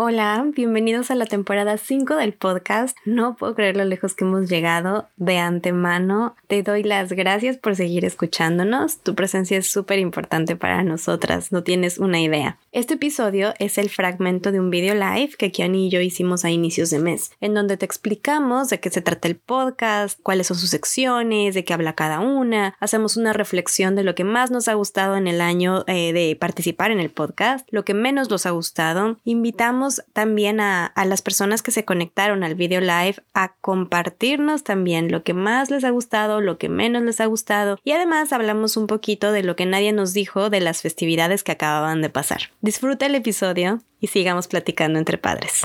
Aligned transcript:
Hola, 0.00 0.46
bienvenidos 0.54 1.10
a 1.10 1.16
la 1.16 1.26
temporada 1.26 1.76
5 1.76 2.14
del 2.14 2.32
podcast. 2.32 2.96
No 3.04 3.34
puedo 3.34 3.56
creer 3.56 3.76
lo 3.76 3.84
lejos 3.84 4.14
que 4.14 4.22
hemos 4.22 4.48
llegado. 4.48 5.08
De 5.16 5.38
antemano, 5.38 6.36
te 6.46 6.62
doy 6.62 6.84
las 6.84 7.12
gracias 7.12 7.56
por 7.56 7.74
seguir 7.74 8.04
escuchándonos. 8.04 8.98
Tu 8.98 9.16
presencia 9.16 9.58
es 9.58 9.66
súper 9.66 9.98
importante 9.98 10.54
para 10.54 10.84
nosotras, 10.84 11.50
no 11.50 11.64
tienes 11.64 11.98
una 11.98 12.20
idea. 12.20 12.58
Este 12.70 12.94
episodio 12.94 13.54
es 13.58 13.76
el 13.76 13.90
fragmento 13.90 14.52
de 14.52 14.60
un 14.60 14.70
video 14.70 14.94
live 14.94 15.32
que 15.36 15.50
Kiani 15.50 15.88
y 15.88 15.90
yo 15.90 16.00
hicimos 16.00 16.44
a 16.44 16.50
inicios 16.50 16.90
de 16.90 17.00
mes, 17.00 17.32
en 17.40 17.54
donde 17.54 17.76
te 17.76 17.84
explicamos 17.84 18.68
de 18.68 18.78
qué 18.78 18.90
se 18.90 19.02
trata 19.02 19.26
el 19.26 19.34
podcast, 19.34 20.20
cuáles 20.22 20.46
son 20.46 20.58
sus 20.58 20.70
secciones, 20.70 21.54
de 21.54 21.64
qué 21.64 21.74
habla 21.74 21.94
cada 21.94 22.20
una. 22.20 22.76
Hacemos 22.78 23.16
una 23.16 23.32
reflexión 23.32 23.96
de 23.96 24.04
lo 24.04 24.14
que 24.14 24.22
más 24.22 24.52
nos 24.52 24.68
ha 24.68 24.74
gustado 24.74 25.16
en 25.16 25.26
el 25.26 25.40
año 25.40 25.82
eh, 25.88 26.12
de 26.12 26.36
participar 26.36 26.92
en 26.92 27.00
el 27.00 27.10
podcast, 27.10 27.66
lo 27.72 27.84
que 27.84 27.94
menos 27.94 28.30
nos 28.30 28.46
ha 28.46 28.50
gustado. 28.50 29.16
Invitamos 29.24 29.87
también 30.12 30.60
a, 30.60 30.92
las 31.06 31.22
personas 31.22 31.62
que 31.62 31.70
se 31.70 31.84
conectaron 31.84 32.44
al 32.44 32.54
video 32.54 32.80
live 32.80 33.16
a 33.34 33.54
compartirnos 33.60 34.62
también 34.64 35.10
lo 35.10 35.22
que 35.22 35.34
más 35.34 35.70
les 35.70 35.84
ha 35.84 35.90
gustado, 35.90 36.40
lo 36.40 36.58
que 36.58 36.68
menos 36.68 37.02
les 37.02 37.20
ha 37.20 37.26
gustado 37.26 37.78
y 37.84 37.92
además 37.92 38.32
hablamos 38.32 38.76
un 38.76 38.86
poquito 38.86 39.32
de 39.32 39.42
lo 39.42 39.56
que 39.56 39.66
nadie 39.66 39.92
nos 39.92 40.12
dijo 40.12 40.50
de 40.50 40.60
las 40.60 40.82
festividades 40.82 41.42
que 41.42 41.52
acababan 41.52 42.02
de 42.02 42.10
pasar. 42.10 42.50
Disfruta 42.60 43.06
el 43.06 43.14
episodio 43.14 43.80
y 44.00 44.08
sigamos 44.08 44.48
platicando 44.48 44.98
entre 44.98 45.18
padres. 45.18 45.64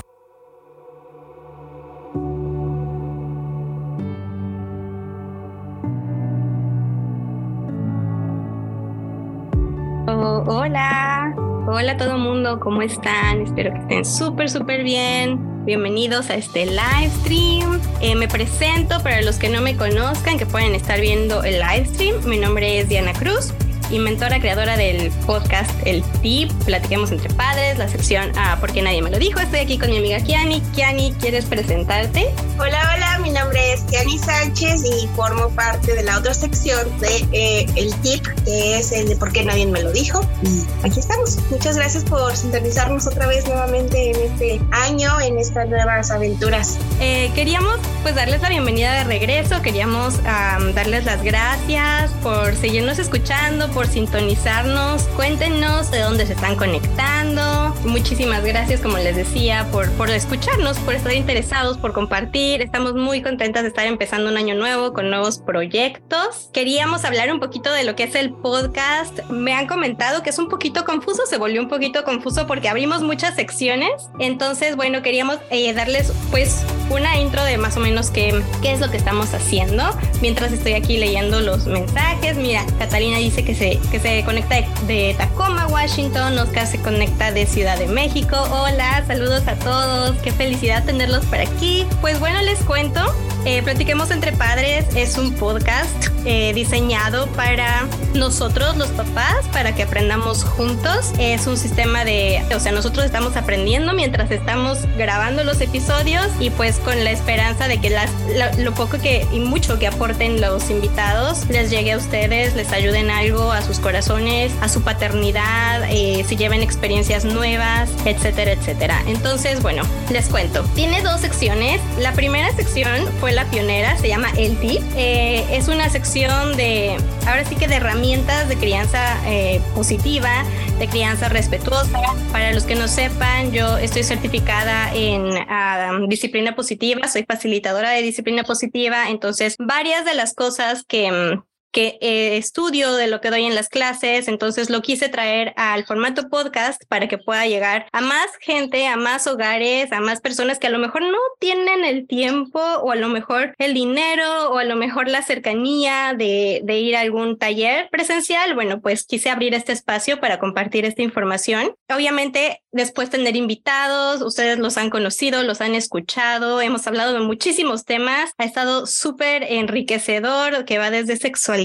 Oh, 10.06 10.44
hola. 10.46 11.34
Hola 11.66 11.96
todo 11.96 12.18
mundo, 12.18 12.60
¿cómo 12.60 12.82
están? 12.82 13.40
Espero 13.40 13.72
que 13.72 13.78
estén 13.78 14.04
súper, 14.04 14.50
súper 14.50 14.84
bien. 14.84 15.64
Bienvenidos 15.64 16.28
a 16.28 16.34
este 16.34 16.66
live 16.66 17.10
stream. 17.22 17.80
Eh, 18.02 18.14
me 18.14 18.28
presento 18.28 19.02
para 19.02 19.22
los 19.22 19.38
que 19.38 19.48
no 19.48 19.62
me 19.62 19.74
conozcan, 19.74 20.36
que 20.36 20.44
pueden 20.44 20.74
estar 20.74 21.00
viendo 21.00 21.42
el 21.42 21.60
live 21.60 21.86
stream. 21.86 22.16
Mi 22.26 22.36
nombre 22.36 22.80
es 22.80 22.90
Diana 22.90 23.14
Cruz 23.14 23.54
y 23.90 23.98
mentora 23.98 24.40
creadora 24.40 24.76
del 24.76 25.10
podcast 25.26 25.70
El 25.86 26.02
Tip, 26.20 26.52
Platiquemos 26.66 27.10
entre 27.12 27.32
Padres, 27.32 27.63
la 27.78 27.88
sección 27.88 28.32
Ah, 28.36 28.56
porque 28.60 28.82
nadie 28.82 29.02
me 29.02 29.10
lo 29.10 29.18
dijo. 29.18 29.40
Estoy 29.40 29.60
aquí 29.60 29.78
con 29.78 29.90
mi 29.90 29.98
amiga 29.98 30.20
Kiani. 30.20 30.60
Kiani, 30.74 31.12
¿quieres 31.20 31.44
presentarte? 31.46 32.28
Hola, 32.58 32.92
hola, 32.94 33.18
mi 33.20 33.30
nombre 33.30 33.72
es 33.72 33.82
Kiani 33.82 34.18
Sánchez 34.18 34.84
y 34.84 35.08
formo 35.08 35.48
parte 35.50 35.94
de 35.94 36.02
la 36.02 36.18
otra 36.18 36.34
sección 36.34 36.86
de 37.00 37.26
eh, 37.32 37.66
El 37.76 37.94
Tip, 37.96 38.26
que 38.44 38.78
es 38.78 38.92
el 38.92 39.08
de 39.08 39.16
por 39.16 39.32
qué 39.32 39.44
nadie 39.44 39.66
me 39.66 39.82
lo 39.82 39.92
dijo. 39.92 40.20
Y 40.42 40.86
aquí 40.86 41.00
estamos. 41.00 41.38
Muchas 41.50 41.76
gracias 41.76 42.04
por 42.04 42.36
sintonizarnos 42.36 43.06
otra 43.06 43.26
vez 43.26 43.46
nuevamente 43.46 44.10
en 44.10 44.30
este 44.30 44.60
año, 44.72 45.20
en 45.20 45.38
estas 45.38 45.68
nuevas 45.68 46.10
aventuras. 46.10 46.78
Eh, 47.00 47.30
queríamos 47.34 47.78
pues 48.02 48.14
darles 48.14 48.42
la 48.42 48.48
bienvenida 48.50 48.92
de 48.92 49.04
regreso, 49.04 49.62
queríamos 49.62 50.22
darles 50.22 51.04
las 51.04 51.22
gracias 51.22 52.10
por 52.22 52.54
seguirnos 52.56 52.98
escuchando, 52.98 53.70
por 53.70 53.86
sintonizarnos. 53.86 55.02
Cuéntenos 55.16 55.90
de 55.90 56.00
dónde 56.00 56.26
se 56.26 56.34
están 56.34 56.56
conectando. 56.56 57.63
Muchísimas 57.84 58.42
gracias, 58.44 58.80
como 58.80 58.96
les 58.98 59.16
decía, 59.16 59.66
por, 59.70 59.90
por 59.92 60.10
escucharnos, 60.10 60.78
por 60.78 60.94
estar 60.94 61.12
interesados, 61.12 61.76
por 61.76 61.92
compartir. 61.92 62.62
Estamos 62.62 62.94
muy 62.94 63.22
contentas 63.22 63.62
de 63.62 63.68
estar 63.68 63.86
empezando 63.86 64.30
un 64.30 64.36
año 64.36 64.54
nuevo 64.54 64.92
con 64.92 65.10
nuevos 65.10 65.38
proyectos. 65.38 66.48
Queríamos 66.52 67.04
hablar 67.04 67.30
un 67.30 67.40
poquito 67.40 67.72
de 67.72 67.84
lo 67.84 67.94
que 67.94 68.04
es 68.04 68.14
el 68.14 68.32
podcast. 68.32 69.20
Me 69.28 69.52
han 69.52 69.66
comentado 69.66 70.22
que 70.22 70.30
es 70.30 70.38
un 70.38 70.48
poquito 70.48 70.84
confuso, 70.84 71.26
se 71.26 71.36
volvió 71.36 71.60
un 71.60 71.68
poquito 71.68 72.04
confuso 72.04 72.46
porque 72.46 72.68
abrimos 72.68 73.02
muchas 73.02 73.34
secciones. 73.34 74.08
Entonces, 74.18 74.76
bueno, 74.76 75.02
queríamos 75.02 75.38
eh, 75.50 75.72
darles 75.74 76.12
pues 76.30 76.64
una 76.90 77.18
intro 77.18 77.44
de 77.44 77.58
más 77.58 77.76
o 77.76 77.80
menos 77.80 78.10
qué, 78.10 78.42
qué 78.62 78.72
es 78.72 78.80
lo 78.80 78.90
que 78.90 78.96
estamos 78.96 79.34
haciendo. 79.34 79.84
Mientras 80.22 80.52
estoy 80.52 80.72
aquí 80.72 80.96
leyendo 80.96 81.40
los 81.40 81.66
mensajes, 81.66 82.36
mira, 82.36 82.64
Catalina 82.78 83.18
dice 83.18 83.44
que 83.44 83.54
se 83.54 83.78
que 83.90 84.00
se 84.00 84.24
conecta 84.24 84.56
de, 84.86 85.14
Tacoma, 85.16 85.66
Washington, 85.66 86.38
Oscar 86.38 86.66
se 86.66 86.80
conecta 86.80 87.32
de 87.32 87.46
Ciudad 87.46 87.63
de 87.64 87.86
México. 87.86 88.36
Hola, 88.50 89.02
saludos 89.06 89.48
a 89.48 89.54
todos, 89.54 90.14
qué 90.18 90.30
felicidad 90.32 90.84
tenerlos 90.84 91.24
por 91.24 91.40
aquí. 91.40 91.86
Pues 92.02 92.20
bueno, 92.20 92.42
les 92.42 92.58
cuento, 92.60 93.00
eh, 93.44 93.62
Platiquemos 93.62 94.10
entre 94.10 94.32
Padres 94.32 94.86
es 94.96 95.18
un 95.18 95.34
podcast 95.34 96.08
eh, 96.24 96.52
diseñado 96.54 97.26
para 97.28 97.86
nosotros 98.14 98.76
los 98.78 98.88
papás, 98.88 99.46
para 99.52 99.74
que 99.74 99.82
aprendamos 99.82 100.42
juntos. 100.42 101.12
Es 101.18 101.46
un 101.46 101.58
sistema 101.58 102.04
de, 102.04 102.42
o 102.54 102.60
sea, 102.60 102.72
nosotros 102.72 103.04
estamos 103.04 103.36
aprendiendo 103.36 103.92
mientras 103.92 104.30
estamos 104.30 104.78
grabando 104.96 105.44
los 105.44 105.60
episodios 105.60 106.26
y 106.40 106.48
pues 106.50 106.78
con 106.78 107.04
la 107.04 107.10
esperanza 107.10 107.68
de 107.68 107.78
que 107.78 107.90
las, 107.90 108.10
lo, 108.58 108.72
poco 108.72 108.98
que 108.98 109.26
y 109.32 109.40
mucho 109.40 109.78
que 109.78 109.86
aporten 109.86 110.40
los 110.40 110.70
invitados 110.70 111.46
les 111.48 111.70
llegue 111.70 111.92
a 111.92 111.98
ustedes, 111.98 112.54
les 112.54 112.72
ayuden 112.72 113.10
algo 113.10 113.52
a 113.52 113.60
sus 113.60 113.78
corazones, 113.78 114.52
a 114.62 114.68
su 114.68 114.82
paternidad, 114.82 115.84
eh, 115.90 116.24
si 116.26 116.36
lleven 116.36 116.62
experiencias 116.62 117.24
nuevas, 117.24 117.90
etcétera, 118.06 118.52
etcétera. 118.52 119.02
Entonces, 119.06 119.60
bueno, 119.62 119.82
les 120.10 120.28
cuento. 120.28 120.64
Tiene 120.74 121.02
dos 121.02 121.20
secciones. 121.20 121.80
La 121.98 122.12
primera 122.12 122.50
sección 122.56 123.06
fue 123.20 123.32
la 123.34 123.44
pionera, 123.50 123.96
se 123.98 124.08
llama 124.08 124.28
El 124.36 124.56
Tip. 124.58 124.80
Eh, 124.96 125.44
es 125.50 125.68
una 125.68 125.88
sección 125.90 126.56
de, 126.56 126.96
ahora 127.26 127.44
sí 127.44 127.56
que 127.56 127.68
de 127.68 127.76
herramientas 127.76 128.48
de 128.48 128.56
crianza 128.56 129.18
eh, 129.26 129.60
positiva, 129.74 130.44
de 130.78 130.88
crianza 130.88 131.28
respetuosa. 131.28 132.00
Para 132.32 132.52
los 132.52 132.64
que 132.64 132.74
no 132.74 132.88
sepan, 132.88 133.52
yo 133.52 133.76
estoy 133.78 134.04
certificada 134.04 134.92
en 134.94 135.36
ah, 135.48 135.98
disciplina 136.08 136.54
positiva, 136.54 137.08
soy 137.08 137.24
facilitadora 137.24 137.90
de 137.90 138.02
disciplina 138.02 138.44
positiva, 138.44 139.10
entonces 139.10 139.56
varias 139.58 140.04
de 140.04 140.14
las 140.14 140.34
cosas 140.34 140.84
que 140.84 141.10
mm, 141.10 141.42
que 141.74 141.98
eh, 142.00 142.36
estudio 142.36 142.94
de 142.94 143.08
lo 143.08 143.20
que 143.20 143.30
doy 143.30 143.44
en 143.44 143.56
las 143.56 143.68
clases, 143.68 144.28
entonces 144.28 144.70
lo 144.70 144.80
quise 144.80 145.08
traer 145.08 145.52
al 145.56 145.84
formato 145.84 146.28
podcast 146.28 146.80
para 146.88 147.08
que 147.08 147.18
pueda 147.18 147.46
llegar 147.48 147.88
a 147.90 148.00
más 148.00 148.30
gente, 148.40 148.86
a 148.86 148.96
más 148.96 149.26
hogares, 149.26 149.90
a 149.90 150.00
más 150.00 150.20
personas 150.20 150.60
que 150.60 150.68
a 150.68 150.70
lo 150.70 150.78
mejor 150.78 151.02
no 151.02 151.18
tienen 151.40 151.84
el 151.84 152.06
tiempo 152.06 152.60
o 152.60 152.92
a 152.92 152.94
lo 152.94 153.08
mejor 153.08 153.56
el 153.58 153.74
dinero 153.74 154.52
o 154.52 154.58
a 154.58 154.64
lo 154.64 154.76
mejor 154.76 155.08
la 155.08 155.22
cercanía 155.22 156.14
de, 156.16 156.60
de 156.62 156.78
ir 156.78 156.94
a 156.94 157.00
algún 157.00 157.38
taller 157.38 157.88
presencial. 157.90 158.54
Bueno, 158.54 158.80
pues 158.80 159.04
quise 159.04 159.28
abrir 159.28 159.52
este 159.52 159.72
espacio 159.72 160.20
para 160.20 160.38
compartir 160.38 160.84
esta 160.84 161.02
información. 161.02 161.74
Obviamente, 161.92 162.62
después 162.70 163.10
tener 163.10 163.34
invitados, 163.34 164.22
ustedes 164.22 164.60
los 164.60 164.76
han 164.76 164.90
conocido, 164.90 165.42
los 165.42 165.60
han 165.60 165.74
escuchado, 165.74 166.60
hemos 166.60 166.86
hablado 166.86 167.14
de 167.14 167.20
muchísimos 167.20 167.84
temas, 167.84 168.30
ha 168.38 168.44
estado 168.44 168.86
súper 168.86 169.42
enriquecedor, 169.42 170.64
que 170.64 170.78
va 170.78 170.92
desde 170.92 171.16
sexualidad 171.16 171.63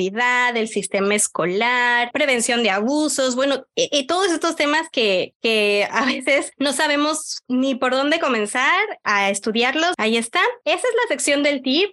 el 0.56 0.68
sistema 0.68 1.16
escolar, 1.16 2.12
prevención 2.12 2.64
de 2.64 2.70
abusos, 2.70 3.36
bueno, 3.36 3.66
y, 3.76 3.90
e 3.92 4.06
todos 4.06 4.32
estos 4.32 4.56
temas 4.56 4.88
que, 4.92 5.34
que 5.42 5.88
a 5.92 6.06
veces 6.06 6.52
no 6.58 6.74
sabemos 6.74 7.40
ni 7.48 7.76
por 7.76 7.92
dónde 7.92 8.20
comenzar 8.20 8.80
a 9.04 9.30
estudiarlos. 9.30 9.94
Ahí 9.98 10.18
está. 10.18 10.42
Esa 10.66 10.78
es 10.78 10.96
la 11.04 11.10
sección 11.10 11.44
del 11.44 11.62
tip. 11.62 11.92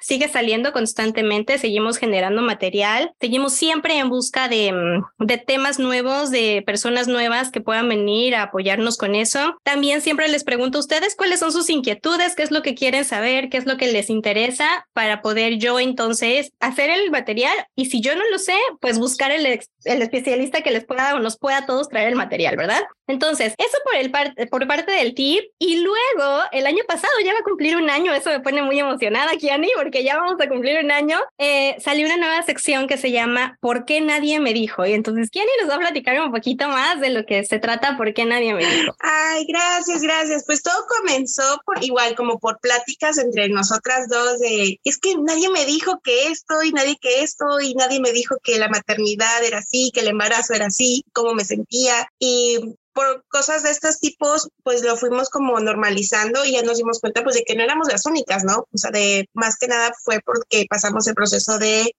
sigue 0.00 0.28
saliendo 0.28 0.72
constantemente, 0.72 1.58
seguimos 1.58 1.98
generando 1.98 2.42
material, 2.42 3.12
seguimos 3.20 3.52
siempre 3.52 3.98
en 3.98 4.08
busca 4.08 4.48
de, 4.48 4.72
mm, 4.72 5.24
de 5.24 5.38
temas 5.38 5.78
nuevos, 5.78 6.30
de 6.30 6.62
personas 6.64 7.08
nuevas 7.08 7.50
que 7.50 7.60
puedan 7.60 7.88
venir 7.88 8.34
a 8.34 8.44
apoyarnos 8.44 8.96
con 8.96 9.14
eso. 9.14 9.56
También 9.62 10.00
siempre 10.00 10.28
les 10.28 10.44
pregunto 10.44 10.78
a 10.78 10.80
ustedes 10.80 11.14
cuáles 11.16 11.40
son 11.40 11.52
sus 11.52 11.70
inquietudes, 11.70 12.34
qué 12.34 12.42
es 12.42 12.50
lo 12.50 12.62
que 12.62 12.74
quieren 12.74 13.04
saber, 13.04 13.48
qué 13.48 13.58
es 13.58 13.66
lo 13.66 13.76
que 13.76 13.92
les 13.92 14.10
interesa 14.10 14.86
para 14.92 15.22
poder 15.22 15.58
yo 15.58 15.78
entonces 15.78 16.52
hacer 16.60 16.90
el 16.90 17.10
material 17.18 17.54
y 17.74 17.86
si 17.86 18.00
yo 18.00 18.14
no 18.16 18.22
lo 18.30 18.38
sé, 18.38 18.54
pues 18.80 18.98
buscar 18.98 19.30
el, 19.30 19.46
el 19.46 20.02
especialista 20.02 20.62
que 20.62 20.70
les 20.70 20.84
pueda 20.84 21.14
o 21.14 21.18
nos 21.18 21.38
pueda 21.38 21.58
a 21.58 21.66
todos 21.66 21.88
traer 21.88 22.08
el 22.08 22.16
material, 22.16 22.56
¿verdad? 22.56 22.82
Entonces, 23.06 23.54
eso 23.58 23.78
por, 23.84 23.96
el 23.96 24.48
por 24.48 24.66
parte 24.66 24.92
del 24.92 25.14
tip. 25.14 25.44
Y 25.58 25.80
luego, 25.80 26.37
el 26.52 26.66
año 26.66 26.82
pasado 26.86 27.12
ya 27.24 27.32
va 27.32 27.40
a 27.40 27.44
cumplir 27.44 27.76
un 27.76 27.90
año, 27.90 28.12
eso 28.14 28.30
me 28.30 28.40
pone 28.40 28.62
muy 28.62 28.78
emocionada, 28.78 29.32
Kiani, 29.36 29.70
porque 29.76 30.04
ya 30.04 30.16
vamos 30.16 30.40
a 30.40 30.48
cumplir 30.48 30.84
un 30.84 30.90
año. 30.90 31.18
Eh, 31.38 31.76
salió 31.80 32.06
una 32.06 32.16
nueva 32.16 32.42
sección 32.42 32.86
que 32.86 32.96
se 32.96 33.10
llama 33.10 33.56
¿Por 33.60 33.84
qué 33.84 34.00
nadie 34.00 34.40
me 34.40 34.52
dijo? 34.52 34.86
Y 34.86 34.92
entonces, 34.92 35.30
Kiani 35.30 35.50
nos 35.60 35.70
va 35.70 35.76
a 35.76 35.80
platicar 35.80 36.20
un 36.20 36.32
poquito 36.32 36.68
más 36.68 37.00
de 37.00 37.10
lo 37.10 37.24
que 37.24 37.44
se 37.44 37.58
trata 37.58 37.96
¿Por 37.96 38.12
qué 38.14 38.24
nadie 38.24 38.54
me 38.54 38.64
dijo? 38.64 38.94
Ay, 39.00 39.46
gracias, 39.46 40.02
gracias. 40.02 40.44
Pues 40.46 40.62
todo 40.62 40.84
comenzó 40.98 41.60
por 41.64 41.82
igual, 41.82 42.14
como 42.14 42.38
por 42.38 42.60
pláticas 42.60 43.18
entre 43.18 43.48
nosotras 43.48 44.08
dos 44.08 44.38
de, 44.40 44.80
es 44.84 44.98
que 44.98 45.14
nadie 45.16 45.48
me 45.50 45.64
dijo 45.64 46.00
que 46.02 46.28
esto 46.28 46.62
y 46.62 46.72
nadie 46.72 46.96
que 47.00 47.22
esto 47.22 47.60
y 47.60 47.74
nadie 47.74 48.00
me 48.00 48.12
dijo 48.12 48.36
que 48.42 48.58
la 48.58 48.68
maternidad 48.68 49.44
era 49.44 49.58
así, 49.58 49.90
que 49.92 50.00
el 50.00 50.08
embarazo 50.08 50.54
era 50.54 50.66
así, 50.66 51.04
cómo 51.12 51.34
me 51.34 51.44
sentía. 51.44 52.08
Y 52.18 52.76
por 52.98 53.24
cosas 53.28 53.62
de 53.62 53.70
estos 53.70 54.00
tipos, 54.00 54.48
pues 54.64 54.82
lo 54.82 54.96
fuimos 54.96 55.30
como 55.30 55.60
normalizando 55.60 56.44
y 56.44 56.54
ya 56.54 56.62
nos 56.62 56.78
dimos 56.78 56.98
cuenta 56.98 57.22
pues 57.22 57.36
de 57.36 57.44
que 57.44 57.54
no 57.54 57.62
éramos 57.62 57.86
las 57.86 58.04
únicas, 58.06 58.42
¿no? 58.42 58.66
O 58.72 58.76
sea, 58.76 58.90
de 58.90 59.28
más 59.34 59.56
que 59.56 59.68
nada 59.68 59.92
fue 60.02 60.18
porque 60.24 60.66
pasamos 60.68 61.06
el 61.06 61.14
proceso 61.14 61.60
de, 61.60 61.94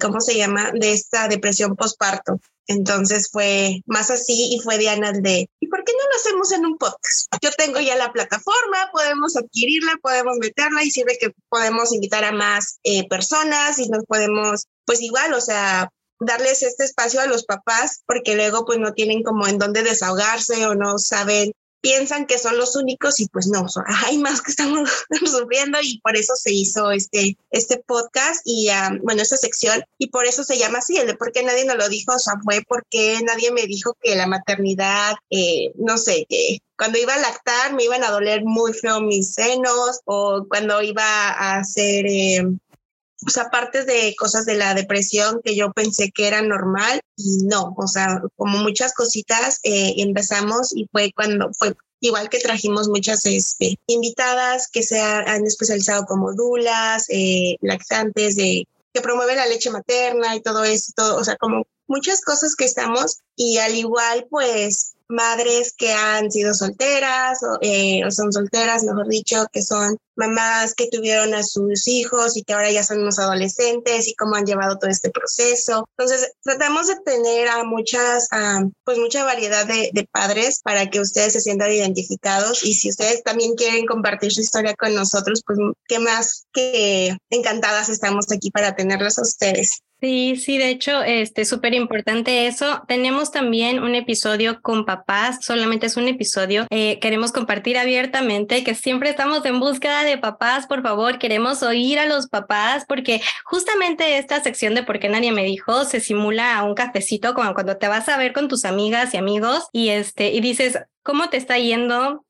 ¿cómo 0.00 0.20
se 0.20 0.36
llama? 0.36 0.70
De 0.70 0.92
esta 0.92 1.26
depresión 1.26 1.74
postparto. 1.74 2.38
Entonces 2.68 3.28
fue 3.32 3.80
más 3.86 4.12
así 4.12 4.54
y 4.54 4.60
fue 4.60 4.78
Diana 4.78 5.10
de, 5.10 5.50
¿y 5.58 5.66
por 5.66 5.82
qué 5.82 5.92
no 5.94 6.08
lo 6.08 6.16
hacemos 6.16 6.52
en 6.52 6.64
un 6.64 6.78
podcast? 6.78 7.26
Yo 7.42 7.50
tengo 7.50 7.80
ya 7.80 7.96
la 7.96 8.12
plataforma, 8.12 8.88
podemos 8.92 9.36
adquirirla, 9.36 9.94
podemos 10.00 10.36
meterla 10.38 10.84
y 10.84 10.92
sirve 10.92 11.18
que 11.18 11.32
podemos 11.48 11.92
invitar 11.92 12.22
a 12.22 12.30
más 12.30 12.78
eh, 12.84 13.08
personas 13.08 13.80
y 13.80 13.88
nos 13.88 14.04
podemos, 14.04 14.68
pues 14.84 15.02
igual, 15.02 15.34
o 15.34 15.40
sea, 15.40 15.90
darles 16.20 16.62
este 16.62 16.84
espacio 16.84 17.20
a 17.20 17.26
los 17.26 17.44
papás 17.44 18.02
porque 18.06 18.36
luego 18.36 18.64
pues 18.64 18.78
no 18.78 18.92
tienen 18.92 19.22
como 19.22 19.46
en 19.46 19.58
dónde 19.58 19.82
desahogarse 19.82 20.66
o 20.66 20.74
no 20.74 20.98
saben 20.98 21.52
piensan 21.80 22.26
que 22.26 22.38
son 22.38 22.58
los 22.58 22.76
únicos 22.76 23.20
y 23.20 23.28
pues 23.28 23.46
no, 23.46 23.66
hay 24.06 24.18
más 24.18 24.42
que 24.42 24.50
estamos 24.50 24.90
sufriendo 25.24 25.78
y 25.82 26.00
por 26.00 26.16
eso 26.16 26.36
se 26.36 26.52
hizo 26.52 26.90
este, 26.90 27.36
este 27.50 27.78
podcast 27.78 28.42
y 28.44 28.68
bueno, 29.02 29.22
esta 29.22 29.36
sección 29.36 29.82
y 29.98 30.08
por 30.08 30.26
eso 30.26 30.44
se 30.44 30.58
llama 30.58 30.78
así, 30.78 30.96
el 30.96 31.06
de 31.06 31.16
por 31.16 31.32
qué 31.32 31.42
nadie 31.42 31.64
nos 31.64 31.76
lo 31.76 31.88
dijo, 31.88 32.14
o 32.14 32.18
sea, 32.18 32.34
fue 32.44 32.62
porque 32.66 33.18
nadie 33.24 33.50
me 33.52 33.66
dijo 33.66 33.96
que 34.00 34.14
la 34.14 34.26
maternidad, 34.26 35.14
eh, 35.30 35.72
no 35.76 35.98
sé, 35.98 36.26
que 36.28 36.58
cuando 36.76 36.98
iba 36.98 37.14
a 37.14 37.18
lactar 37.18 37.74
me 37.74 37.84
iban 37.84 38.04
a 38.04 38.10
doler 38.10 38.42
muy 38.44 38.72
feo 38.72 39.00
mis 39.00 39.34
senos 39.34 40.00
o 40.04 40.46
cuando 40.48 40.82
iba 40.82 41.04
a 41.04 41.58
hacer... 41.58 42.06
Eh, 42.06 42.42
o 43.26 43.30
sea, 43.30 43.50
partes 43.50 43.86
de 43.86 44.14
cosas 44.18 44.46
de 44.46 44.54
la 44.54 44.74
depresión 44.74 45.40
que 45.44 45.54
yo 45.54 45.72
pensé 45.72 46.10
que 46.10 46.26
era 46.26 46.42
normal 46.42 47.00
y 47.16 47.44
no, 47.44 47.74
o 47.76 47.86
sea, 47.86 48.22
como 48.36 48.58
muchas 48.58 48.94
cositas 48.94 49.60
eh, 49.62 49.94
empezamos 49.98 50.74
y 50.74 50.88
fue 50.90 51.12
cuando 51.14 51.50
fue 51.58 51.74
igual 52.00 52.30
que 52.30 52.38
trajimos 52.38 52.88
muchas 52.88 53.24
este, 53.26 53.78
invitadas 53.86 54.68
que 54.72 54.82
se 54.82 55.00
han 55.00 55.44
especializado 55.44 56.06
como 56.06 56.32
dulas, 56.32 57.04
eh, 57.10 57.56
lactantes, 57.60 58.36
de, 58.36 58.66
que 58.92 59.00
promueven 59.02 59.36
la 59.36 59.46
leche 59.46 59.70
materna 59.70 60.34
y 60.34 60.40
todo 60.40 60.64
eso, 60.64 60.92
o 61.16 61.22
sea, 61.22 61.36
como 61.36 61.66
muchas 61.86 62.22
cosas 62.22 62.54
que 62.56 62.64
estamos 62.64 63.18
y 63.36 63.58
al 63.58 63.74
igual 63.74 64.26
pues 64.30 64.94
madres 65.10 65.74
que 65.76 65.92
han 65.92 66.30
sido 66.30 66.54
solteras 66.54 67.40
eh, 67.60 68.04
o, 68.06 68.10
son 68.10 68.32
solteras, 68.32 68.84
mejor 68.84 69.08
dicho, 69.08 69.46
que 69.52 69.62
son 69.62 69.96
mamás 70.16 70.74
que 70.74 70.88
tuvieron 70.88 71.34
a 71.34 71.42
sus 71.42 71.88
hijos 71.88 72.36
y 72.36 72.42
que 72.42 72.52
ahora 72.52 72.70
ya 72.70 72.82
son 72.82 73.00
unos 73.00 73.18
adolescentes 73.18 74.06
y 74.06 74.14
cómo 74.14 74.34
han 74.34 74.44
llevado 74.44 74.78
todo 74.78 74.90
este 74.90 75.10
proceso. 75.10 75.88
Entonces, 75.96 76.32
tratamos 76.42 76.88
de 76.88 76.96
tener 77.04 77.48
a 77.48 77.64
muchas, 77.64 78.28
pues 78.84 78.98
mucha 78.98 79.24
variedad 79.24 79.66
de, 79.66 79.90
de, 79.92 80.06
padres 80.12 80.60
para 80.62 80.90
que 80.90 81.00
ustedes 81.00 81.32
se 81.32 81.40
sientan 81.40 81.72
identificados 81.72 82.64
y 82.64 82.74
si 82.74 82.90
ustedes 82.90 83.22
también 83.22 83.54
quieren 83.54 83.86
compartir 83.86 84.32
su 84.32 84.40
historia 84.40 84.74
con 84.74 84.94
nosotros, 84.94 85.42
pues 85.46 85.58
qué 85.88 85.98
más 85.98 86.46
que 86.52 87.16
encantadas 87.30 87.88
estamos 87.88 88.26
aquí 88.30 88.50
para 88.50 88.74
tenerlos 88.74 89.18
a 89.18 89.22
ustedes. 89.22 89.82
Sí, 90.02 90.36
sí, 90.36 90.56
de 90.56 90.70
hecho, 90.70 91.02
este 91.02 91.44
súper 91.44 91.74
importante 91.74 92.46
eso. 92.46 92.82
Tenemos 92.88 93.30
también 93.32 93.82
un 93.82 93.94
episodio 93.94 94.62
con 94.62 94.86
papás, 94.86 95.44
solamente 95.44 95.84
es 95.84 95.98
un 95.98 96.08
episodio. 96.08 96.66
Eh, 96.70 96.98
queremos 97.00 97.32
compartir 97.32 97.76
abiertamente 97.76 98.64
que 98.64 98.74
siempre 98.74 99.10
estamos 99.10 99.44
en 99.44 99.60
búsqueda 99.60 100.02
de 100.02 100.16
papás, 100.16 100.66
por 100.66 100.80
favor, 100.82 101.18
queremos 101.18 101.62
oír 101.62 101.98
a 101.98 102.06
los 102.06 102.28
papás 102.28 102.86
porque 102.88 103.20
justamente 103.44 104.16
esta 104.16 104.42
sección 104.42 104.74
de 104.74 104.84
por 104.84 105.00
qué 105.00 105.10
nadie 105.10 105.32
me 105.32 105.44
dijo 105.44 105.84
se 105.84 106.00
simula 106.00 106.56
a 106.56 106.64
un 106.64 106.74
cafecito 106.74 107.34
como 107.34 107.52
cuando 107.52 107.76
te 107.76 107.88
vas 107.88 108.08
a 108.08 108.16
ver 108.16 108.32
con 108.32 108.48
tus 108.48 108.64
amigas 108.64 109.12
y 109.12 109.18
amigos 109.18 109.68
y 109.70 109.90
este 109.90 110.30
y 110.32 110.40
dices, 110.40 110.78
¿cómo 111.02 111.28
te 111.28 111.36
está 111.36 111.58
yendo? 111.58 112.24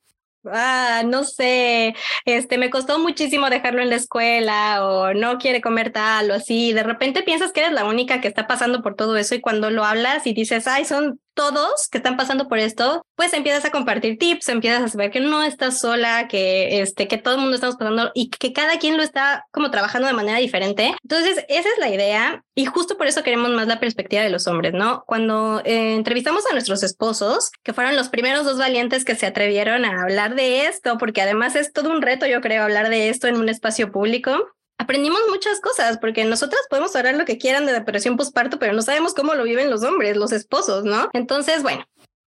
Ah, 0.44 1.02
no 1.06 1.24
sé, 1.24 1.94
este, 2.24 2.58
me 2.58 2.70
costó 2.70 2.98
muchísimo 2.98 3.50
dejarlo 3.50 3.82
en 3.82 3.90
la 3.90 3.96
escuela 3.96 4.86
o 4.86 5.14
no 5.14 5.38
quiere 5.38 5.60
comer 5.60 5.92
tal 5.92 6.30
o 6.30 6.34
así. 6.34 6.72
De 6.72 6.82
repente 6.82 7.22
piensas 7.22 7.52
que 7.52 7.60
eres 7.60 7.72
la 7.72 7.84
única 7.84 8.20
que 8.20 8.28
está 8.28 8.46
pasando 8.46 8.82
por 8.82 8.94
todo 8.94 9.16
eso 9.16 9.34
y 9.34 9.40
cuando 9.40 9.70
lo 9.70 9.84
hablas 9.84 10.26
y 10.26 10.32
dices, 10.32 10.66
ay, 10.66 10.84
son 10.84 11.20
todos 11.34 11.88
que 11.90 11.98
están 11.98 12.16
pasando 12.16 12.48
por 12.48 12.58
esto, 12.58 13.04
pues 13.14 13.32
empiezas 13.32 13.64
a 13.64 13.70
compartir 13.70 14.18
tips, 14.18 14.48
empiezas 14.48 14.82
a 14.82 14.88
saber 14.88 15.10
que 15.10 15.20
no 15.20 15.42
estás 15.42 15.78
sola, 15.78 16.28
que 16.28 16.80
este, 16.80 17.08
que 17.08 17.18
todo 17.18 17.34
el 17.34 17.40
mundo 17.40 17.54
estamos 17.54 17.76
pasando 17.76 18.10
y 18.14 18.30
que 18.30 18.52
cada 18.52 18.78
quien 18.78 18.96
lo 18.96 19.02
está 19.02 19.46
como 19.52 19.70
trabajando 19.70 20.08
de 20.08 20.14
manera 20.14 20.38
diferente. 20.38 20.94
Entonces, 21.02 21.44
esa 21.48 21.68
es 21.68 21.78
la 21.78 21.88
idea 21.88 22.42
y 22.54 22.66
justo 22.66 22.96
por 22.96 23.06
eso 23.06 23.22
queremos 23.22 23.50
más 23.50 23.66
la 23.66 23.80
perspectiva 23.80 24.22
de 24.22 24.30
los 24.30 24.46
hombres, 24.46 24.74
¿no? 24.74 25.04
Cuando 25.06 25.60
eh, 25.64 25.94
entrevistamos 25.94 26.44
a 26.46 26.52
nuestros 26.52 26.82
esposos, 26.82 27.50
que 27.62 27.72
fueron 27.72 27.96
los 27.96 28.08
primeros 28.08 28.44
dos 28.44 28.58
valientes 28.58 29.04
que 29.04 29.14
se 29.14 29.26
atrevieron 29.26 29.84
a 29.84 30.02
hablar 30.02 30.34
de 30.34 30.66
esto, 30.66 30.98
porque 30.98 31.22
además 31.22 31.56
es 31.56 31.72
todo 31.72 31.90
un 31.90 32.02
reto, 32.02 32.26
yo 32.26 32.40
creo, 32.40 32.62
hablar 32.62 32.88
de 32.90 33.08
esto 33.08 33.28
en 33.28 33.36
un 33.36 33.48
espacio 33.48 33.90
público 33.90 34.46
aprendimos 34.80 35.20
muchas 35.28 35.60
cosas, 35.60 35.98
porque 35.98 36.24
nosotras 36.24 36.62
podemos 36.70 36.96
hablar 36.96 37.14
lo 37.14 37.26
que 37.26 37.36
quieran 37.36 37.66
de 37.66 37.72
depresión 37.72 38.16
postparto, 38.16 38.58
pero 38.58 38.72
no 38.72 38.80
sabemos 38.80 39.12
cómo 39.12 39.34
lo 39.34 39.44
viven 39.44 39.70
los 39.70 39.84
hombres, 39.84 40.16
los 40.16 40.32
esposos, 40.32 40.84
¿no? 40.84 41.10
Entonces, 41.12 41.62
bueno, 41.62 41.84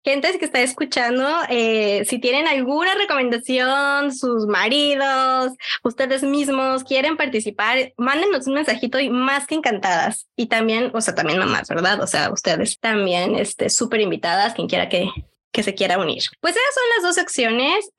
gente 0.04 0.38
que 0.38 0.44
está 0.44 0.62
escuchando, 0.62 1.26
eh, 1.48 2.04
si 2.06 2.20
tienen 2.20 2.46
alguna 2.46 2.96
recomendación, 2.96 4.14
sus 4.14 4.46
maridos, 4.46 5.54
ustedes 5.86 6.24
mismos 6.24 6.84
quieren 6.84 7.16
participar, 7.16 7.94
mándenos 7.96 8.46
un 8.46 8.56
mensajito 8.56 9.00
y 9.00 9.10
más 9.10 9.48
que 9.48 9.56
encantadas. 9.56 10.28
Y 10.36 10.48
también, 10.48 10.92
o 10.94 11.00
sea, 11.00 11.16
también 11.16 11.40
mamás, 11.40 11.70
¿verdad? 11.70 12.02
O 12.02 12.08
sea, 12.08 12.30
ustedes 12.30 12.78
también, 12.78 13.36
este, 13.36 13.70
súper 13.70 14.02
invitadas, 14.02 14.54
quien 14.54 14.68
quiera 14.68 14.90
que 14.90 15.10
que 15.54 15.64
se 15.64 15.76
quiera 15.76 16.00
unir. 16.00 16.24
Pues 16.42 16.56
esas 16.56 16.74
son 16.74 16.84
las 16.96 17.04
dos 17.04 17.16
secciones. 17.16 17.90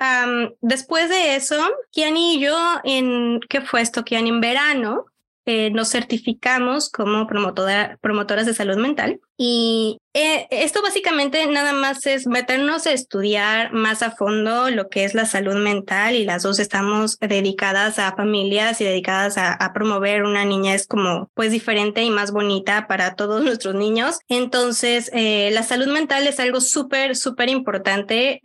después 0.61 1.09
de 1.09 1.37
eso, 1.37 1.57
Kiani 1.93 2.35
y 2.35 2.41
yo, 2.41 2.59
en, 2.83 3.41
¿qué 3.49 3.63
fue 3.63 3.81
esto? 3.81 4.05
Kiani 4.05 4.29
en 4.29 4.41
verano, 4.41 5.07
eh, 5.47 5.71
nos 5.71 5.91
certificamos 5.91 6.91
como 6.91 7.27
promotora, 7.27 7.99
promotoras 8.01 8.47
de 8.47 8.55
salud 8.55 8.77
mental 8.77 9.21
y 9.37 9.99
eh, 10.15 10.47
esto 10.51 10.81
básicamente 10.81 11.45
nada 11.49 11.73
más 11.73 12.07
es 12.07 12.27
meternos 12.27 12.87
a 12.87 12.93
estudiar 12.93 13.73
más 13.73 14.03
a 14.03 14.13
fondo 14.13 14.71
lo 14.71 14.89
que 14.89 15.05
es 15.05 15.13
la 15.13 15.27
salud 15.27 15.57
mental 15.57 16.15
y 16.15 16.25
las 16.25 16.45
dos 16.45 16.61
estamos 16.61 17.19
dedicadas 17.19 17.99
a 17.99 18.15
familias 18.15 18.81
y 18.81 18.85
dedicadas 18.85 19.37
a, 19.37 19.73
promover 19.75 20.23
una 20.23 20.45
niñez 20.45 20.87
como 20.87 21.31
pues 21.35 21.51
diferente 21.51 22.03
y 22.03 22.11
más 22.11 22.31
bonita 22.31 22.87
para 22.87 23.15
todos 23.15 23.43
nuestros 23.45 23.75
niños. 23.75 24.21
Entonces, 24.29 25.11
eh, 25.13 25.51
la 25.53 25.63
salud 25.63 25.89
mental 25.89 26.27
es 26.27 26.39
algo 26.41 26.61
súper, 26.61 27.17
súper 27.17 27.49
importante 27.49 28.41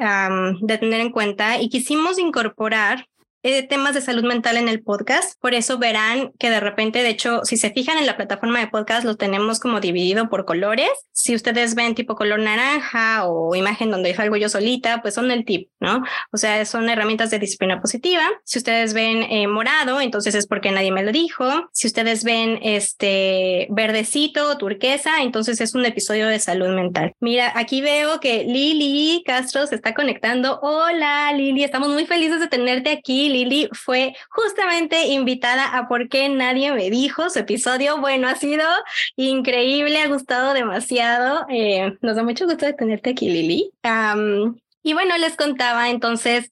de 0.61 0.77
tener 0.77 1.01
en 1.01 1.11
cuenta 1.11 1.61
y 1.61 1.69
quisimos 1.69 2.17
incorporar 2.17 3.05
eh, 3.43 3.67
temas 3.67 3.93
de 3.93 4.01
salud 4.01 4.23
mental 4.23 4.57
en 4.57 4.67
el 4.67 4.81
podcast. 4.81 5.39
Por 5.39 5.53
eso 5.53 5.77
verán 5.77 6.31
que 6.39 6.49
de 6.49 6.59
repente, 6.59 7.01
de 7.03 7.09
hecho, 7.09 7.41
si 7.43 7.57
se 7.57 7.71
fijan 7.71 7.97
en 7.97 8.05
la 8.05 8.17
plataforma 8.17 8.59
de 8.59 8.67
podcast, 8.67 9.05
lo 9.05 9.15
tenemos 9.15 9.59
como 9.59 9.79
dividido 9.79 10.29
por 10.29 10.45
colores. 10.45 10.89
Si 11.11 11.35
ustedes 11.35 11.75
ven 11.75 11.95
tipo 11.95 12.15
color 12.15 12.39
naranja 12.39 13.25
o 13.27 13.55
imagen 13.55 13.91
donde 13.91 14.13
salgo 14.13 14.35
yo 14.35 14.49
solita, 14.49 15.01
pues 15.01 15.13
son 15.13 15.31
el 15.31 15.45
tip, 15.45 15.69
¿no? 15.79 16.03
O 16.31 16.37
sea, 16.37 16.65
son 16.65 16.89
herramientas 16.89 17.29
de 17.31 17.39
disciplina 17.39 17.81
positiva. 17.81 18.23
Si 18.43 18.57
ustedes 18.57 18.93
ven 18.93 19.23
eh, 19.23 19.47
morado, 19.47 20.01
entonces 20.01 20.35
es 20.35 20.45
porque 20.45 20.71
nadie 20.71 20.91
me 20.91 21.03
lo 21.03 21.11
dijo. 21.11 21.45
Si 21.71 21.87
ustedes 21.87 22.23
ven 22.23 22.59
este 22.61 23.67
verdecito, 23.69 24.57
turquesa, 24.57 25.21
entonces 25.21 25.61
es 25.61 25.75
un 25.75 25.85
episodio 25.85 26.27
de 26.27 26.39
salud 26.39 26.69
mental. 26.69 27.13
Mira, 27.19 27.53
aquí 27.55 27.81
veo 27.81 28.19
que 28.19 28.43
Lili 28.43 29.23
Castro 29.25 29.65
se 29.65 29.75
está 29.75 29.93
conectando. 29.93 30.59
Hola, 30.61 31.31
Lili, 31.33 31.63
estamos 31.63 31.89
muy 31.89 32.05
felices 32.05 32.39
de 32.39 32.47
tenerte 32.47 32.91
aquí. 32.91 33.28
Lili 33.29 33.69
fue 33.71 34.15
justamente 34.29 35.07
invitada 35.07 35.77
a 35.77 35.87
¿Por 35.87 36.09
qué 36.09 36.29
nadie 36.29 36.71
me 36.73 36.89
dijo? 36.89 37.29
Su 37.29 37.39
episodio, 37.39 37.99
bueno, 37.99 38.27
ha 38.27 38.35
sido 38.35 38.65
increíble, 39.15 40.01
ha 40.01 40.07
gustado 40.07 40.53
demasiado. 40.53 41.45
Eh, 41.49 41.97
nos 42.01 42.15
da 42.15 42.23
mucho 42.23 42.45
gusto 42.45 42.65
de 42.65 42.73
tenerte 42.73 43.11
aquí, 43.11 43.29
Lili. 43.29 43.71
y 44.83 44.93
bueno, 44.93 45.17
les 45.17 45.35
contaba, 45.35 45.89
entonces, 45.89 46.49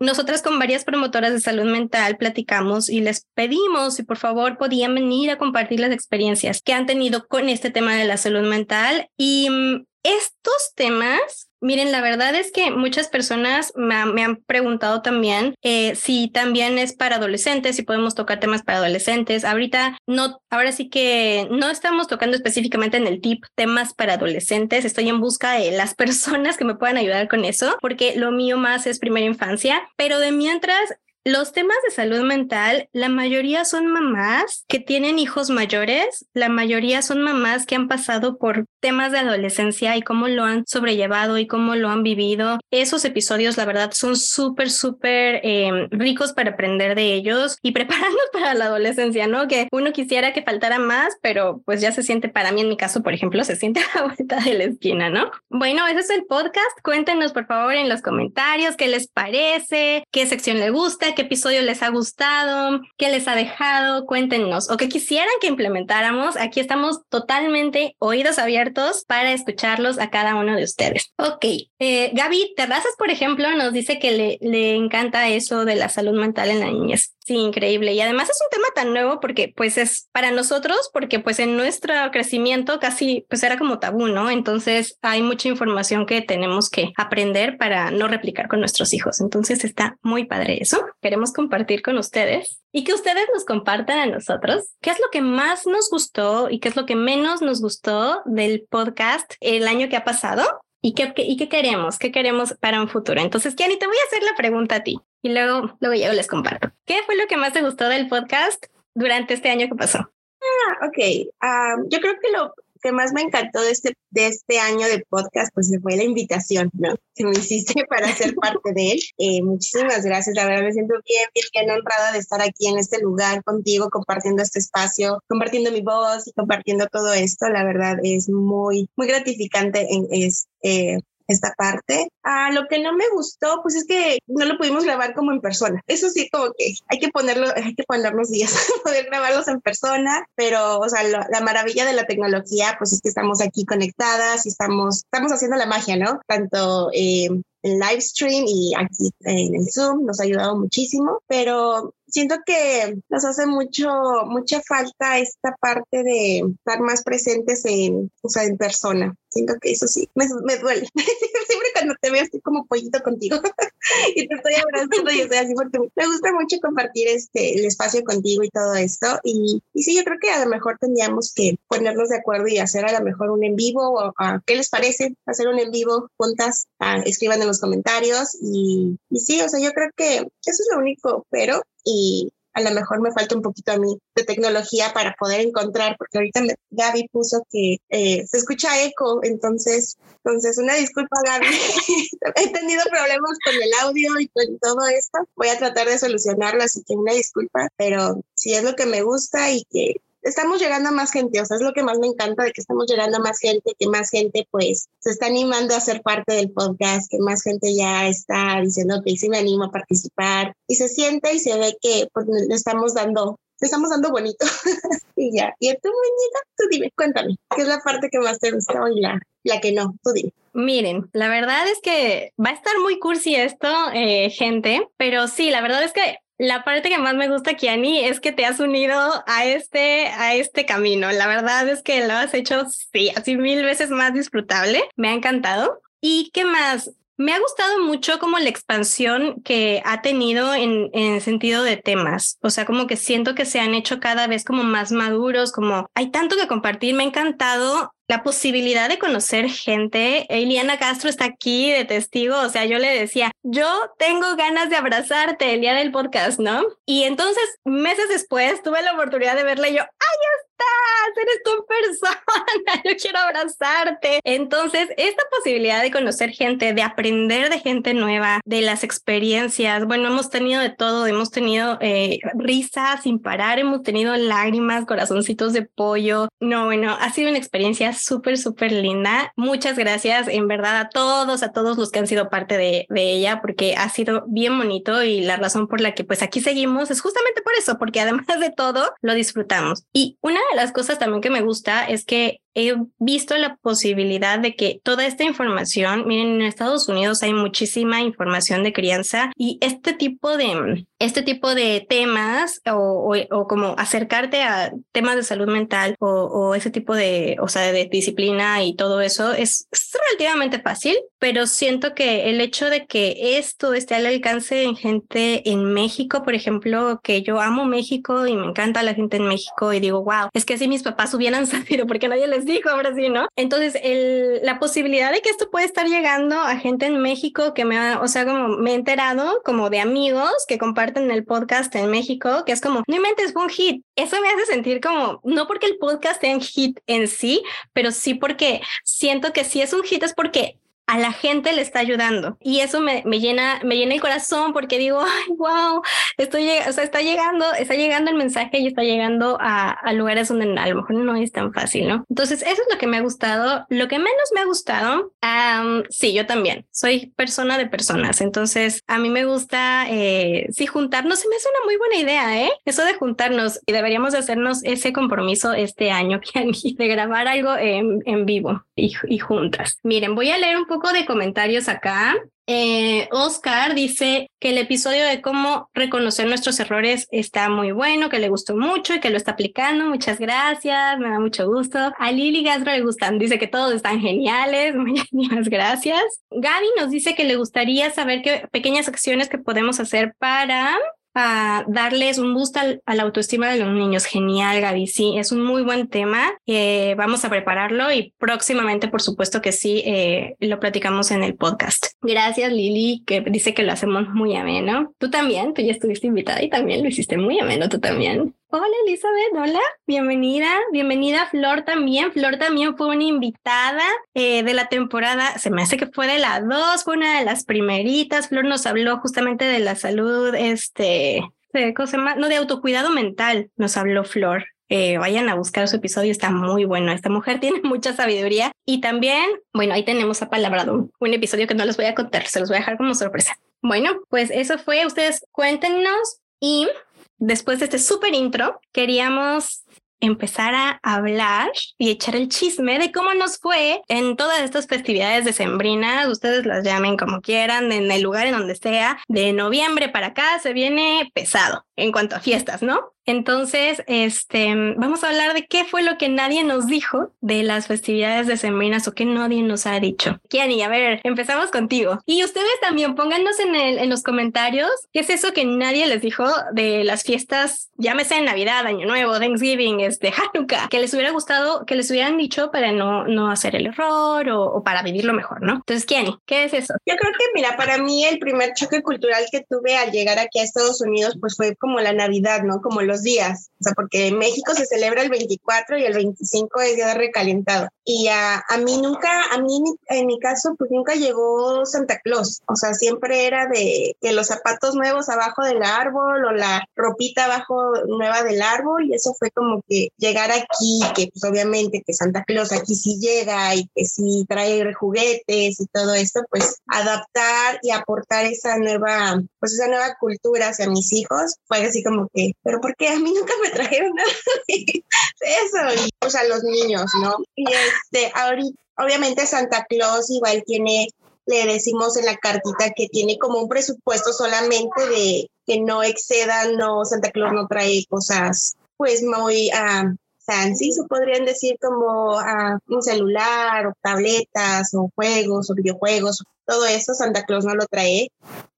nosotras 0.00 0.42
con 0.42 0.58
varias 0.58 0.84
promotoras 0.84 1.32
de 1.32 1.40
salud 1.40 1.64
mental 1.64 2.16
platicamos 2.16 2.88
y 2.88 3.00
les 3.00 3.26
pedimos 3.34 3.94
si 3.94 4.02
por 4.02 4.16
favor 4.16 4.58
podían 4.58 4.94
venir 4.94 5.30
a 5.30 5.38
compartir 5.38 5.80
las 5.80 5.92
experiencias 5.92 6.62
que 6.62 6.72
han 6.72 6.86
tenido 6.86 7.26
con 7.26 7.48
este 7.48 7.70
tema 7.70 7.94
de 7.94 8.04
la 8.04 8.16
salud 8.16 8.46
mental. 8.48 9.08
Y 9.16 9.48
mm, 9.50 9.84
estos 10.02 10.72
temas 10.74 11.47
Miren, 11.60 11.90
la 11.90 12.00
verdad 12.00 12.34
es 12.36 12.52
que 12.52 12.70
muchas 12.70 13.08
personas 13.08 13.72
me, 13.74 13.94
han 13.96 14.36
preguntado 14.36 15.02
también 15.02 15.54
eh, 15.62 15.96
si 15.96 16.28
también 16.28 16.78
es 16.78 16.92
para 16.92 17.16
adolescentes, 17.16 17.74
si 17.74 17.82
podemos 17.82 18.14
tocar 18.14 18.38
temas 18.38 18.62
para 18.62 18.78
adolescentes. 18.78 19.44
Ahorita 19.44 19.98
no, 20.06 20.40
ahora 20.50 20.70
sí 20.70 20.88
que 20.88 21.48
no 21.50 21.68
estamos 21.68 22.06
tocando 22.06 22.36
específicamente 22.36 22.96
en 22.96 23.08
el 23.08 23.20
tip 23.20 23.44
temas 23.56 23.92
para 23.92 24.14
adolescentes. 24.14 24.84
Estoy 24.84 25.08
en 25.08 25.20
busca 25.20 25.54
de 25.54 25.72
las 25.72 25.94
personas 25.96 26.56
que 26.56 26.64
me 26.64 26.76
puedan 26.76 26.96
ayudar 26.96 27.28
con 27.28 27.44
eso, 27.44 27.76
porque 27.80 28.14
lo 28.16 28.30
mío 28.30 28.56
más 28.56 28.86
es 28.86 29.00
primera 29.00 29.26
infancia, 29.26 29.82
pero 29.96 30.20
de 30.20 30.30
mientras 30.30 30.94
los 31.28 31.52
temas 31.52 31.76
de 31.84 31.90
salud 31.90 32.22
mental, 32.22 32.88
la 32.92 33.10
mayoría 33.10 33.66
son 33.66 33.86
mamás 33.86 34.64
que 34.66 34.80
tienen 34.80 35.18
hijos 35.18 35.50
mayores, 35.50 36.26
la 36.32 36.48
mayoría 36.48 37.02
son 37.02 37.20
mamás 37.20 37.66
que 37.66 37.74
han 37.74 37.86
pasado 37.86 38.38
por 38.38 38.64
temas 38.80 39.12
de 39.12 39.18
adolescencia 39.18 39.94
y 39.96 40.02
cómo 40.02 40.28
lo 40.28 40.44
han 40.44 40.66
sobrellevado 40.66 41.36
y 41.36 41.46
cómo 41.46 41.74
lo 41.74 41.90
han 41.90 42.02
vivido. 42.02 42.58
Esos 42.70 43.04
episodios, 43.04 43.58
la 43.58 43.66
verdad, 43.66 43.90
son 43.92 44.16
súper, 44.16 44.70
súper 44.70 45.40
em, 45.42 45.88
ricos 45.90 46.32
para 46.32 46.52
aprender 46.52 46.94
de 46.94 47.12
ellos 47.12 47.58
y 47.62 47.72
prepararnos 47.78 48.28
para 48.32 48.54
la 48.54 48.66
adolescencia, 48.66 49.26
¿no? 49.26 49.48
Que 49.48 49.68
uno 49.70 49.92
quisiera 49.92 50.32
que 50.32 50.42
faltara 50.42 50.78
más, 50.78 51.18
pero 51.20 51.60
pues 51.66 51.82
ya 51.82 51.92
se 51.92 52.02
siente, 52.02 52.30
para 52.30 52.52
mí 52.52 52.62
en 52.62 52.70
mi 52.70 52.78
caso, 52.78 53.02
por 53.02 53.12
ejemplo, 53.12 53.44
se 53.44 53.56
siente 53.56 53.80
a 53.94 53.98
la 53.98 54.06
vuelta 54.06 54.36
de 54.36 54.54
la 54.54 54.64
esquina, 54.64 55.10
¿no? 55.10 55.30
Bueno, 55.50 55.86
ese 55.86 56.00
es 56.00 56.10
el 56.10 56.24
podcast. 56.24 56.80
Cuéntenos, 56.82 57.32
por 57.32 57.46
favor, 57.46 57.74
en 57.74 57.90
los 57.90 58.00
comentarios 58.00 58.76
qué 58.76 58.88
les 58.88 59.08
parece, 59.08 60.04
qué 60.10 60.24
sección 60.24 60.58
les 60.58 60.72
gusta, 60.72 61.14
qué 61.18 61.22
episodio 61.22 61.62
les 61.62 61.82
ha 61.82 61.88
gustado, 61.88 62.80
qué 62.96 63.08
les 63.08 63.26
ha 63.26 63.34
dejado, 63.34 64.06
cuéntenos 64.06 64.70
o 64.70 64.76
qué 64.76 64.88
quisieran 64.88 65.34
que 65.40 65.48
implementáramos. 65.48 66.36
Aquí 66.36 66.60
estamos 66.60 67.00
totalmente 67.08 67.96
oídos 67.98 68.38
abiertos 68.38 69.04
para 69.04 69.32
escucharlos 69.32 69.98
a 69.98 70.10
cada 70.10 70.36
uno 70.36 70.54
de 70.54 70.62
ustedes. 70.62 71.12
Ok, 71.18 71.44
eh, 71.80 72.12
Gaby 72.14 72.54
Terrazas, 72.56 72.92
por 72.96 73.10
ejemplo, 73.10 73.50
nos 73.56 73.72
dice 73.72 73.98
que 73.98 74.12
le, 74.12 74.38
le 74.40 74.76
encanta 74.76 75.28
eso 75.28 75.64
de 75.64 75.74
la 75.74 75.88
salud 75.88 76.16
mental 76.16 76.50
en 76.50 76.60
la 76.60 76.70
niñez. 76.70 77.16
Sí, 77.28 77.34
increíble. 77.36 77.92
Y 77.92 78.00
además 78.00 78.30
es 78.30 78.38
un 78.40 78.48
tema 78.50 78.68
tan 78.74 78.94
nuevo 78.94 79.20
porque 79.20 79.52
pues 79.54 79.76
es 79.76 80.08
para 80.12 80.30
nosotros, 80.30 80.88
porque 80.94 81.20
pues 81.20 81.38
en 81.40 81.58
nuestro 81.58 81.92
crecimiento 82.10 82.80
casi 82.80 83.26
pues 83.28 83.42
era 83.42 83.58
como 83.58 83.78
tabú, 83.78 84.06
¿no? 84.06 84.30
Entonces 84.30 84.96
hay 85.02 85.20
mucha 85.20 85.46
información 85.48 86.06
que 86.06 86.22
tenemos 86.22 86.70
que 86.70 86.94
aprender 86.96 87.58
para 87.58 87.90
no 87.90 88.08
replicar 88.08 88.48
con 88.48 88.60
nuestros 88.60 88.94
hijos. 88.94 89.20
Entonces 89.20 89.62
está 89.62 89.98
muy 90.00 90.24
padre 90.24 90.62
eso. 90.62 90.80
Queremos 91.02 91.34
compartir 91.34 91.82
con 91.82 91.98
ustedes 91.98 92.62
y 92.72 92.84
que 92.84 92.94
ustedes 92.94 93.26
nos 93.34 93.44
compartan 93.44 93.98
a 93.98 94.06
nosotros 94.06 94.70
qué 94.80 94.88
es 94.88 94.98
lo 94.98 95.10
que 95.12 95.20
más 95.20 95.66
nos 95.66 95.90
gustó 95.90 96.48
y 96.48 96.60
qué 96.60 96.70
es 96.70 96.76
lo 96.76 96.86
que 96.86 96.96
menos 96.96 97.42
nos 97.42 97.60
gustó 97.60 98.22
del 98.24 98.66
podcast 98.70 99.34
el 99.40 99.68
año 99.68 99.90
que 99.90 99.98
ha 99.98 100.04
pasado. 100.04 100.44
¿Y 100.80 100.94
qué, 100.94 101.12
qué, 101.12 101.24
¿Y 101.24 101.36
qué 101.36 101.50
queremos? 101.50 101.98
¿Qué 101.98 102.10
queremos 102.10 102.54
para 102.58 102.80
un 102.80 102.88
futuro? 102.88 103.20
Entonces, 103.20 103.54
Kiani, 103.54 103.78
te 103.78 103.86
voy 103.86 103.96
a 103.96 104.06
hacer 104.06 104.22
la 104.22 104.34
pregunta 104.34 104.76
a 104.76 104.82
ti 104.82 104.98
y 105.22 105.30
luego, 105.30 105.76
luego 105.80 105.94
yo 105.94 106.12
les 106.12 106.26
comparto. 106.26 106.70
¿Qué 106.84 107.02
fue 107.06 107.16
lo 107.16 107.26
que 107.26 107.36
más 107.36 107.52
te 107.52 107.62
gustó 107.62 107.88
del 107.88 108.08
podcast 108.08 108.66
durante 108.94 109.34
este 109.34 109.50
año 109.50 109.68
que 109.68 109.74
pasó? 109.74 109.98
Ah, 109.98 110.86
ok. 110.86 110.98
Um, 111.42 111.88
yo 111.88 111.98
creo 112.00 112.14
que 112.20 112.30
lo 112.30 112.54
que 112.80 112.92
más 112.92 113.12
me 113.12 113.22
encantó 113.22 113.60
de 113.60 113.70
este, 113.70 113.94
de 114.10 114.26
este 114.28 114.58
año 114.58 114.86
de 114.86 115.04
podcast, 115.08 115.52
pues 115.52 115.70
fue 115.82 115.96
la 115.96 116.04
invitación, 116.04 116.70
¿no? 116.74 116.94
Que 117.14 117.24
me 117.24 117.32
hiciste 117.32 117.84
para 117.88 118.12
ser 118.14 118.34
parte 118.34 118.72
de 118.72 118.92
él. 118.92 119.00
Eh, 119.18 119.42
muchísimas 119.42 120.04
gracias. 120.04 120.34
La 120.36 120.46
verdad 120.46 120.62
me 120.62 120.72
siento 120.72 120.94
bien, 121.04 121.28
bien, 121.34 121.46
bien 121.52 121.70
honrada 121.70 122.12
de 122.12 122.18
estar 122.18 122.40
aquí 122.40 122.68
en 122.68 122.78
este 122.78 123.00
lugar 123.00 123.42
contigo, 123.44 123.90
compartiendo 123.90 124.42
este 124.42 124.58
espacio, 124.58 125.22
compartiendo 125.28 125.72
mi 125.72 125.80
voz 125.80 126.26
y 126.26 126.32
compartiendo 126.32 126.86
todo 126.86 127.12
esto. 127.12 127.48
La 127.48 127.64
verdad 127.64 127.98
es 128.02 128.28
muy, 128.28 128.88
muy 128.96 129.06
gratificante 129.06 129.86
en, 129.90 130.06
es, 130.10 130.48
eh, 130.62 130.98
esta 131.28 131.54
parte. 131.56 132.08
Ah, 132.22 132.50
lo 132.52 132.66
que 132.68 132.82
no 132.82 132.94
me 132.94 133.08
gustó, 133.12 133.60
pues 133.62 133.74
es 133.76 133.86
que 133.86 134.18
no 134.26 134.44
lo 134.46 134.56
pudimos 134.56 134.84
grabar 134.84 135.14
como 135.14 135.30
en 135.30 135.40
persona. 135.40 135.82
Eso 135.86 136.08
sí, 136.08 136.28
como 136.30 136.52
que 136.56 136.74
hay 136.88 136.98
que 136.98 137.08
ponerlo, 137.08 137.46
hay 137.54 137.74
que 137.74 137.84
ponernos 137.84 138.30
días 138.30 138.52
poder 138.84 139.06
grabarlos 139.06 139.46
en 139.48 139.60
persona, 139.60 140.26
pero, 140.34 140.78
o 140.78 140.88
sea, 140.88 141.02
la 141.04 141.40
maravilla 141.40 141.84
de 141.84 141.92
la 141.92 142.06
tecnología, 142.06 142.74
pues 142.78 142.92
es 142.92 143.00
que 143.00 143.08
estamos 143.08 143.40
aquí 143.40 143.64
conectadas 143.64 144.46
y 144.46 144.48
estamos, 144.48 145.04
estamos 145.04 145.32
haciendo 145.32 145.56
la 145.56 145.66
magia, 145.66 145.96
¿no? 145.96 146.20
Tanto 146.26 146.90
eh, 146.94 147.28
en 147.62 147.78
live 147.78 148.00
stream 148.00 148.44
y 148.46 148.72
aquí 148.76 149.10
en 149.20 149.54
el 149.54 149.70
Zoom 149.70 150.06
nos 150.06 150.20
ha 150.20 150.24
ayudado 150.24 150.56
muchísimo, 150.56 151.22
pero 151.26 151.94
siento 152.08 152.36
que 152.44 152.96
nos 153.08 153.24
hace 153.24 153.46
mucho, 153.46 153.88
mucha 154.26 154.60
falta 154.62 155.18
esta 155.18 155.54
parte 155.60 156.02
de 156.02 156.38
estar 156.38 156.80
más 156.80 157.02
presentes 157.02 157.64
en, 157.64 158.10
o 158.22 158.28
sea, 158.28 158.44
en 158.44 158.56
persona. 158.56 159.14
Siento 159.28 159.54
que 159.60 159.72
eso 159.72 159.86
sí, 159.86 160.08
me, 160.14 160.26
me 160.44 160.56
duele. 160.56 160.88
Siempre 160.94 161.67
cuando 161.78 161.94
te 162.00 162.10
veo 162.10 162.22
estoy 162.22 162.40
como 162.40 162.66
pollito 162.66 163.00
contigo 163.00 163.36
y 164.14 164.26
te 164.26 164.34
estoy 164.34 164.54
abrazando 164.54 165.10
y 165.12 165.20
estoy 165.20 165.38
así 165.38 165.54
porque 165.54 165.78
me 165.78 166.06
gusta 166.06 166.32
mucho 166.32 166.56
compartir 166.60 167.08
este, 167.08 167.58
el 167.58 167.64
espacio 167.64 168.02
contigo 168.04 168.42
y 168.42 168.50
todo 168.50 168.74
esto. 168.74 169.06
Y, 169.22 169.62
y 169.72 169.82
sí, 169.82 169.96
yo 169.96 170.04
creo 170.04 170.18
que 170.20 170.30
a 170.30 170.44
lo 170.44 170.50
mejor 170.50 170.78
tendríamos 170.78 171.32
que 171.34 171.56
ponernos 171.68 172.08
de 172.08 172.16
acuerdo 172.16 172.48
y 172.48 172.58
hacer 172.58 172.84
a 172.84 172.98
lo 172.98 173.04
mejor 173.04 173.30
un 173.30 173.44
en 173.44 173.56
vivo 173.56 173.92
o 173.92 174.12
a, 174.18 174.42
¿qué 174.44 174.56
les 174.56 174.68
parece? 174.68 175.14
Hacer 175.26 175.48
un 175.48 175.58
en 175.58 175.70
vivo 175.70 176.10
juntas, 176.16 176.66
ah, 176.80 176.98
escriban 177.04 177.40
en 177.40 177.48
los 177.48 177.60
comentarios 177.60 178.36
y, 178.40 178.98
y 179.10 179.20
sí, 179.20 179.40
o 179.40 179.48
sea, 179.48 179.60
yo 179.60 179.72
creo 179.72 179.90
que 179.96 180.16
eso 180.16 180.28
es 180.46 180.68
lo 180.72 180.78
único, 180.78 181.26
pero 181.30 181.62
y 181.84 182.32
a 182.54 182.60
lo 182.60 182.70
mejor 182.72 183.00
me 183.00 183.12
falta 183.12 183.36
un 183.36 183.42
poquito 183.42 183.72
a 183.72 183.78
mí 183.78 183.98
de 184.14 184.24
tecnología 184.24 184.92
para 184.92 185.14
poder 185.18 185.40
encontrar, 185.40 185.96
porque 185.98 186.18
ahorita 186.18 186.42
Gaby 186.70 187.08
puso 187.12 187.44
que 187.50 187.76
eh, 187.90 188.26
se 188.26 188.38
escucha 188.38 188.82
eco, 188.82 189.20
entonces, 189.22 189.96
entonces 190.24 190.58
una 190.58 190.74
disculpa 190.74 191.20
Gaby, 191.24 191.46
he 192.36 192.52
tenido 192.52 192.82
problemas 192.90 193.38
con 193.44 193.54
el 193.54 193.70
audio 193.82 194.20
y 194.20 194.28
con 194.28 194.58
todo 194.58 194.86
esto, 194.88 195.18
voy 195.36 195.48
a 195.48 195.58
tratar 195.58 195.86
de 195.88 195.98
solucionarlo, 195.98 196.62
así 196.62 196.82
que 196.86 196.94
una 196.94 197.12
disculpa, 197.12 197.68
pero 197.76 198.20
si 198.34 198.54
es 198.54 198.64
lo 198.64 198.74
que 198.74 198.86
me 198.86 199.02
gusta 199.02 199.50
y 199.50 199.64
que 199.70 200.00
estamos 200.22 200.60
llegando 200.60 200.88
a 200.88 200.92
más 200.92 201.12
gente, 201.12 201.40
o 201.40 201.44
sea, 201.44 201.56
es 201.56 201.62
lo 201.62 201.72
que 201.72 201.82
más 201.82 201.98
me 201.98 202.06
encanta 202.06 202.44
de 202.44 202.52
que 202.52 202.60
estamos 202.60 202.86
llegando 202.88 203.18
a 203.18 203.20
más 203.20 203.38
gente, 203.38 203.74
que 203.78 203.88
más 203.88 204.10
gente 204.10 204.46
pues 204.50 204.88
se 205.00 205.10
está 205.10 205.26
animando 205.26 205.74
a 205.74 205.80
ser 205.80 206.02
parte 206.02 206.34
del 206.34 206.50
podcast, 206.50 207.10
que 207.10 207.18
más 207.18 207.42
gente 207.42 207.74
ya 207.74 208.08
está 208.08 208.60
diciendo 208.60 209.02
que 209.04 209.16
sí 209.16 209.28
me 209.28 209.38
animo 209.38 209.64
a 209.64 209.70
participar 209.70 210.54
y 210.66 210.76
se 210.76 210.88
siente 210.88 211.32
y 211.34 211.38
se 211.38 211.58
ve 211.58 211.76
que 211.80 212.08
pues, 212.12 212.26
le 212.26 212.54
estamos 212.54 212.94
dando 212.94 213.38
le 213.60 213.66
estamos 213.66 213.90
dando 213.90 214.10
bonito 214.10 214.46
y 215.16 215.36
ya. 215.36 215.52
Y 215.58 215.72
tú, 215.74 215.88
muñeca, 215.88 216.40
tú 216.56 216.64
dime, 216.70 216.92
cuéntame, 216.96 217.36
¿qué 217.54 217.62
es 217.62 217.68
la 217.68 217.80
parte 217.80 218.08
que 218.08 218.20
más 218.20 218.38
te 218.38 218.52
gustó 218.52 218.86
y 218.88 219.00
la, 219.00 219.18
la 219.42 219.60
que 219.60 219.72
no? 219.72 219.94
Tú 220.02 220.12
dime. 220.12 220.32
Miren, 220.52 221.08
la 221.12 221.28
verdad 221.28 221.68
es 221.68 221.80
que 221.80 222.32
va 222.44 222.50
a 222.50 222.54
estar 222.54 222.78
muy 222.80 222.98
cursi 222.98 223.34
esto, 223.34 223.68
eh, 223.94 224.30
gente, 224.30 224.88
pero 224.96 225.28
sí, 225.28 225.50
la 225.50 225.60
verdad 225.60 225.82
es 225.82 225.92
que 225.92 226.18
la 226.38 226.62
parte 226.62 226.88
que 226.88 226.98
más 226.98 227.16
me 227.16 227.28
gusta, 227.28 227.54
Kiani, 227.54 228.04
es 228.04 228.20
que 228.20 228.32
te 228.32 228.46
has 228.46 228.60
unido 228.60 228.96
a 229.26 229.44
este, 229.44 230.06
a 230.06 230.34
este 230.34 230.64
camino. 230.64 231.10
La 231.10 231.26
verdad 231.26 231.68
es 231.68 231.82
que 231.82 232.06
lo 232.06 232.14
has 232.14 232.32
hecho, 232.32 232.64
sí, 232.92 233.10
así 233.16 233.36
mil 233.36 233.64
veces 233.64 233.90
más 233.90 234.14
disfrutable. 234.14 234.88
Me 234.96 235.08
ha 235.08 235.14
encantado. 235.14 235.82
¿Y 236.00 236.30
qué 236.32 236.44
más? 236.44 236.92
Me 237.16 237.32
ha 237.32 237.40
gustado 237.40 237.84
mucho 237.84 238.20
como 238.20 238.38
la 238.38 238.48
expansión 238.48 239.42
que 239.42 239.82
ha 239.84 240.00
tenido 240.02 240.54
en, 240.54 240.90
en 240.92 241.20
sentido 241.20 241.64
de 241.64 241.76
temas. 241.76 242.38
O 242.40 242.50
sea, 242.50 242.64
como 242.64 242.86
que 242.86 242.96
siento 242.96 243.34
que 243.34 243.44
se 243.44 243.58
han 243.58 243.74
hecho 243.74 243.98
cada 243.98 244.28
vez 244.28 244.44
como 244.44 244.62
más 244.62 244.92
maduros, 244.92 245.50
como 245.50 245.90
hay 245.94 246.12
tanto 246.12 246.36
que 246.36 246.46
compartir. 246.46 246.94
Me 246.94 247.02
ha 247.02 247.06
encantado 247.06 247.92
la 248.08 248.22
posibilidad 248.22 248.88
de 248.88 248.98
conocer 248.98 249.50
gente. 249.50 250.26
Eliana 250.30 250.78
Castro 250.78 251.10
está 251.10 251.26
aquí 251.26 251.70
de 251.70 251.84
testigo, 251.84 252.38
o 252.40 252.48
sea, 252.48 252.64
yo 252.64 252.78
le 252.78 252.88
decía, 252.88 253.30
yo 253.42 253.68
tengo 253.98 254.34
ganas 254.36 254.70
de 254.70 254.76
abrazarte 254.76 255.54
el 255.54 255.60
día 255.60 255.74
del 255.74 255.92
podcast, 255.92 256.40
¿no? 256.40 256.62
Y 256.86 257.04
entonces, 257.04 257.44
meses 257.64 258.08
después, 258.08 258.62
tuve 258.62 258.82
la 258.82 258.94
oportunidad 258.94 259.36
de 259.36 259.44
verla 259.44 259.68
y 259.68 259.74
yo, 259.74 259.82
¡ay, 259.82 260.18
estás! 260.40 261.22
Eres 261.22 261.42
tu 261.44 261.66
persona, 261.66 262.82
yo 262.84 262.96
quiero 263.00 263.18
abrazarte. 263.18 264.20
Entonces, 264.24 264.88
esta 264.96 265.22
posibilidad 265.30 265.82
de 265.82 265.90
conocer 265.90 266.30
gente, 266.30 266.72
de 266.72 266.82
aprender 266.82 267.50
de 267.50 267.60
gente 267.60 267.94
nueva, 267.94 268.40
de 268.44 268.62
las 268.62 268.84
experiencias, 268.84 269.86
bueno, 269.86 270.08
hemos 270.08 270.30
tenido 270.30 270.60
de 270.60 270.70
todo, 270.70 271.06
hemos 271.06 271.30
tenido 271.30 271.78
eh, 271.80 272.18
risas 272.34 273.02
sin 273.02 273.20
parar, 273.20 273.58
hemos 273.58 273.82
tenido 273.82 274.16
lágrimas, 274.16 274.86
corazoncitos 274.86 275.52
de 275.52 275.62
pollo. 275.62 276.28
No, 276.40 276.66
bueno, 276.66 276.96
ha 276.98 277.12
sido 277.12 277.28
una 277.28 277.38
experiencia 277.38 277.92
súper, 278.02 278.38
súper 278.38 278.72
linda. 278.72 279.32
Muchas 279.36 279.76
gracias 279.76 280.28
en 280.28 280.48
verdad 280.48 280.78
a 280.78 280.88
todos, 280.88 281.42
a 281.42 281.52
todos 281.52 281.76
los 281.76 281.90
que 281.90 281.98
han 281.98 282.06
sido 282.06 282.28
parte 282.28 282.56
de, 282.56 282.86
de, 282.88 283.12
ella, 283.12 283.40
porque 283.40 283.74
ha 283.76 283.88
sido 283.88 284.24
bien 284.28 284.56
bonito 284.58 285.02
y 285.02 285.20
la 285.20 285.36
razón 285.36 285.68
por 285.68 285.80
la 285.80 285.94
que 285.94 286.04
pues 286.04 286.22
aquí 286.22 286.40
seguimos 286.40 286.90
es 286.90 287.00
justamente 287.00 287.42
por 287.42 287.54
eso, 287.54 287.78
porque 287.78 288.00
además 288.00 288.26
de 288.40 288.50
todo 288.50 288.94
lo 289.00 289.14
disfrutamos. 289.14 289.84
Y 289.92 290.18
una 290.20 290.40
de 290.50 290.56
las 290.56 290.72
cosas 290.72 290.98
también 290.98 291.20
que 291.20 291.30
me 291.30 291.42
gusta 291.42 291.84
es 291.84 292.04
que 292.04 292.40
he 292.58 292.74
visto 292.98 293.36
la 293.36 293.56
posibilidad 293.56 294.38
de 294.40 294.56
que 294.56 294.80
toda 294.82 295.06
esta 295.06 295.22
información, 295.22 296.06
miren, 296.06 296.40
en 296.40 296.42
Estados 296.42 296.88
Unidos 296.88 297.22
hay 297.22 297.32
muchísima 297.32 298.00
información 298.00 298.64
de 298.64 298.72
crianza 298.72 299.30
y 299.36 299.58
este 299.60 299.92
tipo 299.92 300.36
de, 300.36 300.86
este 300.98 301.22
tipo 301.22 301.54
de 301.54 301.86
temas 301.88 302.60
o, 302.70 303.14
o, 303.30 303.46
como 303.46 303.74
acercarte 303.78 304.42
a 304.42 304.72
temas 304.90 305.14
de 305.14 305.22
salud 305.22 305.46
mental 305.46 305.94
o, 306.00 306.08
o, 306.08 306.54
ese 306.54 306.70
tipo 306.70 306.94
de, 306.94 307.36
o 307.40 307.48
sea, 307.48 307.72
de 307.72 307.84
disciplina 307.84 308.64
y 308.64 308.74
todo 308.74 309.00
eso 309.00 309.32
es, 309.32 309.68
es 309.70 309.92
relativamente 310.08 310.60
fácil, 310.60 310.96
pero 311.20 311.46
siento 311.46 311.94
que 311.94 312.30
el 312.30 312.40
hecho 312.40 312.70
de 312.70 312.86
que 312.86 313.38
esto 313.38 313.74
esté 313.74 313.94
al 313.94 314.06
alcance 314.06 314.64
en 314.64 314.74
gente 314.74 315.48
en 315.48 315.64
México, 315.72 316.24
por 316.24 316.34
ejemplo, 316.34 317.00
que 317.04 317.22
yo 317.22 317.40
amo 317.40 317.64
México 317.64 318.26
y 318.26 318.34
me 318.34 318.46
encanta 318.46 318.82
la 318.82 318.94
gente 318.94 319.18
en 319.18 319.28
México 319.28 319.72
y 319.72 319.80
digo, 319.80 320.02
wow, 320.02 320.28
es 320.32 320.44
que 320.44 320.58
si 320.58 320.66
mis 320.66 320.82
papás 320.82 321.14
hubieran 321.14 321.46
sabido 321.46 321.86
porque 321.86 322.08
nadie 322.08 322.26
les 322.26 322.44
dijo 322.52 322.68
ahora 322.70 322.94
sí, 322.94 323.08
¿no? 323.08 323.28
Entonces, 323.36 323.78
el, 323.82 324.40
la 324.42 324.58
posibilidad 324.58 325.12
de 325.12 325.20
que 325.20 325.30
esto 325.30 325.50
puede 325.50 325.66
estar 325.66 325.86
llegando 325.86 326.40
a 326.40 326.56
gente 326.56 326.86
en 326.86 327.00
México 327.00 327.54
que 327.54 327.64
me 327.64 327.78
ha, 327.78 328.00
o 328.00 328.08
sea, 328.08 328.24
como 328.24 328.48
me 328.48 328.72
he 328.72 328.74
enterado 328.74 329.40
como 329.44 329.70
de 329.70 329.80
amigos 329.80 330.32
que 330.46 330.58
comparten 330.58 331.10
el 331.10 331.24
podcast 331.24 331.74
en 331.76 331.90
México, 331.90 332.44
que 332.44 332.52
es 332.52 332.60
como, 332.60 332.82
no 332.86 332.96
inventes, 332.96 333.32
fue 333.32 333.42
un 333.42 333.50
hit. 333.50 333.84
Eso 333.96 334.16
me 334.20 334.28
hace 334.28 334.46
sentir 334.46 334.80
como, 334.80 335.20
no 335.24 335.46
porque 335.46 335.66
el 335.66 335.78
podcast 335.78 336.20
sea 336.20 336.34
un 336.34 336.40
hit 336.40 336.78
en 336.86 337.08
sí, 337.08 337.42
pero 337.72 337.92
sí 337.92 338.14
porque 338.14 338.60
siento 338.84 339.32
que 339.32 339.44
si 339.44 339.60
es 339.60 339.72
un 339.72 339.82
hit 339.82 340.02
es 340.02 340.14
porque 340.14 340.58
a 340.88 340.98
la 340.98 341.12
gente 341.12 341.52
le 341.52 341.60
está 341.60 341.80
ayudando. 341.80 342.38
Y 342.40 342.60
eso 342.60 342.80
me, 342.80 343.02
me, 343.04 343.20
llena, 343.20 343.60
me 343.62 343.76
llena 343.76 343.94
el 343.94 344.00
corazón 344.00 344.54
porque 344.54 344.78
digo, 344.78 345.00
ay, 345.04 345.36
wow, 345.36 345.82
estoy, 346.16 346.48
o 346.66 346.72
sea, 346.72 346.82
está 346.82 347.02
llegando, 347.02 347.44
está 347.52 347.74
llegando 347.74 348.10
el 348.10 348.16
mensaje 348.16 348.58
y 348.58 348.66
está 348.66 348.82
llegando 348.82 349.36
a, 349.40 349.70
a, 349.70 349.92
lugares 349.92 350.28
donde 350.28 350.58
a 350.58 350.66
lo 350.66 350.76
mejor 350.76 350.96
no 350.96 351.14
es 351.14 351.30
tan 351.30 351.52
fácil, 351.52 351.88
¿no? 351.88 352.06
Entonces, 352.08 352.42
eso 352.42 352.62
es 352.62 352.68
lo 352.72 352.78
que 352.78 352.86
me 352.86 352.96
ha 352.96 353.02
gustado. 353.02 353.66
Lo 353.68 353.86
que 353.86 353.98
menos 353.98 354.30
me 354.34 354.40
ha 354.40 354.46
gustado, 354.46 355.12
um, 355.22 355.82
sí, 355.90 356.14
yo 356.14 356.26
también. 356.26 356.66
Soy 356.72 357.12
persona 357.16 357.58
de 357.58 357.66
personas. 357.66 358.22
Entonces, 358.22 358.82
a 358.86 358.98
mí 358.98 359.10
me 359.10 359.26
gusta, 359.26 359.86
eh, 359.90 360.48
juntarnos. 360.68 361.18
Se 361.18 361.28
me 361.28 361.36
hace 361.36 361.48
una 361.48 361.66
muy 361.66 361.76
buena 361.76 361.96
idea, 361.96 362.44
¿eh? 362.44 362.50
Eso 362.64 362.84
de 362.84 362.94
juntarnos 362.94 363.60
y 363.66 363.72
deberíamos 363.72 364.14
hacernos 364.14 364.64
ese 364.64 364.92
compromiso 364.92 365.52
este 365.52 365.90
año, 365.90 366.20
de 366.34 366.88
grabar 366.88 367.28
algo 367.28 367.56
en, 367.56 368.02
en 368.06 368.24
vivo 368.24 368.64
y, 368.78 369.18
juntas. 369.18 369.78
Miren, 369.82 370.14
voy 370.14 370.30
a 370.30 370.38
leer 370.38 370.56
un 370.56 370.66
poco 370.66 370.92
de 370.92 371.04
comentarios 371.04 371.68
acá. 371.68 372.14
Eh, 372.46 373.08
Oscar 373.12 373.74
dice 373.74 374.30
que 374.40 374.50
el 374.50 374.58
episodio 374.58 375.04
de 375.06 375.20
cómo 375.20 375.68
reconocer 375.74 376.26
nuestros 376.26 376.58
errores 376.60 377.06
está 377.10 377.50
muy 377.50 377.72
bueno, 377.72 378.08
que 378.08 378.18
le 378.18 378.30
gustó 378.30 378.56
mucho 378.56 378.94
y 378.94 379.00
que 379.00 379.10
lo 379.10 379.18
está 379.18 379.32
aplicando. 379.32 379.84
Muchas 379.84 380.18
gracias, 380.18 380.98
me 380.98 381.10
da 381.10 381.20
mucho 381.20 381.46
gusto. 381.46 381.78
A 381.98 382.10
Lili 382.12 382.42
Gastro 382.42 382.72
le 382.72 382.80
gustan, 382.80 383.18
dice 383.18 383.38
que 383.38 383.48
todos 383.48 383.74
están 383.74 384.00
geniales. 384.00 384.74
Muchas 385.12 385.48
gracias. 385.48 386.02
Gaby 386.30 386.66
nos 386.78 386.90
dice 386.90 387.14
que 387.14 387.24
le 387.24 387.36
gustaría 387.36 387.90
saber 387.90 388.22
qué 388.22 388.48
pequeñas 388.50 388.88
acciones 388.88 389.28
que 389.28 389.38
podemos 389.38 389.78
hacer 389.80 390.14
para 390.18 390.78
a 391.18 391.64
darles 391.66 392.18
un 392.18 392.32
boost 392.32 392.56
a 392.56 392.94
la 392.94 393.02
autoestima 393.02 393.50
de 393.50 393.58
los 393.58 393.74
niños. 393.74 394.04
Genial, 394.04 394.60
Gaby. 394.60 394.86
Sí, 394.86 395.14
es 395.18 395.32
un 395.32 395.42
muy 395.42 395.62
buen 395.62 395.88
tema. 395.88 396.30
Eh, 396.46 396.94
vamos 396.96 397.24
a 397.24 397.30
prepararlo 397.30 397.92
y 397.92 398.14
próximamente, 398.18 398.88
por 398.88 399.02
supuesto 399.02 399.40
que 399.40 399.52
sí, 399.52 399.82
eh, 399.84 400.36
lo 400.38 400.60
platicamos 400.60 401.10
en 401.10 401.24
el 401.24 401.34
podcast. 401.34 401.86
Gracias, 402.02 402.52
Lili, 402.52 403.02
que 403.04 403.20
dice 403.20 403.52
que 403.52 403.64
lo 403.64 403.72
hacemos 403.72 404.08
muy 404.10 404.36
ameno. 404.36 404.94
Tú 404.98 405.10
también, 405.10 405.54
tú 405.54 405.62
ya 405.62 405.72
estuviste 405.72 406.06
invitada 406.06 406.42
y 406.42 406.48
también 406.48 406.82
lo 406.82 406.88
hiciste 406.88 407.18
muy 407.18 407.40
ameno, 407.40 407.68
tú 407.68 407.80
también. 407.80 408.34
Hola 408.50 408.64
Elizabeth, 408.86 409.34
hola, 409.34 409.60
bienvenida, 409.86 410.48
bienvenida 410.72 411.26
Flor 411.26 411.66
también. 411.66 412.12
Flor 412.12 412.38
también 412.38 412.78
fue 412.78 412.86
una 412.86 413.04
invitada 413.04 413.84
eh, 414.14 414.42
de 414.42 414.54
la 414.54 414.68
temporada, 414.68 415.36
se 415.36 415.50
me 415.50 415.60
hace 415.60 415.76
que 415.76 415.86
fue 415.86 416.06
de 416.06 416.18
la 416.18 416.40
dos, 416.40 416.82
fue 416.82 416.96
una 416.96 417.18
de 417.18 417.26
las 417.26 417.44
primeritas. 417.44 418.28
Flor 418.28 418.46
nos 418.46 418.64
habló 418.64 419.00
justamente 419.00 419.44
de 419.44 419.58
la 419.58 419.74
salud, 419.74 420.34
este, 420.34 421.22
de 421.52 421.74
cosa 421.74 421.98
más, 421.98 422.16
no 422.16 422.30
de 422.30 422.36
autocuidado 422.36 422.88
mental, 422.88 423.50
nos 423.56 423.76
habló 423.76 424.04
Flor. 424.04 424.46
Eh, 424.70 424.96
vayan 424.96 425.28
a 425.28 425.34
buscar 425.34 425.68
su 425.68 425.76
episodio, 425.76 426.10
está 426.10 426.30
muy 426.30 426.64
bueno. 426.64 426.90
Esta 426.90 427.10
mujer 427.10 427.40
tiene 427.40 427.60
mucha 427.64 427.92
sabiduría 427.92 428.52
y 428.64 428.80
también, 428.80 429.26
bueno, 429.52 429.74
ahí 429.74 429.84
tenemos 429.84 430.22
a 430.22 430.30
Palabrado, 430.30 430.88
un 430.98 431.12
episodio 431.12 431.46
que 431.46 431.54
no 431.54 431.66
les 431.66 431.76
voy 431.76 431.84
a 431.84 431.94
contar, 431.94 432.26
se 432.26 432.40
los 432.40 432.48
voy 432.48 432.56
a 432.56 432.60
dejar 432.60 432.78
como 432.78 432.94
sorpresa. 432.94 433.36
Bueno, 433.60 434.00
pues 434.08 434.30
eso 434.30 434.56
fue. 434.56 434.86
Ustedes 434.86 435.26
cuéntenos 435.32 436.20
y 436.40 436.68
después 437.18 437.58
de 437.58 437.66
este 437.66 437.78
súper 437.78 438.14
intro, 438.14 438.60
queríamos 438.72 439.64
empezar 440.00 440.54
a 440.54 440.78
hablar 440.82 441.50
y 441.76 441.90
echar 441.90 442.14
el 442.14 442.28
chisme 442.28 442.78
de 442.78 442.92
cómo 442.92 443.14
nos 443.14 443.38
fue 443.38 443.82
en 443.88 444.16
todas 444.16 444.40
estas 444.40 444.66
festividades 444.66 445.24
decembrinas, 445.24 446.06
ustedes 446.08 446.46
las 446.46 446.64
llamen 446.64 446.96
como 446.96 447.20
quieran, 447.20 447.72
en 447.72 447.90
el 447.90 448.02
lugar 448.02 448.26
en 448.26 448.38
donde 448.38 448.54
sea, 448.54 448.98
de 449.08 449.32
noviembre 449.32 449.88
para 449.88 450.08
acá 450.08 450.38
se 450.40 450.52
viene 450.52 451.10
pesado 451.14 451.64
en 451.76 451.92
cuanto 451.92 452.16
a 452.16 452.20
fiestas, 452.20 452.62
¿no? 452.62 452.92
Entonces, 453.08 453.82
este, 453.86 454.54
vamos 454.76 455.02
a 455.02 455.08
hablar 455.08 455.32
de 455.32 455.46
qué 455.46 455.64
fue 455.64 455.82
lo 455.82 455.96
que 455.96 456.10
nadie 456.10 456.44
nos 456.44 456.66
dijo 456.66 457.10
de 457.22 457.42
las 457.42 457.66
festividades 457.66 458.26
decembrinas 458.26 458.86
o 458.86 458.92
que 458.92 459.06
nadie 459.06 459.42
nos 459.42 459.66
ha 459.66 459.80
dicho. 459.80 460.20
Kiani, 460.28 460.62
a 460.62 460.68
ver, 460.68 461.00
empezamos 461.04 461.50
contigo. 461.50 462.00
Y 462.04 462.22
ustedes 462.22 462.52
también 462.60 462.94
pónganos 462.94 463.40
en, 463.40 463.54
el, 463.54 463.78
en 463.78 463.88
los 463.88 464.02
comentarios 464.02 464.68
qué 464.92 465.00
es 465.00 465.08
eso 465.08 465.32
que 465.32 465.46
nadie 465.46 465.86
les 465.86 466.02
dijo 466.02 466.26
de 466.52 466.84
las 466.84 467.02
fiestas, 467.02 467.70
llámese 467.78 468.20
Navidad, 468.20 468.66
Año 468.66 468.86
Nuevo, 468.86 469.18
Thanksgiving, 469.18 469.80
este, 469.80 470.12
Hanukkah, 470.34 470.68
que 470.68 470.78
les 470.78 470.92
hubiera 470.92 471.10
gustado, 471.10 471.64
que 471.64 471.76
les 471.76 471.90
hubieran 471.90 472.18
dicho 472.18 472.50
para 472.50 472.72
no, 472.72 473.06
no 473.06 473.30
hacer 473.30 473.56
el 473.56 473.68
error 473.68 474.28
o, 474.28 474.44
o 474.44 474.62
para 474.62 474.82
vivirlo 474.82 475.14
mejor, 475.14 475.40
¿no? 475.40 475.54
Entonces, 475.54 475.86
Kiani, 475.86 476.18
¿qué 476.26 476.44
es 476.44 476.52
eso? 476.52 476.74
Yo 476.84 476.94
creo 476.96 477.12
que, 477.12 477.24
mira, 477.34 477.56
para 477.56 477.78
mí 477.78 478.04
el 478.04 478.18
primer 478.18 478.52
choque 478.52 478.82
cultural 478.82 479.24
que 479.32 479.46
tuve 479.48 479.78
al 479.78 479.92
llegar 479.92 480.18
aquí 480.18 480.40
a 480.40 480.42
Estados 480.42 480.82
Unidos, 480.82 481.16
pues 481.18 481.36
fue 481.36 481.56
como 481.56 481.80
la 481.80 481.94
Navidad, 481.94 482.42
¿no? 482.42 482.60
Como 482.60 482.82
los 482.98 483.02
días, 483.02 483.50
o 483.60 483.64
sea, 483.64 483.72
porque 483.74 484.08
en 484.08 484.18
México 484.18 484.54
se 484.54 484.66
celebra 484.66 485.02
el 485.02 485.10
24 485.10 485.78
y 485.78 485.84
el 485.84 485.94
25 485.94 486.60
es 486.60 486.76
día 486.76 486.88
de 486.88 486.94
recalentado. 486.94 487.68
Y 487.84 488.08
a, 488.08 488.44
a 488.48 488.58
mí 488.58 488.80
nunca, 488.80 489.32
a 489.32 489.40
mí 489.40 489.62
en 489.88 490.06
mi 490.06 490.18
caso, 490.18 490.54
pues 490.58 490.70
nunca 490.70 490.94
llegó 490.94 491.64
Santa 491.64 491.98
Claus, 492.00 492.42
o 492.46 492.56
sea, 492.56 492.74
siempre 492.74 493.26
era 493.26 493.46
de 493.46 493.96
que 494.00 494.12
los 494.12 494.26
zapatos 494.26 494.74
nuevos 494.74 495.08
abajo 495.08 495.42
del 495.42 495.62
árbol 495.62 496.24
o 496.24 496.32
la 496.32 496.64
ropita 496.76 497.24
abajo 497.24 497.72
nueva 497.86 498.22
del 498.22 498.42
árbol 498.42 498.84
y 498.84 498.94
eso 498.94 499.14
fue 499.18 499.30
como 499.30 499.62
que 499.66 499.88
llegar 499.96 500.30
aquí, 500.30 500.80
que 500.94 501.08
pues 501.12 501.24
obviamente 501.24 501.82
que 501.86 501.94
Santa 501.94 502.24
Claus 502.24 502.52
aquí 502.52 502.74
sí 502.74 502.98
llega 503.00 503.54
y 503.54 503.68
que 503.74 503.84
sí 503.86 504.26
trae 504.28 504.72
juguetes 504.74 505.60
y 505.60 505.66
todo 505.72 505.94
esto, 505.94 506.20
pues 506.30 506.58
adaptar 506.66 507.58
y 507.62 507.70
aportar 507.70 508.26
esa 508.26 508.58
nueva, 508.58 509.20
pues 509.40 509.54
esa 509.54 509.68
nueva 509.68 509.96
cultura 509.98 510.48
hacia 510.48 510.68
mis 510.68 510.92
hijos 510.92 511.36
fue 511.46 511.64
así 511.64 511.82
como 511.82 512.08
que, 512.12 512.32
pero 512.42 512.60
¿por 512.60 512.76
qué 512.76 512.87
a 512.88 512.98
mí 512.98 513.12
nunca 513.12 513.32
me 513.42 513.50
trajeron 513.50 513.92
nada 513.94 514.10
de 514.46 514.64
eso? 514.64 515.84
Y 515.86 515.90
pues 515.98 516.14
a 516.14 516.24
los 516.24 516.42
niños, 516.42 516.90
¿no? 517.02 517.16
Y 517.36 517.44
este, 517.52 518.12
ahorita, 518.14 518.60
obviamente 518.78 519.26
Santa 519.26 519.64
Claus 519.68 520.10
igual 520.10 520.42
tiene, 520.46 520.88
le 521.26 521.46
decimos 521.46 521.96
en 521.96 522.06
la 522.06 522.16
cartita 522.16 522.72
que 522.74 522.88
tiene 522.88 523.18
como 523.18 523.40
un 523.40 523.48
presupuesto 523.48 524.12
solamente 524.12 524.86
de 524.88 525.30
que 525.46 525.60
no 525.60 525.82
excedan, 525.82 526.56
no, 526.56 526.84
Santa 526.84 527.10
Claus 527.10 527.32
no 527.32 527.46
trae 527.46 527.84
cosas 527.88 528.56
pues 528.76 529.02
muy 529.02 529.50
uh, 529.50 529.94
fancy, 530.28 530.72
se 530.72 530.84
podrían 530.84 531.24
decir 531.24 531.56
como 531.60 532.18
uh, 532.18 532.58
un 532.68 532.82
celular 532.82 533.66
o 533.66 533.72
tabletas 533.82 534.74
o 534.74 534.90
juegos 534.94 535.50
o 535.50 535.54
videojuegos 535.54 536.22
todo 536.48 536.64
eso 536.64 536.94
Santa 536.94 537.24
Claus 537.26 537.44
no 537.44 537.54
lo 537.54 537.66
trae. 537.66 538.08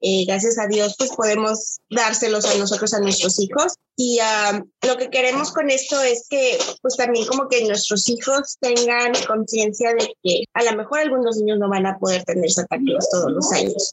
Eh, 0.00 0.24
gracias 0.24 0.58
a 0.58 0.68
Dios, 0.68 0.94
pues 0.96 1.10
podemos 1.10 1.80
dárselos 1.90 2.46
a 2.46 2.56
nosotros, 2.56 2.94
a 2.94 3.00
nuestros 3.00 3.40
hijos. 3.40 3.74
Y 3.96 4.20
uh, 4.20 4.64
lo 4.86 4.96
que 4.96 5.10
queremos 5.10 5.52
con 5.52 5.68
esto 5.70 6.00
es 6.00 6.26
que, 6.30 6.56
pues 6.82 6.96
también 6.96 7.26
como 7.26 7.48
que 7.48 7.66
nuestros 7.66 8.08
hijos 8.08 8.56
tengan 8.60 9.12
conciencia 9.26 9.92
de 9.92 10.14
que 10.22 10.44
a 10.54 10.62
lo 10.62 10.76
mejor 10.76 11.00
algunos 11.00 11.36
niños 11.38 11.58
no 11.58 11.68
van 11.68 11.84
a 11.84 11.98
poder 11.98 12.22
tener 12.22 12.48
Santa 12.50 12.78
Claus 12.78 13.10
todos 13.10 13.32
los 13.32 13.52
años. 13.52 13.92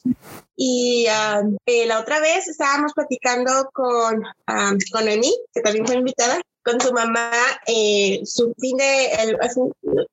Y 0.56 1.06
uh, 1.08 1.56
eh, 1.66 1.86
la 1.86 1.98
otra 1.98 2.20
vez 2.20 2.46
estábamos 2.46 2.92
platicando 2.94 3.68
con, 3.72 4.18
um, 4.18 4.78
con 4.92 5.08
Emi, 5.08 5.34
que 5.52 5.60
también 5.60 5.86
fue 5.86 5.96
invitada, 5.96 6.40
con 6.68 6.80
su 6.82 6.92
mamá 6.92 7.30
eh, 7.66 8.20
su 8.24 8.54
fin 8.58 8.76
de 8.76 9.36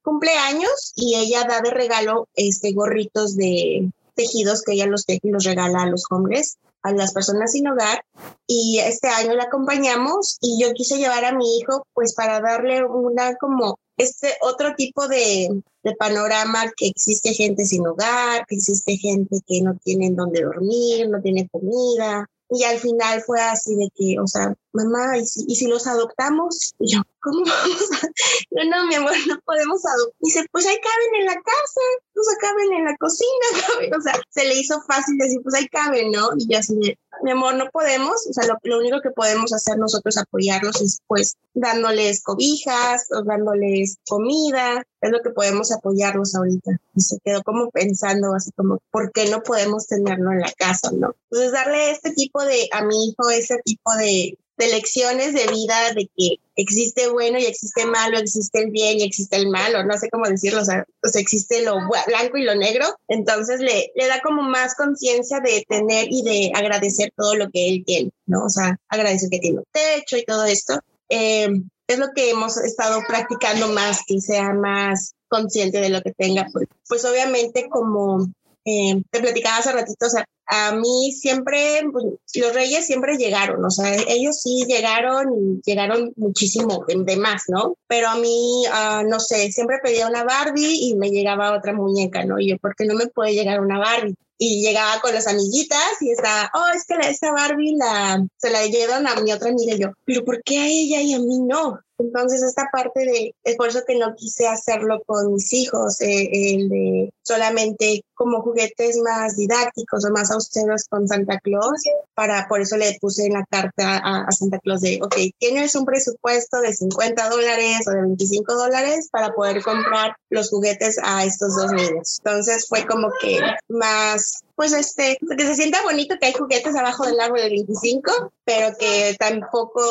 cumpleaños 0.02 0.94
y 0.96 1.16
ella 1.16 1.44
da 1.44 1.60
de 1.60 1.72
regalo 1.72 2.30
este 2.36 2.72
gorritos 2.72 3.36
de 3.36 3.92
tejidos 4.16 4.62
que 4.64 4.74
ella 4.74 4.86
los, 4.86 5.04
los 5.24 5.44
regala 5.44 5.84
a 5.84 5.90
los 5.90 6.06
hombres 6.10 6.58
a 6.84 6.94
las 6.94 7.14
personas 7.14 7.52
sin 7.52 7.68
hogar. 7.68 8.06
Y 8.46 8.80
este 8.80 9.08
año 9.08 9.34
la 9.34 9.46
acompañamos 9.46 10.38
y 10.40 10.62
yo 10.62 10.72
quise 10.74 10.98
llevar 10.98 11.26
a 11.26 11.36
mi 11.36 11.58
hijo 11.58 11.86
pues 11.94 12.14
para 12.14 12.40
darle 12.40 12.86
una 12.86 13.36
como 13.36 13.80
este 13.98 14.36
otro 14.42 14.76
tipo 14.76 15.08
de, 15.08 15.50
de 15.84 15.96
panorama 15.96 16.72
que 16.78 16.88
existe 16.88 17.34
gente 17.34 17.66
sin 17.66 17.88
hogar, 17.88 18.46
que 18.48 18.56
existe 18.56 18.98
gente 18.98 19.40
que 19.48 19.62
no 19.62 19.76
tiene 19.84 20.12
dónde 20.12 20.44
dormir, 20.44 21.10
no 21.10 21.22
tiene 21.22 21.50
comida, 21.50 22.30
y 22.50 22.64
al 22.64 22.78
final 22.80 23.22
fue 23.22 23.42
así 23.42 23.76
de 23.76 23.90
que, 23.96 24.20
o 24.20 24.28
sea, 24.28 24.54
mamá, 24.74 25.18
¿y 25.18 25.26
si, 25.26 25.46
¿y 25.48 25.56
si 25.56 25.68
los 25.68 25.88
adoptamos? 25.88 26.74
Y 26.80 26.94
yo, 26.94 27.02
¿cómo 27.20 27.40
vamos 27.46 27.90
a...? 27.92 28.08
No, 28.52 28.64
no, 28.70 28.88
mi 28.88 28.96
amor, 28.96 29.14
no 29.28 29.40
podemos 29.46 29.84
adoptar. 29.86 30.16
Dice, 30.20 30.46
pues 30.52 30.66
ahí 30.66 30.78
caben 30.82 31.22
en 31.22 31.26
la 31.26 31.36
casa, 31.36 31.82
pues 32.14 32.28
ahí 32.30 32.50
caben 32.50 32.74
en 32.74 32.86
la 32.86 32.96
cocina, 32.98 33.98
O 33.98 34.02
sea, 34.02 34.20
se 34.30 34.46
le 34.46 34.56
hizo 34.56 34.82
fácil 34.88 35.18
decir, 35.18 35.40
pues 35.42 35.56
ahí 35.56 35.68
caben, 35.68 36.12
¿no? 36.12 36.30
Y 36.38 36.52
yo 36.52 36.60
así 36.60 36.76
de, 36.76 36.98
mi 37.24 37.32
amor, 37.32 37.56
no 37.56 37.70
podemos, 37.72 38.28
o 38.30 38.34
sea, 38.34 38.46
lo, 38.48 38.58
lo, 38.64 38.80
único 38.80 39.02
que 39.02 39.12
podemos 39.12 39.54
hacer 39.54 39.78
nosotros 39.78 40.18
apoyarlos 40.18 40.82
es 40.82 41.00
pues 41.08 41.38
dándoles 41.54 42.24
cobijas 42.24 43.08
o 43.12 43.24
dándoles 43.24 43.98
comida, 44.08 44.84
es 45.02 45.12
lo 45.12 45.22
que 45.22 45.30
podemos 45.30 45.72
apoyarlos 45.72 46.36
ahorita. 46.36 46.72
Y 46.96 47.02
se 47.02 47.20
quedó 47.24 47.44
como 47.44 47.70
pensando 47.72 48.34
así 48.34 48.52
como, 48.52 48.80
¿por 48.92 49.12
qué 49.12 49.30
no 49.30 49.44
podemos 49.44 49.88
tenerlo 49.88 50.32
en 50.32 50.42
la 50.42 50.52
casa, 50.58 50.92
no? 50.92 51.16
Entonces 51.30 51.52
darle 51.52 51.92
este 51.92 52.12
tipo 52.12 52.44
de, 52.44 52.68
a 52.72 52.84
mi 52.84 53.08
hijo, 53.08 53.30
ese 53.30 53.60
tipo 53.64 53.92
de, 53.98 54.38
de 54.58 54.68
lecciones 54.68 55.34
de 55.34 55.48
vida, 55.48 55.94
de 55.94 56.10
que 56.16 56.40
existe 56.56 57.10
bueno 57.10 57.38
y 57.38 57.46
existe 57.46 57.86
malo, 57.86 58.18
existe 58.18 58.60
el 58.64 58.72
bien 58.72 59.00
y 59.00 59.04
existe 59.04 59.36
el 59.36 59.50
malo, 59.50 59.84
no 59.84 59.98
sé 59.98 60.10
cómo 60.10 60.28
decirlo, 60.28 60.62
o 60.62 60.66
sea, 60.66 60.86
pues 61.02 61.16
existe 61.16 61.62
lo 61.64 61.76
blanco 62.08 62.38
y 62.38 62.44
lo 62.44 62.56
negro, 62.56 62.86
entonces 63.08 63.60
le, 63.60 63.92
le 63.96 64.08
da 64.08 64.22
como 64.22 64.42
más 64.44 64.76
conciencia 64.76 65.40
de 65.42 65.66
tener 65.68 66.08
y 66.10 66.24
de 66.24 66.52
agradecer 66.56 67.12
todo 67.16 67.36
lo 67.36 67.50
que 67.50 67.70
él 67.70 67.84
tiene, 67.86 68.12
¿no? 68.26 68.46
O 68.46 68.50
sea, 68.50 68.78
agradecer 68.88 69.30
que 69.30 69.40
tiene 69.40 69.60
un 69.60 69.66
techo 69.72 70.18
y 70.18 70.26
todo 70.26 70.46
esto. 70.46 70.80
Eh, 71.10 71.50
es 71.88 72.00
lo 72.00 72.08
que 72.16 72.32
hemos 72.32 72.58
estado 72.58 73.02
practicando 73.08 73.68
más, 73.70 74.02
que 74.08 74.20
sea 74.20 74.54
más 74.54 75.14
consciente 75.28 75.80
de 75.82 75.90
lo 75.90 76.02
que 76.02 76.14
tenga. 76.14 76.48
Pues, 76.52 76.68
pues 76.88 77.06
obviamente 77.06 77.68
como 77.70 78.28
eh, 78.66 79.04
te 79.12 79.20
platicaba 79.20 79.58
hace 79.58 79.72
ratito, 79.72 80.08
o 80.08 80.10
sea, 80.10 80.26
a 80.48 80.74
mí 80.74 81.12
siempre, 81.12 81.82
pues, 81.92 82.06
los 82.36 82.54
reyes 82.54 82.86
siempre 82.86 83.18
llegaron, 83.18 83.64
o 83.66 83.70
sea, 83.70 83.96
ellos 84.08 84.40
sí 84.42 84.66
llegaron 84.68 85.62
llegaron 85.66 86.14
muchísimo 86.16 86.86
de, 86.88 87.18
más, 87.18 87.44
¿no? 87.48 87.78
Pero 87.88 88.10
a 88.10 88.16
mí, 88.16 88.64
ah, 88.72 89.04
no 89.06 89.20
sé, 89.20 89.52
siempre 89.52 89.80
pedía 89.82 90.08
una 90.08 90.24
Barbie 90.24 90.90
y 90.90 90.96
me 90.96 91.10
llegaba 91.10 91.58
otra 91.58 91.74
muñeca, 91.74 92.24
¿no? 92.26 92.40
Y 92.40 92.50
yo, 92.50 92.58
¿por 92.58 92.76
qué 92.76 92.86
no 92.86 92.96
me 92.96 93.08
puede 93.08 93.34
llegar 93.34 93.60
una 93.60 93.80
Barbie? 93.80 94.16
Y 94.38 94.62
llegaba 94.62 95.00
con 95.00 95.14
las 95.14 95.28
amiguitas 95.28 96.02
y 96.02 96.12
estaba, 96.12 96.52
oh, 96.54 96.68
es 96.76 96.86
que 96.86 96.96
la, 96.96 97.10
esta 97.10 97.32
Barbie 97.32 97.78
la, 97.78 98.26
se 98.38 98.50
la 98.50 98.66
llevan 98.66 99.08
a 99.08 99.16
mi 99.22 99.32
otra 99.32 99.50
amiga 99.50 99.74
y 99.74 99.80
yo, 99.80 99.92
pero 100.04 100.26
¿por 100.26 100.44
qué 100.44 100.60
a 100.60 100.68
ella 100.68 101.02
y 101.02 101.14
a 101.14 101.20
mí 101.20 101.40
no? 101.40 101.80
Entonces, 101.98 102.44
esta 102.44 102.70
parte 102.72 103.06
de, 103.06 103.36
es 103.44 103.56
por 103.56 103.70
eso 103.70 103.84
que 103.88 103.98
no 103.98 104.16
quise 104.16 104.48
hacerlo 104.48 105.02
con 105.06 105.34
mis 105.34 105.54
hijos, 105.54 106.02
eh, 106.02 106.30
el 106.32 106.70
de 106.70 107.14
solamente 107.22 108.04
como 108.14 108.42
juguetes 108.42 108.98
más 108.98 109.36
didácticos 109.36 110.06
o 110.06 110.12
más 110.12 110.32
austeros 110.32 110.86
con 110.90 111.08
Santa 111.08 111.40
Claus, 111.40 111.84
para, 112.14 112.48
por 112.48 112.62
eso 112.62 112.78
le 112.78 112.98
puse 113.00 113.26
en 113.26 113.34
la 113.34 113.46
carta 113.50 113.98
a, 113.98 114.32
Santa 114.32 114.60
Claus 114.60 114.82
de, 114.82 115.00
ok, 115.02 115.16
tienes 115.38 115.76
un 115.76 115.86
presupuesto 115.86 116.62
de 116.62 116.74
50 116.74 117.30
dólares 117.30 117.88
o 117.88 117.92
de 117.92 118.02
25 118.02 118.54
dólares 118.54 119.10
para 119.12 119.34
poder 119.34 119.62
comprar 119.64 120.16
los 120.30 120.50
juguetes 120.50 120.98
a 121.04 121.26
estos 121.26 121.56
dos 121.56 121.72
niños. 121.72 122.20
Entonces, 122.24 122.68
fue 122.68 122.86
como 122.86 123.10
que 123.22 123.40
más 123.70 124.44
pues 124.56 124.74
este, 124.74 125.18
que 125.38 125.46
se 125.46 125.56
sienta 125.56 125.84
bonito 125.84 126.16
que 126.20 126.28
hay 126.28 126.34
juguetes 126.34 126.76
abajo 126.76 127.06
del 127.06 127.20
árbol 127.20 127.40
del 127.40 127.52
25, 127.52 128.32
pero 128.44 128.76
que 128.78 129.16
tampoco 129.20 129.82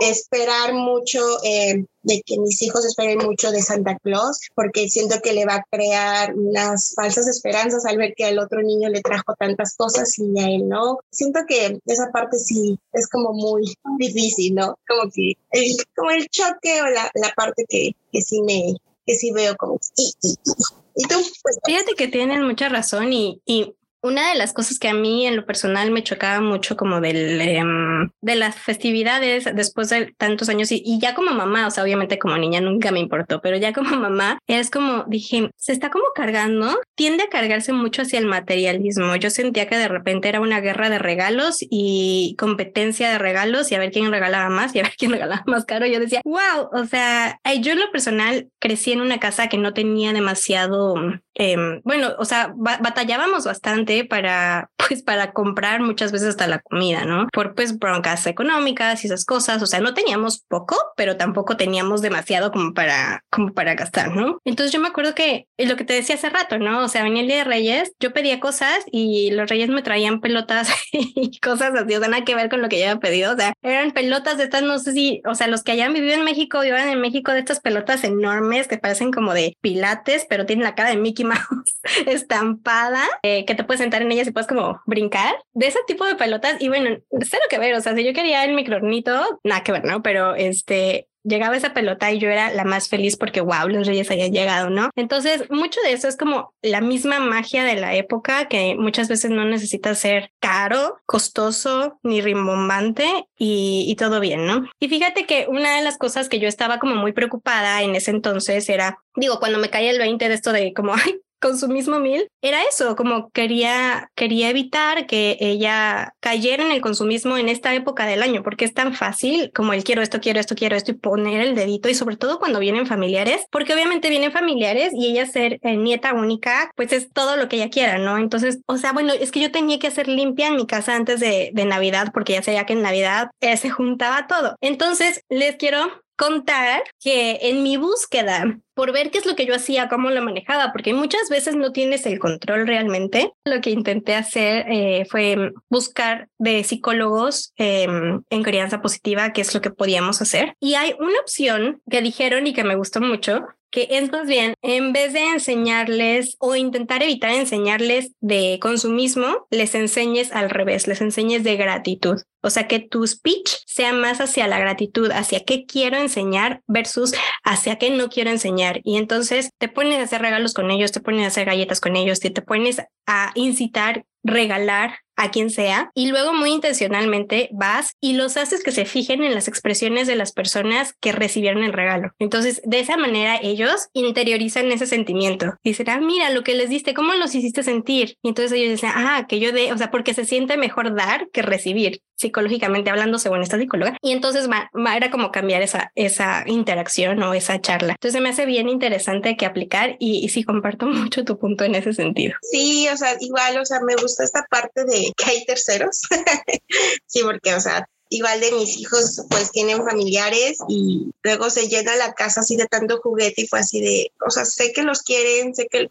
esperar 0.00 0.72
mucho 0.72 1.20
eh, 1.44 1.84
de 2.02 2.22
que 2.24 2.38
mis 2.38 2.62
hijos 2.62 2.84
esperen 2.84 3.18
mucho 3.18 3.50
de 3.50 3.60
Santa 3.60 3.98
Claus, 3.98 4.40
porque 4.54 4.88
siento 4.88 5.20
que 5.22 5.32
le 5.32 5.44
va 5.44 5.56
a 5.56 5.64
crear 5.70 6.34
unas 6.34 6.94
falsas 6.94 7.26
esperanzas 7.26 7.84
al 7.84 7.98
ver 7.98 8.14
que 8.16 8.24
al 8.24 8.38
otro 8.38 8.62
niño 8.62 8.88
le 8.88 9.02
trajo 9.02 9.34
tantas 9.38 9.76
cosas 9.76 10.18
y 10.18 10.40
a 10.40 10.48
él 10.48 10.68
no. 10.68 10.98
Siento 11.10 11.40
que 11.46 11.78
esa 11.84 12.10
parte 12.12 12.38
sí 12.38 12.78
es 12.92 13.08
como 13.08 13.32
muy 13.32 13.76
difícil, 13.98 14.54
¿no? 14.54 14.78
Como 14.88 15.10
que 15.10 15.34
el, 15.50 15.76
como 15.94 16.10
el 16.10 16.28
choque 16.28 16.80
o 16.80 16.86
la, 16.86 17.10
la 17.14 17.32
parte 17.34 17.64
que, 17.68 17.90
que 18.12 18.22
sí 18.22 18.40
me, 18.42 18.76
que 19.04 19.14
sí 19.14 19.30
veo 19.32 19.56
como... 19.56 19.78
Y, 19.96 20.14
y, 20.22 21.02
tú, 21.08 21.16
pues, 21.42 21.58
Fíjate 21.64 21.94
que 21.94 22.08
tienen 22.08 22.42
mucha 22.42 22.68
razón 22.68 23.12
y, 23.12 23.42
y 23.44 23.74
una 24.02 24.30
de 24.30 24.36
las 24.36 24.52
cosas 24.52 24.78
que 24.78 24.88
a 24.88 24.94
mí 24.94 25.26
en 25.26 25.36
lo 25.36 25.46
personal 25.46 25.90
me 25.90 26.02
chocaba 26.02 26.40
mucho 26.40 26.76
como 26.76 27.00
del, 27.00 27.40
em, 27.40 28.10
de 28.20 28.34
las 28.36 28.56
festividades 28.56 29.44
después 29.54 29.88
de 29.88 30.14
tantos 30.16 30.48
años 30.48 30.70
y, 30.70 30.98
ya 31.00 31.14
como 31.14 31.32
mamá, 31.32 31.66
o 31.66 31.70
sea, 31.70 31.82
obviamente 31.82 32.18
como 32.18 32.36
niña 32.38 32.60
nunca 32.60 32.92
me 32.92 33.00
importó, 33.00 33.40
pero 33.40 33.56
ya 33.56 33.72
como 33.72 33.90
mamá 34.10 34.38
es 34.46 34.70
como 34.70 35.04
dije, 35.08 35.50
se 35.56 35.72
está 35.72 35.90
como 35.90 36.04
cargando, 36.14 36.78
tiende 36.96 37.24
a 37.24 37.28
cargarse 37.28 37.72
mucho 37.72 38.02
hacia 38.02 38.18
el 38.18 38.26
materialismo. 38.26 39.14
Yo 39.16 39.30
sentía 39.30 39.68
que 39.68 39.76
de 39.76 39.86
repente 39.86 40.28
era 40.28 40.40
una 40.40 40.60
guerra 40.60 40.90
de 40.90 40.98
regalos 40.98 41.58
y 41.60 42.34
competencia 42.38 43.10
de 43.10 43.18
regalos 43.18 43.70
y 43.70 43.76
a 43.76 43.78
ver 43.78 43.92
quién 43.92 44.10
regalaba 44.10 44.48
más 44.48 44.74
y 44.74 44.80
a 44.80 44.82
ver 44.82 44.94
quién 44.98 45.10
regalaba 45.12 45.44
más 45.46 45.64
caro. 45.64 45.86
Yo 45.86 46.00
decía, 46.00 46.22
wow, 46.24 46.70
o 46.72 46.84
sea, 46.86 47.38
yo 47.60 47.72
en 47.72 47.80
lo 47.80 47.92
personal 47.92 48.48
crecí 48.58 48.92
en 48.92 49.02
una 49.02 49.20
casa 49.20 49.48
que 49.48 49.58
no 49.58 49.74
tenía 49.74 50.12
demasiado 50.12 50.94
Em, 51.38 51.82
bueno, 51.84 52.14
o 52.18 52.24
sea, 52.24 52.54
batallábamos 52.56 53.44
bastante 53.44 54.06
para, 54.06 54.70
pues, 54.86 55.02
para 55.02 55.32
comprar 55.32 55.80
muchas 55.80 56.12
veces 56.12 56.28
hasta 56.28 56.46
la 56.46 56.60
comida, 56.60 57.04
¿no? 57.04 57.28
Por, 57.32 57.54
pues, 57.54 57.78
broncas 57.78 58.26
económicas 58.26 59.04
y 59.04 59.06
esas 59.06 59.24
cosas. 59.24 59.62
O 59.62 59.66
sea, 59.66 59.80
no 59.80 59.94
teníamos 59.94 60.44
poco, 60.48 60.76
pero 60.96 61.16
tampoco 61.16 61.56
teníamos 61.56 62.02
demasiado 62.02 62.50
como 62.52 62.74
para, 62.74 63.24
como 63.30 63.52
para 63.52 63.74
gastar, 63.74 64.14
¿no? 64.14 64.40
Entonces 64.44 64.72
yo 64.72 64.80
me 64.80 64.88
acuerdo 64.88 65.14
que 65.14 65.48
lo 65.58 65.76
que 65.76 65.84
te 65.84 65.94
decía 65.94 66.16
hace 66.16 66.30
rato, 66.30 66.58
¿no? 66.58 66.84
O 66.84 66.88
sea, 66.88 67.02
venía 67.02 67.22
el 67.22 67.28
Día 67.28 67.38
de 67.38 67.44
Reyes, 67.44 67.92
yo 68.00 68.12
pedía 68.12 68.40
cosas 68.40 68.84
y 68.90 69.30
los 69.30 69.48
Reyes 69.48 69.68
me 69.68 69.82
traían 69.82 70.20
pelotas 70.20 70.68
y 70.92 71.38
cosas 71.40 71.74
así, 71.74 71.94
o 71.94 71.98
sea, 71.98 72.08
nada 72.08 72.24
que 72.24 72.34
ver 72.34 72.48
con 72.48 72.62
lo 72.62 72.68
que 72.68 72.78
yo 72.78 72.86
había 72.86 73.00
pedido. 73.00 73.32
O 73.32 73.36
sea, 73.36 73.52
eran 73.62 73.92
pelotas 73.92 74.38
de 74.38 74.44
estas, 74.44 74.62
no 74.62 74.78
sé 74.78 74.92
si, 74.92 75.22
o 75.26 75.34
sea, 75.34 75.46
los 75.46 75.62
que 75.62 75.72
hayan 75.72 75.92
vivido 75.92 76.14
en 76.14 76.24
México, 76.24 76.60
vivan 76.60 76.88
en 76.88 77.00
México 77.00 77.32
de 77.32 77.40
estas 77.40 77.60
pelotas 77.60 78.04
enormes 78.04 78.68
que 78.68 78.78
parecen 78.78 79.10
como 79.10 79.34
de 79.34 79.56
pilates, 79.60 80.26
pero 80.28 80.46
tienen 80.46 80.64
la 80.64 80.74
cara 80.74 80.90
de 80.90 80.96
Mickey 80.96 81.26
estampada, 82.06 83.02
eh, 83.22 83.44
que 83.44 83.54
te 83.54 83.64
puedes 83.64 83.80
sentar 83.80 84.02
en 84.02 84.12
ellas 84.12 84.28
y 84.28 84.30
puedes 84.30 84.46
como 84.46 84.75
brincar, 84.86 85.34
de 85.52 85.66
ese 85.66 85.78
tipo 85.86 86.04
de 86.04 86.16
pelotas. 86.16 86.56
Y 86.60 86.68
bueno, 86.68 86.98
cero 87.20 87.42
que 87.48 87.58
ver, 87.58 87.74
o 87.74 87.80
sea, 87.80 87.94
si 87.94 88.04
yo 88.04 88.12
quería 88.12 88.44
el 88.44 88.54
microornito, 88.54 89.40
nada 89.44 89.62
que 89.62 89.72
ver, 89.72 89.84
¿no? 89.84 90.02
Pero 90.02 90.34
este, 90.34 91.08
llegaba 91.26 91.56
esa 91.56 91.74
pelota 91.74 92.12
y 92.12 92.18
yo 92.18 92.28
era 92.28 92.50
la 92.52 92.64
más 92.64 92.88
feliz 92.88 93.16
porque 93.16 93.40
wow, 93.40 93.68
los 93.68 93.86
reyes 93.86 94.10
habían 94.10 94.32
llegado, 94.32 94.70
¿no? 94.70 94.90
Entonces, 94.94 95.50
mucho 95.50 95.80
de 95.82 95.92
eso 95.92 96.08
es 96.08 96.16
como 96.16 96.54
la 96.62 96.80
misma 96.80 97.18
magia 97.18 97.64
de 97.64 97.74
la 97.74 97.94
época 97.94 98.46
que 98.48 98.76
muchas 98.76 99.08
veces 99.08 99.30
no 99.30 99.44
necesita 99.44 99.94
ser 99.94 100.30
caro, 100.40 100.98
costoso 101.04 101.98
ni 102.02 102.20
rimbombante 102.20 103.26
y, 103.36 103.84
y, 103.88 103.96
todo 103.96 104.20
bien, 104.20 104.46
¿no? 104.46 104.66
Y 104.78 104.88
fíjate 104.88 105.26
que 105.26 105.46
una 105.48 105.76
de 105.76 105.82
las 105.82 105.98
cosas 105.98 106.28
que 106.28 106.38
yo 106.38 106.48
estaba 106.48 106.78
como 106.78 106.94
muy 106.94 107.12
preocupada 107.12 107.82
en 107.82 107.96
ese 107.96 108.12
entonces 108.12 108.68
era, 108.68 108.98
digo, 109.16 109.38
cuando 109.40 109.58
me 109.58 109.70
caía 109.70 109.90
el 109.90 109.98
20 109.98 110.28
de 110.28 110.34
esto 110.34 110.52
de 110.52 110.72
como, 110.72 110.94
ay, 110.94 111.20
consumismo 111.40 111.98
mil 111.98 112.28
era 112.42 112.62
eso, 112.62 112.96
como 112.96 113.30
quería, 113.30 114.10
quería 114.14 114.50
evitar 114.50 115.06
que 115.06 115.36
ella 115.40 116.14
cayera 116.20 116.64
en 116.64 116.72
el 116.72 116.80
consumismo 116.80 117.36
en 117.38 117.48
esta 117.48 117.74
época 117.74 118.06
del 118.06 118.22
año, 118.22 118.42
porque 118.42 118.64
es 118.64 118.74
tan 118.74 118.94
fácil 118.94 119.50
como 119.54 119.72
el 119.72 119.84
quiero 119.84 120.02
esto, 120.02 120.20
quiero 120.20 120.40
esto, 120.40 120.54
quiero 120.54 120.76
esto 120.76 120.92
y 120.92 120.94
poner 120.94 121.40
el 121.40 121.54
dedito 121.54 121.88
y 121.88 121.94
sobre 121.94 122.16
todo 122.16 122.38
cuando 122.38 122.58
vienen 122.58 122.86
familiares, 122.86 123.44
porque 123.50 123.74
obviamente 123.74 124.10
vienen 124.10 124.32
familiares 124.32 124.92
y 124.94 125.06
ella 125.08 125.26
ser 125.26 125.58
eh, 125.62 125.76
nieta 125.76 126.12
única, 126.14 126.70
pues 126.76 126.92
es 126.92 127.12
todo 127.12 127.36
lo 127.36 127.48
que 127.48 127.56
ella 127.56 127.70
quiera, 127.70 127.98
¿no? 127.98 128.18
Entonces, 128.18 128.60
o 128.66 128.76
sea, 128.78 128.92
bueno, 128.92 129.12
es 129.12 129.30
que 129.30 129.40
yo 129.40 129.50
tenía 129.50 129.78
que 129.78 129.88
hacer 129.88 130.08
limpia 130.08 130.48
en 130.48 130.56
mi 130.56 130.66
casa 130.66 130.94
antes 130.94 131.20
de, 131.20 131.50
de 131.52 131.64
Navidad, 131.64 132.10
porque 132.12 132.34
ya 132.34 132.42
sabía 132.42 132.66
que 132.66 132.74
en 132.74 132.82
Navidad 132.82 133.28
eh, 133.40 133.56
se 133.56 133.70
juntaba 133.70 134.26
todo. 134.26 134.56
Entonces, 134.60 135.22
les 135.28 135.56
quiero 135.56 136.05
contar 136.16 136.82
que 137.00 137.38
en 137.42 137.62
mi 137.62 137.76
búsqueda 137.76 138.58
por 138.76 138.92
ver 138.92 139.10
qué 139.10 139.16
es 139.18 139.26
lo 139.26 139.34
que 139.34 139.46
yo 139.46 139.54
hacía, 139.54 139.88
cómo 139.88 140.10
lo 140.10 140.22
manejaba, 140.22 140.70
porque 140.70 140.92
muchas 140.92 141.30
veces 141.30 141.56
no 141.56 141.72
tienes 141.72 142.04
el 142.04 142.18
control 142.18 142.66
realmente. 142.66 143.32
Lo 143.46 143.62
que 143.62 143.70
intenté 143.70 144.14
hacer 144.14 144.66
eh, 144.70 145.06
fue 145.10 145.52
buscar 145.70 146.28
de 146.38 146.62
psicólogos 146.62 147.54
em, 147.56 148.22
en 148.28 148.42
crianza 148.42 148.82
positiva 148.82 149.32
qué 149.32 149.40
es 149.40 149.54
lo 149.54 149.62
que 149.62 149.70
podíamos 149.70 150.20
hacer. 150.20 150.54
Y 150.60 150.74
hay 150.74 150.94
una 150.98 151.18
opción 151.20 151.80
que 151.90 152.02
dijeron 152.02 152.46
y 152.46 152.52
que 152.52 152.64
me 152.64 152.76
gustó 152.76 153.00
mucho, 153.00 153.46
que 153.70 153.88
es 153.90 154.10
más 154.10 154.26
bien, 154.26 154.54
en 154.62 154.92
vez 154.92 155.12
de 155.12 155.20
enseñarles 155.20 156.36
o 156.38 156.56
intentar 156.56 157.02
evitar 157.02 157.32
enseñarles 157.32 158.12
de 158.20 158.58
consumismo, 158.60 159.46
les 159.50 159.74
enseñes 159.74 160.32
al 160.32 160.50
revés, 160.50 160.86
les 160.86 161.00
enseñes 161.00 161.44
de 161.44 161.56
gratitud. 161.56 162.22
O 162.42 162.50
sea, 162.50 162.68
que 162.68 162.78
tu 162.78 163.06
speech 163.06 163.56
sea 163.66 163.92
más 163.92 164.20
hacia 164.20 164.46
la 164.46 164.60
gratitud, 164.60 165.10
hacia 165.10 165.44
qué 165.44 165.66
quiero 165.66 165.96
enseñar 165.96 166.62
versus 166.66 167.12
hacia 167.42 167.76
qué 167.76 167.90
no 167.90 168.08
quiero 168.08 168.30
enseñar. 168.30 168.80
Y 168.84 168.98
entonces 168.98 169.50
te 169.58 169.68
pones 169.68 169.98
a 169.98 170.02
hacer 170.02 170.22
regalos 170.22 170.54
con 170.54 170.70
ellos, 170.70 170.92
te 170.92 171.00
pones 171.00 171.24
a 171.24 171.28
hacer 171.28 171.46
galletas 171.46 171.80
con 171.80 171.96
ellos, 171.96 172.20
te, 172.20 172.30
te 172.30 172.42
pones 172.42 172.82
a 173.06 173.32
incitar, 173.34 174.04
regalar 174.22 175.00
a 175.16 175.30
quien 175.30 175.50
sea 175.50 175.90
y 175.94 176.08
luego 176.08 176.32
muy 176.32 176.50
intencionalmente 176.50 177.48
vas 177.52 177.94
y 178.00 178.14
los 178.14 178.36
haces 178.36 178.62
que 178.62 178.72
se 178.72 178.84
fijen 178.84 179.22
en 179.22 179.34
las 179.34 179.48
expresiones 179.48 180.06
de 180.06 180.16
las 180.16 180.32
personas 180.32 180.94
que 181.00 181.12
recibieron 181.12 181.64
el 181.64 181.72
regalo. 181.72 182.12
Entonces, 182.18 182.60
de 182.64 182.80
esa 182.80 182.96
manera 182.96 183.38
ellos 183.42 183.88
interiorizan 183.92 184.70
ese 184.72 184.86
sentimiento. 184.86 185.54
Dicen, 185.64 185.88
ah, 185.90 186.00
mira 186.00 186.30
lo 186.30 186.42
que 186.42 186.54
les 186.54 186.70
diste, 186.70 186.94
¿cómo 186.94 187.14
los 187.14 187.34
hiciste 187.34 187.62
sentir? 187.62 188.16
Y 188.22 188.28
entonces 188.28 188.52
ellos 188.52 188.70
dicen, 188.70 188.90
ah, 188.94 189.26
que 189.28 189.40
yo 189.40 189.52
de, 189.52 189.72
o 189.72 189.78
sea, 189.78 189.90
porque 189.90 190.14
se 190.14 190.24
siente 190.24 190.56
mejor 190.56 190.94
dar 190.94 191.28
que 191.32 191.42
recibir 191.42 192.02
psicológicamente 192.16 192.90
hablando, 192.90 193.18
según 193.18 193.42
esta 193.42 193.58
psicóloga. 193.58 193.96
Y 194.02 194.12
entonces 194.12 194.48
va, 194.50 194.70
era 194.96 195.10
como 195.10 195.30
cambiar 195.30 195.62
esa, 195.62 195.92
esa 195.94 196.44
interacción 196.46 197.22
o 197.22 197.34
esa 197.34 197.60
charla. 197.60 197.92
Entonces 197.92 198.20
me 198.20 198.30
hace 198.30 198.46
bien 198.46 198.68
interesante 198.68 199.36
que 199.36 199.46
aplicar 199.46 199.96
y, 199.98 200.24
y 200.24 200.28
sí 200.30 200.42
comparto 200.42 200.86
mucho 200.86 201.24
tu 201.24 201.38
punto 201.38 201.64
en 201.64 201.74
ese 201.74 201.92
sentido. 201.92 202.34
Sí, 202.42 202.88
o 202.92 202.96
sea, 202.96 203.16
igual, 203.20 203.58
o 203.58 203.64
sea, 203.64 203.80
me 203.80 203.94
gusta 203.96 204.24
esta 204.24 204.46
parte 204.50 204.84
de 204.84 205.05
que 205.16 205.30
hay 205.30 205.44
terceros. 205.44 206.02
sí, 207.06 207.22
porque, 207.22 207.54
o 207.54 207.60
sea, 207.60 207.88
igual 208.08 208.40
de 208.40 208.52
mis 208.52 208.76
hijos 208.78 209.22
pues 209.30 209.50
tienen 209.50 209.84
familiares 209.84 210.58
y 210.68 211.10
luego 211.22 211.50
se 211.50 211.68
llena 211.68 211.96
la 211.96 212.14
casa 212.14 212.40
así 212.40 212.56
de 212.56 212.66
tanto 212.66 213.00
juguete 213.02 213.42
y 213.42 213.46
fue 213.48 213.60
así 213.60 213.80
de, 213.80 214.12
o 214.26 214.30
sea, 214.30 214.44
sé 214.44 214.72
que 214.72 214.82
los 214.82 215.02
quieren, 215.02 215.54
sé 215.54 215.66
que 215.66 215.90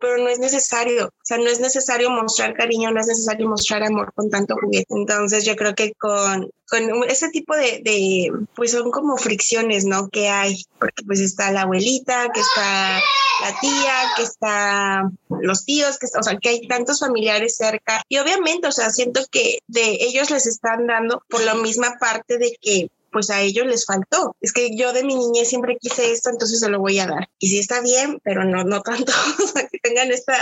pero 0.00 0.18
no 0.18 0.28
es 0.28 0.38
necesario, 0.38 1.06
o 1.06 1.24
sea, 1.24 1.38
no 1.38 1.48
es 1.48 1.60
necesario 1.60 2.10
mostrar 2.10 2.54
cariño, 2.54 2.90
no 2.90 3.00
es 3.00 3.06
necesario 3.06 3.48
mostrar 3.48 3.82
amor 3.82 4.12
con 4.14 4.30
tanto 4.30 4.54
juguete. 4.60 4.86
Entonces 4.88 5.44
yo 5.44 5.54
creo 5.56 5.74
que 5.74 5.92
con, 5.98 6.50
con 6.68 7.04
ese 7.08 7.28
tipo 7.28 7.54
de, 7.54 7.82
de, 7.84 8.32
pues 8.54 8.72
son 8.72 8.90
como 8.90 9.16
fricciones, 9.16 9.84
¿no? 9.84 10.08
Que 10.08 10.28
hay, 10.28 10.62
porque 10.78 11.04
pues 11.04 11.20
está 11.20 11.52
la 11.52 11.62
abuelita, 11.62 12.28
que 12.32 12.40
está 12.40 13.00
la 13.42 13.60
tía, 13.60 13.94
que 14.16 14.22
está 14.22 15.10
los 15.28 15.64
tíos, 15.64 15.98
que 15.98 16.06
o 16.18 16.22
sea, 16.22 16.38
que 16.38 16.48
hay 16.48 16.66
tantos 16.66 17.00
familiares 17.00 17.56
cerca. 17.56 18.02
Y 18.08 18.18
obviamente, 18.18 18.66
o 18.68 18.72
sea, 18.72 18.90
siento 18.90 19.20
que 19.30 19.58
de 19.66 19.98
ellos 20.00 20.30
les 20.30 20.46
están 20.46 20.86
dando 20.86 21.22
por 21.28 21.42
la 21.42 21.54
misma 21.54 21.96
parte 22.00 22.38
de 22.38 22.56
que 22.60 22.88
pues 23.16 23.30
a 23.30 23.40
ellos 23.40 23.64
les 23.64 23.86
faltó. 23.86 24.36
Es 24.42 24.52
que 24.52 24.76
yo 24.76 24.92
de 24.92 25.02
mi 25.02 25.14
niñez 25.14 25.48
siempre 25.48 25.78
quise 25.80 26.12
esto, 26.12 26.28
entonces 26.28 26.60
se 26.60 26.68
lo 26.68 26.80
voy 26.80 26.98
a 26.98 27.06
dar. 27.06 27.30
Y 27.38 27.48
sí 27.48 27.58
está 27.58 27.80
bien, 27.80 28.20
pero 28.22 28.44
no, 28.44 28.62
no 28.62 28.82
tanto, 28.82 29.10
o 29.42 29.46
sea, 29.46 29.66
que 29.68 29.78
tengan 29.78 30.12
esta, 30.12 30.34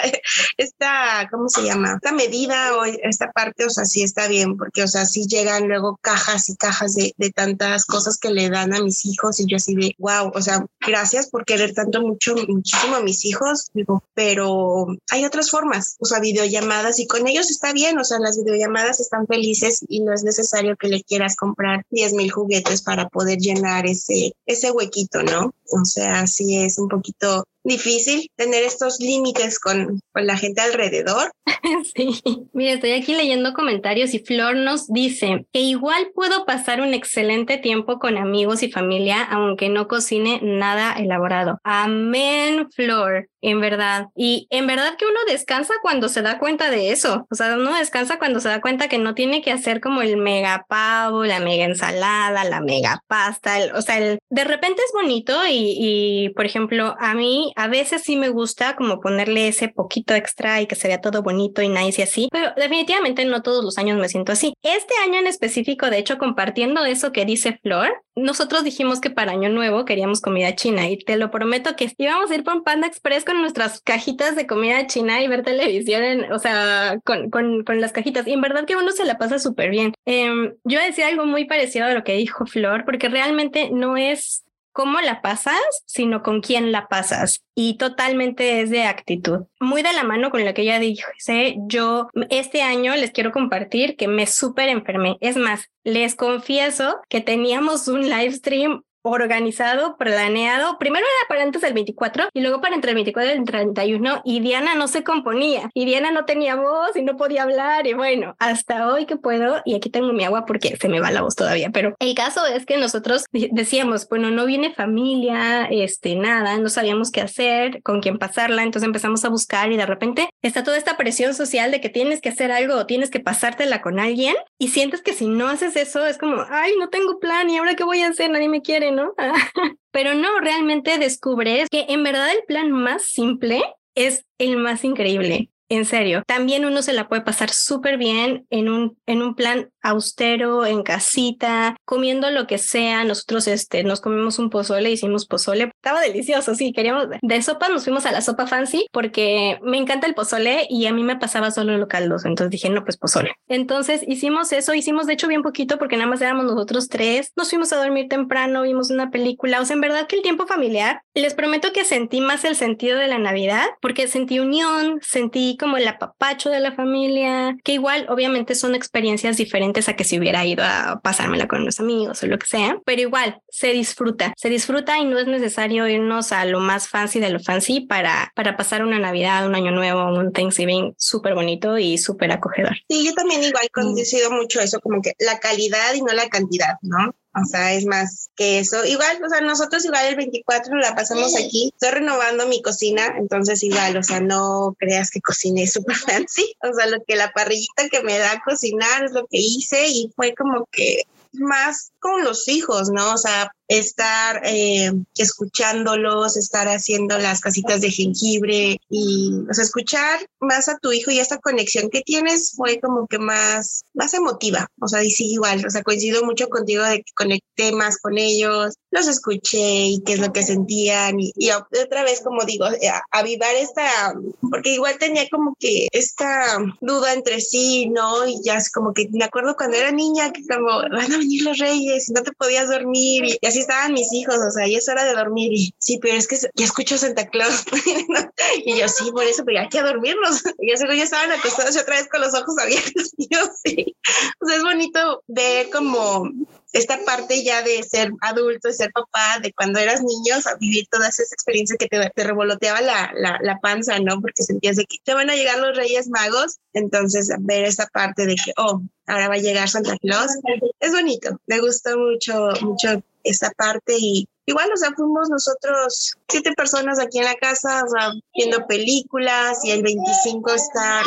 esta, 0.57 1.29
¿cómo 1.31 1.49
se 1.49 1.63
llama? 1.63 1.93
Esta 1.95 2.11
medida 2.11 2.77
o 2.77 2.85
esta 2.85 3.31
parte, 3.31 3.65
o 3.65 3.71
sea, 3.71 3.85
sí 3.85 4.03
está 4.03 4.27
bien, 4.27 4.57
porque, 4.57 4.83
o 4.83 4.89
sea, 4.89 5.05
sí 5.05 5.29
llegan 5.29 5.69
luego 5.69 6.01
cajas 6.03 6.49
y 6.49 6.57
cajas 6.57 6.95
de, 6.95 7.15
de 7.17 7.31
tantas 7.31 7.85
cosas 7.85 8.19
que 8.19 8.31
le 8.31 8.51
dan 8.51 8.75
a 8.75 8.83
mis 8.83 9.07
hijos 9.07 9.39
y 9.39 9.47
yo 9.47 9.59
así 9.59 9.77
de, 9.77 9.95
wow, 10.01 10.33
o 10.35 10.43
sea, 10.43 10.67
gracias 10.85 11.31
por 11.31 11.45
querer 11.45 11.75
tanto, 11.75 12.01
mucho, 12.01 12.35
muchísimo 12.49 12.97
a 12.97 13.03
mis 13.03 13.25
hijos, 13.25 13.71
digo, 13.73 14.03
pero 14.15 14.89
hay 15.13 15.25
otras 15.25 15.49
formas, 15.49 15.95
o 16.01 16.07
sea, 16.07 16.19
videollamadas 16.19 16.99
y 16.99 17.07
con 17.07 17.29
ellos 17.29 17.53
está 17.53 17.73
bien, 17.73 17.97
o 18.01 18.05
sea, 18.05 18.19
las 18.19 18.37
videollamadas 18.37 18.99
están 18.99 19.29
felices 19.29 19.85
y 19.87 20.01
no 20.01 20.13
es 20.13 20.25
necesario 20.25 20.75
que 20.77 20.89
le 20.89 21.05
quieras 21.05 21.37
comprar 21.37 21.87
10 21.91 22.15
mil 22.15 22.33
juguetes 22.33 22.64
para 22.85 23.09
poder 23.09 23.39
llenar 23.39 23.87
ese, 23.87 24.33
ese 24.47 24.71
huequito, 24.71 25.23
¿no? 25.23 25.55
O 25.71 25.85
sea, 25.85 26.27
sí 26.27 26.57
es 26.57 26.79
un 26.79 26.89
poquito 26.89 27.45
difícil 27.65 28.31
tener 28.37 28.63
estos 28.63 29.01
límites 29.01 29.59
con, 29.59 30.01
con, 30.13 30.27
la 30.27 30.37
gente 30.37 30.61
alrededor. 30.61 31.33
Sí, 31.95 32.21
mira, 32.53 32.75
estoy 32.75 32.93
aquí 32.93 33.15
leyendo 33.15 33.55
comentarios 33.55 34.13
y 34.13 34.19
Flor 34.19 34.55
nos 34.55 34.87
dice 34.87 35.47
que 35.51 35.61
igual 35.61 36.11
puedo 36.15 36.45
pasar 36.45 36.83
un 36.83 36.93
excelente 36.93 37.57
tiempo 37.57 37.99
con 37.99 38.19
amigos 38.19 38.63
y 38.63 38.71
familia 38.71 39.23
aunque 39.23 39.71
no 39.71 39.89
cocine 39.89 40.41
nada 40.43 40.93
elaborado. 40.93 41.59
Amén, 41.65 42.69
Flor, 42.71 43.29
en 43.41 43.61
verdad. 43.61 44.09
Y 44.15 44.47
en 44.51 44.67
verdad 44.67 44.97
que 44.99 45.07
uno 45.07 45.19
descansa 45.27 45.75
cuando 45.81 46.09
se 46.09 46.23
da 46.23 46.39
cuenta 46.39 46.71
de 46.71 46.91
eso. 46.91 47.27
O 47.31 47.35
sea, 47.35 47.55
uno 47.55 47.75
descansa 47.77 48.19
cuando 48.19 48.41
se 48.41 48.49
da 48.49 48.61
cuenta 48.61 48.89
que 48.89 48.99
no 48.99 49.15
tiene 49.15 49.41
que 49.41 49.53
hacer 49.53 49.81
como 49.81 50.03
el 50.03 50.19
mega 50.19 50.67
pavo, 50.69 51.25
la 51.25 51.41
mega 51.41 51.65
ensalada, 51.65 52.45
la 52.45 52.61
mega 52.61 53.03
pasta. 53.07 53.57
o 53.75 53.81
sea, 53.81 53.99
el, 53.99 54.19
de 54.29 54.45
repente 54.45 54.83
es 54.85 54.93
bonito 54.93 55.47
y, 55.47 55.77
y, 55.79 56.29
por 56.31 56.45
ejemplo, 56.45 56.95
a 56.99 57.15
mí 57.15 57.54
a 57.57 57.69
veces 57.69 58.03
sí 58.03 58.17
me 58.17 58.31
gusta 58.31 58.77
como 58.77 59.01
ponerle 59.01 59.49
ese 59.49 59.69
poquito 59.69 60.15
extra 60.15 60.61
y 60.61 60.67
que 60.67 60.75
se 60.75 60.95
todo 60.99 61.23
bonito 61.23 61.63
y 61.63 61.69
nice 61.69 62.01
y 62.01 62.05
así, 62.05 62.29
pero 62.31 62.53
definitivamente 62.57 63.25
no 63.25 63.43
todos 63.43 63.65
los 63.65 63.79
años 63.79 63.99
me 63.99 64.09
siento 64.09 64.33
así. 64.33 64.55
Este 64.63 64.95
año 65.05 65.19
en 65.19 65.27
específico, 65.27 65.91
de 65.91 65.99
hecho, 65.99 66.19
compartiendo 66.19 66.85
eso 66.85 67.13
que 67.13 67.25
dice 67.25 67.59
Flor, 67.63 68.03
nosotros 68.17 68.63
dijimos 68.63 69.01
que 69.01 69.11
para 69.11 69.33
Año 69.33 69.49
Nuevo 69.49 69.85
queríamos 69.85 70.21
comida 70.21 70.55
china 70.55 70.89
y 70.89 70.99
te 70.99 71.17
lo 71.17 71.31
prometo 71.31 71.75
que 71.77 71.93
íbamos 71.99 72.31
a 72.31 72.35
ir 72.35 72.45
por 72.45 72.63
Panda 72.63 72.87
Express 72.87 73.25
con 73.25 73.41
nuestras 73.41 73.81
cajitas 73.81 74.37
de 74.37 74.47
comida 74.47 74.87
china 74.87 75.21
y 75.23 75.29
ver 75.29 75.43
televisión, 75.43 76.33
o 76.33 76.39
sea, 76.39 76.99
con, 77.05 77.31
con, 77.31 77.65
con, 77.65 77.81
las 77.81 77.93
cajitas. 77.93 78.27
Y 78.27 78.33
en 78.33 78.41
verdad 78.41 78.67
que 78.67 78.77
uno 78.77 78.93
se 78.93 79.05
la 79.05 79.19
pasa 79.19 79.39
súper 79.39 79.71
bien. 79.71 79.95
Eh, 80.07 80.55
yo 80.63 80.81
decía 80.81 81.09
algo 81.09 81.27
muy 81.27 81.47
parecido 81.47 81.87
a 81.87 81.93
lo 81.93 82.05
que 82.05 82.15
dijo 82.15 82.47
Flor, 82.47 82.85
porque 82.85 83.09
realmente 83.09 83.71
no 83.73 83.97
es 83.97 84.44
cómo 84.75 85.01
la 85.01 85.23
pasas, 85.23 85.63
sino 85.87 86.23
con 86.23 86.43
quién 86.43 86.73
la 86.73 86.89
pasas. 86.89 87.43
Y 87.55 87.79
totalmente 87.79 88.61
es 88.61 88.69
de 88.71 88.83
actitud. 88.83 89.47
Muy 89.61 89.83
de 89.83 89.93
la 89.93 90.03
mano 90.03 90.31
con 90.31 90.45
lo 90.45 90.53
que 90.53 90.63
ella 90.63 90.81
dice, 90.81 91.57
yo 91.67 92.09
este 92.29 92.61
año 92.61 92.95
les 92.97 93.13
quiero 93.13 93.31
compartir 93.31 93.97
que 93.97 94.09
me 94.09 94.27
súper 94.27 94.69
enfermé. 94.69 95.17
Es 95.21 95.37
más, 95.37 95.71
les 95.85 96.17
confieso 96.17 97.01
que 97.09 97.21
teníamos 97.21 97.87
un 97.89 98.11
live 98.11 98.33
stream 98.33 98.83
organizado, 99.05 99.97
planeado. 99.97 100.79
Primero 100.79 101.05
era 101.05 101.29
para 101.29 101.43
antes 101.43 101.63
del 101.63 101.75
24 101.75 102.29
y 102.33 102.41
luego 102.41 102.61
para 102.61 102.75
entre 102.75 102.91
el 102.91 102.95
24 102.97 103.35
y 103.35 103.39
el 103.39 103.45
31 103.45 104.23
y 104.25 104.41
Diana 104.41 104.75
no 104.75 104.89
se 104.89 105.05
componía 105.05 105.71
y 105.75 105.85
Diana 105.85 106.11
no 106.11 106.25
tenía 106.25 106.57
voz 106.57 106.97
y 106.97 107.03
no 107.03 107.17
podía 107.17 107.43
hablar 107.43 107.87
y 107.87 107.93
bueno, 107.93 108.35
hasta 108.39 108.89
hoy 108.89 109.07
que 109.07 109.17
puedo 109.17 109.61
y 109.65 109.75
aquí 109.75 109.91
tengo 109.91 110.13
mi 110.13 110.25
agua 110.25 110.47
porque 110.47 110.77
se 110.77 110.89
me 110.89 111.01
va 111.01 111.11
la 111.11 111.23
voz 111.23 111.37
todavía, 111.37 111.71
pero 111.71 111.95
el 111.99 112.15
caso 112.15 112.47
es 112.47 112.65
que 112.65 112.79
nosotros 112.79 113.27
decíamos, 113.33 114.09
bueno, 114.09 114.31
no 114.31 114.47
viene 114.47 114.73
familia, 114.73 115.67
este, 115.71 116.17
nada, 116.17 116.59
no 116.59 116.69
sabíamos 116.69 117.11
qué 117.11 117.21
hacer, 117.21 117.83
con 117.83 118.01
quién 118.01 118.19
pasarla, 118.19 118.63
entonces 118.63 118.87
empezamos 118.87 119.25
a 119.25 119.29
buscar 119.29 119.71
y 119.71 119.77
de 119.77 119.87
repente 119.87 120.31
está 120.43 120.65
toda 120.65 120.79
esta 120.79 120.97
presión 120.97 121.35
social 121.35 121.71
de 121.71 121.81
que 121.81 121.91
tienes 121.91 122.21
que 122.21 122.31
hacer 122.31 122.51
algo 122.51 122.77
o 122.77 122.87
tienes 122.87 123.11
que 123.11 123.21
pasártela 123.21 123.83
con 123.83 124.01
alguien 124.01 124.35
y 124.59 124.69
sientes 124.69 125.03
que 125.03 125.13
si 125.13 125.27
no 125.27 125.49
haces 125.49 125.77
eso 125.77 126.07
es 126.07 126.17
como, 126.17 126.45
ay, 126.49 126.73
no 126.79 126.89
tengo 126.89 127.19
plan 127.19 127.51
y 127.51 127.59
ahora 127.59 127.75
qué 127.75 127.85
voy 127.85 128.01
a 128.01 128.09
hacer, 128.09 128.31
nadie 128.31 128.49
me 128.49 128.63
quiere, 128.63 128.94
¿no? 128.95 129.15
Pero 129.91 130.15
no, 130.15 130.41
realmente 130.41 130.99
descubres 130.99 131.69
que 131.71 131.87
en 131.89 132.03
verdad 132.03 132.31
el 132.33 132.43
plan 132.47 132.71
más 132.71 133.03
simple 133.03 133.63
es 133.95 134.25
el 134.39 134.57
más 134.57 134.85
increíble. 134.85 135.51
En 135.69 135.85
serio, 135.87 136.23
también 136.27 136.65
uno 136.65 136.83
se 136.83 136.93
la 136.93 137.09
puede 137.09 137.23
pasar 137.23 137.51
súper 137.51 137.97
bien 137.97 138.47
en 138.51 138.69
un, 138.69 138.99
en 139.07 139.23
un 139.23 139.35
plan 139.35 139.71
austero, 139.83 140.67
en 140.67 140.83
casita, 140.83 141.77
comiendo 141.85 142.31
lo 142.31 142.47
que 142.47 142.59
sea. 142.59 143.05
Nosotros 143.05 143.49
este, 143.49 143.83
nos 143.83 144.01
comimos 144.01 144.39
un 144.39 144.51
pozole, 144.51 144.91
hicimos 144.91 145.27
pozole. 145.27 145.71
Estaba 145.75 146.01
delicioso, 146.01 146.55
sí, 146.55 146.73
queríamos. 146.73 147.09
De 147.23 147.43
sopa 147.43 147.69
nos 147.69 147.85
fuimos 147.85 148.07
a 148.07 148.13
la 148.13 148.21
sopa 148.21 148.47
fancy 148.47 148.87
porque 148.93 149.59
me 149.63 149.79
encanta 149.79 150.07
el 150.07 150.15
pozole 150.15 150.67
y 150.69 150.87
a 150.87 150.93
mí 150.93 151.03
me 151.03 151.17
pasaba 151.17 151.51
solo 151.51 151.77
lo 151.79 151.89
caldoso. 151.89 152.29
Entonces 152.29 152.51
dije, 152.51 152.71
no, 152.71 152.85
pues 152.85 152.97
pozole. 152.97 153.35
Entonces 153.49 154.03
hicimos 154.07 154.53
eso, 154.53 154.75
hicimos 154.75 155.07
de 155.07 155.15
hecho 155.15 155.29
bien 155.29 155.43
poquito 155.43 155.79
porque 155.79 155.97
nada 155.97 156.11
más 156.11 156.21
éramos 156.21 156.45
nosotros 156.45 156.89
tres. 156.89 157.33
Nos 157.37 157.51
fuimos 157.51 157.73
a 157.73 157.77
dormir 157.77 158.09
temprano, 158.09 158.63
vimos 158.63 158.91
una 158.91 159.11
película. 159.11 159.61
O 159.61 159.65
sea, 159.65 159.75
en 159.75 159.81
verdad 159.81 160.07
que 160.07 160.17
el 160.17 160.23
tiempo 160.23 160.47
familiar, 160.47 161.01
les 161.15 161.35
prometo 161.35 161.73
que 161.73 161.85
sentí 161.85 162.21
más 162.21 162.45
el 162.45 162.57
sentido 162.57 162.99
de 162.99 163.09
la 163.09 163.19
Navidad 163.19 163.67
porque 163.81 164.09
sentí 164.09 164.41
unión, 164.41 164.99
sentí 165.03 165.54
como 165.57 165.77
el 165.77 165.87
apapacho 165.89 166.51
de 166.51 166.61
la 166.61 166.73
familia, 166.73 167.57
que 167.65 167.73
igual 167.73 168.07
obviamente 168.09 168.55
son 168.55 168.75
experiencias 168.75 169.37
diferentes 169.37 169.89
a 169.89 169.97
que 169.97 170.05
si 170.05 170.19
hubiera 170.19 170.45
ido 170.45 170.65
a 170.65 171.01
pasármela 171.03 171.49
con 171.49 171.65
los 171.65 171.81
amigos 171.81 172.23
o 172.23 172.27
lo 172.27 172.39
que 172.39 172.47
sea, 172.47 172.79
pero 172.85 173.03
igual 173.03 173.41
se 173.49 173.73
disfruta, 173.73 174.33
se 174.37 174.49
disfruta 174.49 174.99
y 174.99 175.05
no 175.05 175.19
es 175.19 175.27
necesario 175.27 175.89
irnos 175.89 176.33
a 176.33 176.45
lo 176.45 176.61
más 176.61 176.89
fancy 176.89 177.21
de 177.21 177.31
lo 177.31 177.41
fancy 177.41 177.81
para, 177.81 178.33
para 178.35 178.57
pasar 178.57 178.85
una 178.85 178.99
Navidad, 178.99 179.47
un 179.47 179.55
año 179.55 179.71
nuevo, 179.71 180.05
un 180.07 180.33
Thanksgiving 180.33 180.95
súper 180.99 181.35
bonito 181.35 181.79
y 181.79 181.99
súper 181.99 182.33
acogedor. 182.33 182.77
Sí, 182.89 183.05
yo 183.07 183.13
también 183.15 183.43
igual 183.43 183.69
coincido 183.73 184.31
mucho 184.31 184.61
eso, 184.61 184.81
como 184.81 185.01
que 185.03 185.13
la 185.19 185.39
calidad 185.39 185.95
y 185.95 186.03
no 186.03 186.13
la 186.13 186.29
cantidad, 186.29 186.75
¿no? 186.83 187.15
O 187.35 187.45
sea, 187.47 187.73
es 187.75 187.85
más 187.87 188.29
que 188.37 188.61
eso. 188.61 188.85
Igual, 188.85 189.23
o 189.25 189.29
sea, 189.29 189.41
nosotros 189.41 189.85
igual 189.85 190.07
el 190.07 190.17
24 190.17 190.77
la 190.77 190.95
pasamos 190.95 191.35
aquí. 191.37 191.71
Estoy 191.73 191.91
renovando 191.91 192.47
mi 192.47 192.63
cocina, 192.63 193.15
entonces 193.19 193.63
igual, 193.63 193.97
o 193.97 194.03
sea, 194.03 194.21
no 194.21 194.77
creas 194.79 195.11
que 195.11 195.21
cociné 195.21 195.67
súper 195.67 195.97
fancy. 195.97 196.55
O 196.63 196.73
sea, 196.75 196.87
lo 196.87 196.99
que 197.07 197.17
la 197.17 197.33
parrillita 197.33 197.89
que 197.91 198.03
me 198.03 198.19
da 198.19 198.33
a 198.33 198.43
cocinar 198.43 199.05
es 199.05 199.13
lo 199.13 199.27
que 199.27 199.39
hice 199.39 199.89
y 199.89 200.13
fue 200.15 200.35
como 200.35 200.67
que 200.71 201.03
más 201.33 201.91
con 201.99 202.23
los 202.23 202.47
hijos, 202.49 202.91
¿no? 202.91 203.15
O 203.15 203.19
sea, 203.19 203.53
estar 203.69 204.43
eh, 204.45 204.93
escuchándolos, 205.17 206.37
estar 206.37 206.69
haciendo 206.69 207.19
las 207.19 207.41
casitas 207.41 207.81
de 207.81 207.91
jengibre 207.91 208.79
y, 208.89 209.33
o 209.49 209.55
sea, 209.55 209.65
escuchar 209.65 210.21
más 210.41 210.69
a 210.69 210.79
tu 210.79 210.93
hijo 210.93 211.11
y 211.11 211.19
esta 211.19 211.39
conexión 211.39 211.91
que 211.91 212.03
tienes 212.03 212.53
fue 212.57 212.81
como 212.81 213.07
que 213.07 213.19
más, 213.19 213.85
más 213.95 214.15
emotiva. 214.15 214.67
O 214.81 214.89
sea, 214.89 215.03
y 215.03 215.11
sí, 215.11 215.33
igual, 215.33 215.65
o 215.67 215.71
sea, 215.71 215.83
coincido 215.83 216.25
mucho 216.25 216.49
contigo 216.49 216.85
de 216.85 216.99
que 216.99 217.13
conecté 217.15 217.73
más 217.73 217.99
con 217.99 218.19
ellos, 218.19 218.75
los 218.91 219.09
escuché 219.09 219.87
y 219.87 220.03
qué 220.05 220.15
es 220.15 220.21
lo 220.21 220.33
que 220.33 220.43
sentían 220.43 221.17
y, 221.19 221.33
otra 221.51 222.05
vez, 222.05 222.21
como 222.23 222.45
digo, 222.45 222.67
eh, 222.67 222.91
avivar 223.11 223.55
esta, 223.57 224.15
porque 224.51 224.75
igual 224.75 224.99
tenía 224.99 225.29
como 225.31 225.55
que 225.59 225.89
esta 225.93 226.59
duda 226.81 227.13
entre 227.13 227.41
sí, 227.41 227.89
¿no? 227.89 228.27
Y 228.27 228.41
ya 228.45 228.57
es 228.57 228.71
como 228.71 228.93
que 228.93 229.09
me 229.13 229.25
acuerdo 229.25 229.57
cuando 229.57 229.77
era 229.77 229.91
niña 229.91 230.33
que 230.33 230.43
como 230.47 230.79
van 230.79 231.13
a 231.13 231.19
venir 231.19 231.43
los 231.43 231.59
reyes 231.59 232.09
y 232.09 232.13
no 232.13 232.23
te 232.23 232.33
podías 232.33 232.69
dormir 232.69 233.25
y, 233.25 233.39
así 233.55 233.61
estaban 233.61 233.93
mis 233.93 234.13
hijos, 234.13 234.37
o 234.37 234.51
sea, 234.51 234.67
y 234.67 234.75
es 234.75 234.89
hora 234.89 235.05
de 235.05 235.15
dormir. 235.15 235.53
Y 235.53 235.75
sí, 235.79 235.99
pero 236.01 236.15
es 236.15 236.27
que 236.27 236.37
ya 236.37 236.65
escucho 236.65 236.99
Santa 236.99 237.29
Claus 237.29 237.65
y 238.65 238.79
yo 238.79 238.89
sí, 238.89 239.11
por 239.13 239.25
eso, 239.25 239.45
pero 239.45 239.57
ya 239.57 239.63
hay 239.63 239.69
que 239.69 239.83
dormirnos. 239.83 240.43
Y 240.59 240.71
yo 240.71 240.93
ya 240.93 241.05
estaban 241.05 241.31
acostados 241.33 241.77
y 241.77 241.79
otra 241.79 241.97
vez 241.97 242.09
con 242.09 242.21
los 242.21 242.35
ojos 242.35 242.57
abiertos. 242.59 243.13
Y 243.17 243.29
yo 243.33 243.41
sí, 243.65 243.97
o 244.41 244.47
sea, 244.47 244.57
es 244.57 244.63
bonito 244.63 245.23
ver 245.29 245.71
como 245.71 246.29
esta 246.73 246.99
parte 247.05 247.45
ya 247.45 247.63
de 247.63 247.83
ser 247.85 248.11
adulto, 248.21 248.69
de 248.69 248.75
ser 248.75 248.91
papá, 248.93 249.39
de 249.41 249.53
cuando 249.53 249.79
eras 249.79 250.03
niño, 250.03 250.35
a 250.45 250.57
vivir 250.57 250.87
todas 250.91 251.21
esas 251.21 251.33
experiencias 251.33 251.79
que 251.79 251.87
te, 251.87 252.11
te 252.11 252.25
revoloteaba 252.25 252.81
la, 252.81 253.13
la, 253.15 253.39
la, 253.41 253.61
panza, 253.61 254.01
¿no? 254.01 254.21
Porque 254.21 254.43
sentías 254.43 254.77
de 254.77 254.85
que 254.85 254.99
te 255.05 255.15
van 255.15 255.31
a 255.31 255.37
llegar 255.37 255.59
los 255.59 255.77
Reyes 255.77 256.09
Magos, 256.09 256.59
entonces 256.73 257.31
ver 257.39 257.65
esa 257.65 257.87
parte 257.87 258.27
de 258.27 258.35
que, 258.35 258.53
oh, 258.57 258.83
ahora 259.07 259.29
va 259.29 259.35
a 259.35 259.39
llegar 259.39 259.69
Santa 259.69 259.97
Claus, 259.99 260.33
es 260.81 260.91
bonito, 260.91 261.41
me 261.47 261.61
gusta 261.61 261.97
mucho, 261.97 262.51
mucho 262.63 263.03
esa 263.25 263.51
parte 263.57 263.97
y 263.99 264.29
igual, 264.47 264.71
o 264.73 264.77
sea, 264.77 264.93
fuimos 264.95 265.29
nosotros 265.29 266.13
siete 266.29 266.53
personas 266.53 266.99
aquí 266.99 267.19
en 267.19 267.25
la 267.25 267.35
casa, 267.35 267.83
o 267.85 267.89
sea, 267.89 268.11
viendo 268.35 268.67
películas 268.67 269.65
y 269.65 269.71
el 269.71 269.83
25 269.83 270.53
estar 270.53 271.05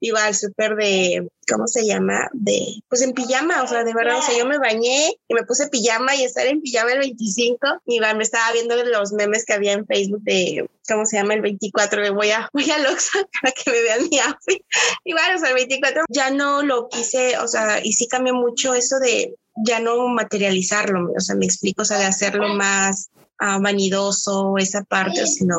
iba 0.00 0.24
al 0.24 0.34
súper 0.34 0.76
de, 0.76 1.28
¿cómo 1.50 1.66
se 1.66 1.84
llama? 1.84 2.28
De, 2.32 2.80
pues 2.88 3.02
en 3.02 3.12
pijama, 3.12 3.62
o 3.62 3.66
sea, 3.66 3.84
de 3.84 3.94
verdad, 3.94 4.18
o 4.18 4.22
sea, 4.22 4.36
yo 4.36 4.46
me 4.46 4.58
bañé 4.58 5.12
y 5.28 5.34
me 5.34 5.44
puse 5.44 5.68
pijama 5.68 6.14
y 6.14 6.24
estar 6.24 6.46
en 6.46 6.60
pijama 6.60 6.92
el 6.92 7.00
25, 7.00 7.58
y 7.86 8.00
me 8.00 8.22
estaba 8.22 8.52
viendo 8.52 8.76
los 8.84 9.12
memes 9.12 9.44
que 9.44 9.54
había 9.54 9.72
en 9.72 9.86
Facebook 9.86 10.22
de, 10.22 10.68
¿cómo 10.88 11.04
se 11.04 11.16
llama? 11.16 11.34
El 11.34 11.42
24, 11.42 12.02
de 12.02 12.10
voy 12.10 12.30
a, 12.30 12.48
voy 12.52 12.70
a 12.70 12.78
Loxa 12.78 13.18
para 13.40 13.52
que 13.52 13.70
me 13.70 13.82
vean 13.82 14.08
mi 14.10 14.18
outfit. 14.20 14.62
Igual, 15.04 15.36
o 15.36 15.38
sea, 15.38 15.48
el 15.48 15.54
24 15.54 16.04
ya 16.08 16.30
no 16.30 16.62
lo 16.62 16.88
quise, 16.88 17.38
o 17.38 17.48
sea, 17.48 17.80
y 17.84 17.92
sí 17.92 18.06
cambió 18.06 18.34
mucho 18.34 18.74
eso 18.74 18.98
de 18.98 19.34
ya 19.64 19.80
no 19.80 20.08
materializarlo, 20.08 21.12
o 21.16 21.20
sea, 21.20 21.36
me 21.36 21.46
explico, 21.46 21.82
o 21.82 21.84
sea, 21.84 21.98
de 21.98 22.06
hacerlo 22.06 22.54
más 22.54 23.10
uh, 23.40 23.60
vanidoso, 23.60 24.56
esa 24.58 24.82
parte, 24.84 25.26
sino 25.26 25.58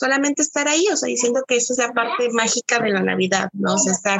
solamente 0.00 0.40
estar 0.40 0.66
ahí, 0.66 0.86
o 0.90 0.96
sea, 0.96 1.08
diciendo 1.08 1.44
que 1.46 1.56
esa 1.56 1.74
es 1.74 1.78
la 1.78 1.92
parte 1.92 2.30
mágica 2.30 2.78
de 2.78 2.90
la 2.90 3.02
Navidad, 3.02 3.50
¿no? 3.52 3.74
O 3.74 3.78
sea, 3.78 3.92
estar 3.92 4.18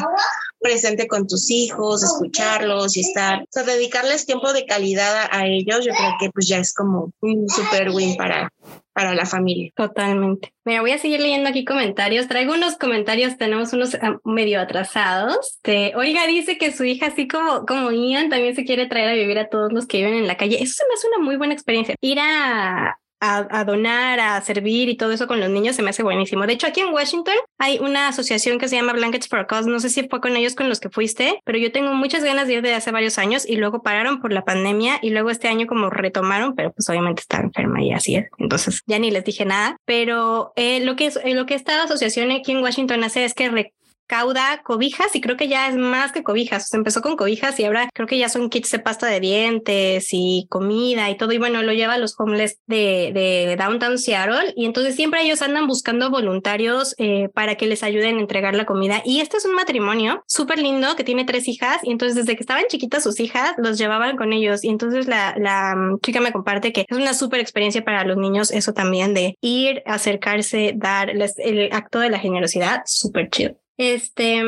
presente 0.61 1.09
con 1.09 1.27
tus 1.27 1.51
hijos, 1.51 2.03
escucharlos 2.03 2.99
y 2.99 3.01
estar, 3.01 3.41
o 3.41 3.47
sea, 3.49 3.63
dedicarles 3.63 4.27
tiempo 4.27 4.53
de 4.53 4.67
calidad 4.67 5.29
a, 5.31 5.47
ellos, 5.47 5.87
yo 5.87 5.93
creo 5.93 6.11
que 6.21 6.31
pues 6.31 6.47
ya 6.49 6.59
es 6.59 6.75
como 6.75 7.13
un 7.23 7.49
super 7.49 7.89
win 7.89 8.15
para, 8.17 8.53
para 8.93 9.15
la 9.15 9.25
familia. 9.25 9.73
Totalmente. 9.75 10.53
Mira, 10.67 10.83
voy 10.83 10.91
a 10.91 10.99
seguir 10.99 11.21
leyendo 11.21 11.49
aquí 11.49 11.65
comentarios. 11.65 12.29
Traigo 12.29 12.53
unos 12.53 12.77
comentarios, 12.77 13.39
tenemos 13.39 13.73
unos 13.73 13.95
ah, 13.95 14.19
medio 14.25 14.61
atrasados. 14.61 15.59
De, 15.65 15.93
Olga 15.97 16.27
dice 16.27 16.59
que 16.59 16.73
su 16.73 16.85
hija, 16.85 17.07
así 17.07 17.27
como, 17.27 17.65
como 17.65 17.91
Ian, 17.91 18.29
también 18.29 18.55
se 18.55 18.67
quiere 18.67 18.87
traer 18.87 19.09
a 19.09 19.15
vivir 19.15 19.39
a 19.39 19.49
todos 19.49 19.73
los 19.73 19.87
que 19.87 19.97
viven 19.97 20.15
en 20.15 20.27
la 20.27 20.37
calle. 20.37 20.63
Eso 20.63 20.75
se 20.75 20.85
me 20.87 20.95
hace 20.95 21.09
una 21.09 21.25
muy 21.25 21.37
buena 21.37 21.55
experiencia. 21.55 21.95
Ir 22.03 22.19
a, 22.21 23.00
a, 23.21 23.65
donar, 23.65 24.19
a 24.19 24.41
servir 24.41 24.89
y 24.89 24.97
todo 24.97 25.13
eso 25.13 25.27
con 25.27 25.41
los 25.41 25.51
niños 25.51 25.77
se 25.77 25.83
me 25.83 25.91
hace 25.91 26.03
buenísimo. 26.03 26.47
De 26.47 26.55
hecho, 26.55 26.67
aquí 26.67 26.81
en 26.81 26.93
Washington 26.93 27.35
hay 27.59 27.79
una 27.79 28.09
asociación 28.09 28.59
que 28.59 28.69
se 28.69 28.77
llama 28.77 28.95
Blankets 28.95 29.29
for 29.29 29.41
a 29.41 29.47
Cause. 29.47 29.69
No 29.69 29.79
sé 29.79 29.91
si 29.91 30.09
fue 30.09 30.21
con 30.21 30.37
ellos 30.37 30.55
con 30.55 30.69
los 30.69 30.81
que 30.81 30.89
fuiste, 30.89 31.41
pero 31.45 31.59
yo 31.59 31.71
tengo 31.71 31.93
muchas 31.95 32.25
ganas 32.25 32.47
de 32.47 32.55
ir 32.55 32.63
desde 32.63 32.77
hace 32.77 32.91
varios 32.93 33.19
años 33.19 33.47
y 33.47 33.57
luego 33.57 33.83
pararon 33.83 34.21
por 34.21 34.33
la 34.33 34.45
pandemia 34.45 34.99
y 35.03 35.11
luego 35.11 35.31
este 35.31 35.49
año 35.49 35.67
como 35.67 35.91
retomaron, 35.91 36.55
pero 36.55 36.73
pues 36.73 36.89
obviamente 36.89 37.21
está 37.21 37.41
enferma 37.41 37.83
y 37.83 37.93
así 37.93 38.17
es. 38.17 38.27
Entonces 38.39 38.83
ya 38.87 38.99
ni 38.99 39.11
les 39.11 39.25
dije 39.25 39.45
nada, 39.45 39.77
pero 39.85 40.53
eh, 40.57 40.81
lo, 40.81 40.97
que 40.97 41.07
es, 41.07 41.19
lo 41.25 41.47
que 41.47 41.55
esta 41.55 41.83
asociación 41.83 42.31
aquí 42.31 42.53
en 42.53 42.63
Washington 42.63 43.05
hace 43.05 43.25
es 43.25 43.35
que 43.35 43.71
cauda 44.11 44.61
cobijas 44.65 45.15
y 45.15 45.21
creo 45.21 45.37
que 45.37 45.47
ya 45.47 45.69
es 45.69 45.77
más 45.77 46.11
que 46.11 46.25
cobijas. 46.25 46.75
empezó 46.75 47.01
con 47.01 47.17
cobijas 47.17 47.61
y 47.61 47.65
ahora 47.65 47.89
creo 47.95 48.09
que 48.09 48.19
ya 48.19 48.29
son 48.29 48.51
kits 48.51 48.73
de 48.73 48.81
pasta 48.81 49.07
de 49.07 49.21
dientes 49.21 50.09
y 50.11 50.49
comida 50.51 51.09
y 51.11 51.17
todo. 51.17 51.31
Y 51.31 51.39
bueno, 51.39 51.63
lo 51.63 51.73
lleva 51.73 51.95
a 51.95 51.99
los 51.99 52.19
homeless 52.19 52.59
de, 52.67 53.13
de 53.15 53.57
Downtown 53.57 53.99
Seattle. 53.99 54.53
Y 54.57 54.67
entonces 54.67 54.97
siempre 54.97 55.23
ellos 55.23 55.43
andan 55.43 55.69
buscando 55.69 56.11
voluntarios 56.11 56.97
eh, 56.99 57.29
para 57.35 57.55
que 57.55 57.67
les 57.67 57.85
ayuden 57.85 58.17
a 58.17 58.21
entregar 58.21 58.57
la 58.57 58.67
comida. 58.67 59.01
Y 59.05 59.21
este 59.21 59.37
es 59.37 59.45
un 59.45 59.55
matrimonio 59.55 60.25
súper 60.27 60.59
lindo 60.59 60.97
que 60.97 61.05
tiene 61.05 61.25
tres 61.25 61.47
hijas. 61.47 61.79
Y 61.85 61.93
entonces 61.93 62.17
desde 62.17 62.35
que 62.35 62.43
estaban 62.43 62.65
chiquitas 62.69 63.05
sus 63.05 63.21
hijas 63.21 63.55
los 63.59 63.79
llevaban 63.79 64.17
con 64.17 64.33
ellos. 64.33 64.65
Y 64.65 64.71
entonces 64.71 65.07
la, 65.07 65.37
la 65.39 65.77
mm, 65.77 66.01
chica 66.01 66.21
me 66.21 66.33
comparte 66.33 66.73
que 66.73 66.85
es 66.89 66.97
una 66.97 67.15
súper 67.15 67.39
experiencia 67.39 67.85
para 67.85 68.05
los 68.05 68.17
niños 68.17 68.51
eso 68.51 68.73
también 68.73 69.15
de 69.15 69.39
ir, 69.41 69.85
acercarse, 69.87 70.73
dar 70.75 71.11
el 71.11 71.73
acto 71.73 72.01
de 72.01 72.11
la 72.11 72.19
generosidad, 72.19 72.83
súper 72.87 73.31
chido. 73.31 73.61
Este, 73.81 74.43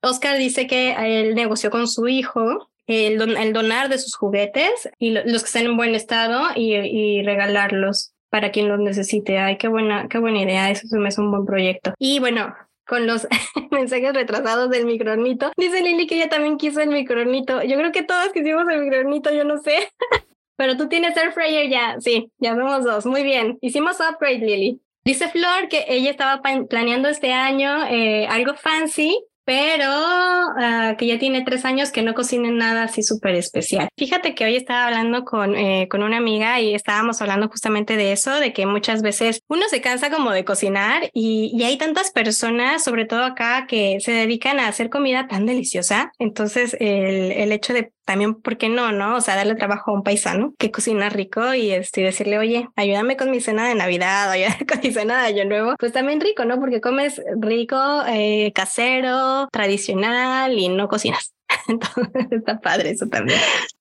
Oscar 0.00 0.38
dice 0.38 0.68
que 0.68 0.92
él 0.92 1.34
negoció 1.34 1.72
con 1.72 1.88
su 1.88 2.06
hijo 2.06 2.70
el, 2.86 3.18
donar 3.52 3.88
de 3.88 3.98
sus 3.98 4.14
juguetes 4.14 4.88
y 4.96 5.10
los 5.10 5.42
que 5.42 5.46
están 5.46 5.64
en 5.64 5.76
buen 5.76 5.96
estado 5.96 6.50
y, 6.54 7.20
regalarlos 7.22 8.12
para 8.28 8.52
quien 8.52 8.68
los 8.68 8.78
necesite. 8.78 9.38
Ay, 9.38 9.58
qué 9.58 9.66
buena, 9.66 10.06
qué 10.08 10.18
buena 10.18 10.42
idea. 10.42 10.70
Eso 10.70 10.86
me 10.98 11.08
es 11.08 11.18
un 11.18 11.32
buen 11.32 11.46
proyecto. 11.46 11.94
Y 11.98 12.20
bueno, 12.20 12.54
con 12.86 13.08
los 13.08 13.26
mensajes 13.72 14.14
retrasados 14.14 14.70
del 14.70 14.86
micronito. 14.86 15.50
Dice 15.56 15.82
Lili 15.82 16.06
que 16.06 16.14
ella 16.14 16.28
también 16.28 16.56
quiso 16.56 16.80
el 16.80 16.90
micronito. 16.90 17.64
Yo 17.64 17.76
creo 17.76 17.90
que 17.90 18.04
todos 18.04 18.32
quisimos 18.32 18.68
el 18.70 18.82
micronito, 18.82 19.34
yo 19.34 19.42
no 19.42 19.58
sé. 19.58 19.90
Pero 20.56 20.76
tú 20.76 20.88
tienes 20.88 21.16
air 21.16 21.32
fryer 21.32 21.68
ya. 21.68 21.96
Sí, 21.98 22.30
ya 22.38 22.54
somos 22.54 22.84
dos. 22.84 23.04
Muy 23.04 23.24
bien. 23.24 23.58
Hicimos 23.62 23.96
upgrade, 23.98 24.38
Lili. 24.38 24.80
Dice 25.04 25.28
Flor 25.28 25.68
que 25.68 25.84
ella 25.88 26.10
estaba 26.10 26.42
planeando 26.68 27.08
este 27.08 27.32
año 27.32 27.86
eh, 27.86 28.26
algo 28.26 28.54
fancy, 28.54 29.18
pero 29.44 29.86
ah, 29.88 30.94
que 30.98 31.06
ya 31.06 31.18
tiene 31.18 31.42
tres 31.42 31.64
años 31.64 31.90
que 31.90 32.02
no 32.02 32.14
cocina 32.14 32.50
nada 32.50 32.84
así 32.84 33.02
súper 33.02 33.34
especial. 33.34 33.88
Fíjate 33.96 34.34
que 34.34 34.44
hoy 34.44 34.54
estaba 34.54 34.86
hablando 34.86 35.24
con, 35.24 35.56
eh, 35.56 35.88
con 35.90 36.02
una 36.02 36.18
amiga 36.18 36.60
y 36.60 36.74
estábamos 36.74 37.20
hablando 37.20 37.48
justamente 37.48 37.96
de 37.96 38.12
eso, 38.12 38.38
de 38.38 38.52
que 38.52 38.66
muchas 38.66 39.02
veces 39.02 39.42
uno 39.48 39.62
se 39.68 39.80
cansa 39.80 40.10
como 40.10 40.30
de 40.30 40.44
cocinar 40.44 41.10
y, 41.14 41.50
y 41.52 41.64
hay 41.64 41.78
tantas 41.78 42.12
personas, 42.12 42.84
sobre 42.84 43.06
todo 43.06 43.24
acá, 43.24 43.66
que 43.66 43.98
se 44.00 44.12
dedican 44.12 44.60
a 44.60 44.68
hacer 44.68 44.90
comida 44.90 45.26
tan 45.26 45.46
deliciosa. 45.46 46.12
Entonces, 46.18 46.76
el, 46.78 47.32
el 47.32 47.50
hecho 47.50 47.72
de 47.72 47.90
también, 48.04 48.34
¿por 48.34 48.56
qué 48.56 48.68
no, 48.68 48.92
no? 48.92 49.16
O 49.16 49.20
sea, 49.20 49.36
darle 49.36 49.54
trabajo 49.54 49.90
a 49.90 49.94
un 49.94 50.02
paisano 50.02 50.54
que 50.58 50.70
cocina 50.70 51.08
rico 51.08 51.54
y 51.54 51.70
este, 51.70 52.02
decirle, 52.02 52.38
oye, 52.38 52.68
ayúdame 52.76 53.16
con 53.16 53.30
mi 53.30 53.40
cena 53.40 53.68
de 53.68 53.74
Navidad, 53.74 54.30
ayúdame 54.30 54.66
con 54.66 54.80
mi 54.82 54.92
cena 54.92 55.22
de 55.22 55.28
Año 55.28 55.44
Nuevo, 55.44 55.74
pues 55.78 55.92
también 55.92 56.20
rico, 56.20 56.44
¿no? 56.44 56.58
Porque 56.58 56.80
comes 56.80 57.20
rico, 57.40 57.76
eh, 58.08 58.52
casero, 58.54 59.48
tradicional 59.52 60.58
y 60.58 60.68
no 60.68 60.88
cocinas. 60.88 61.34
Entonces, 61.68 62.26
está 62.30 62.60
padre 62.60 62.90
eso 62.90 63.06
también. 63.06 63.40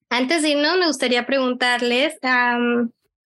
Antes 0.10 0.42
de 0.42 0.50
irnos, 0.50 0.78
me 0.78 0.88
gustaría 0.88 1.26
preguntarles, 1.26 2.18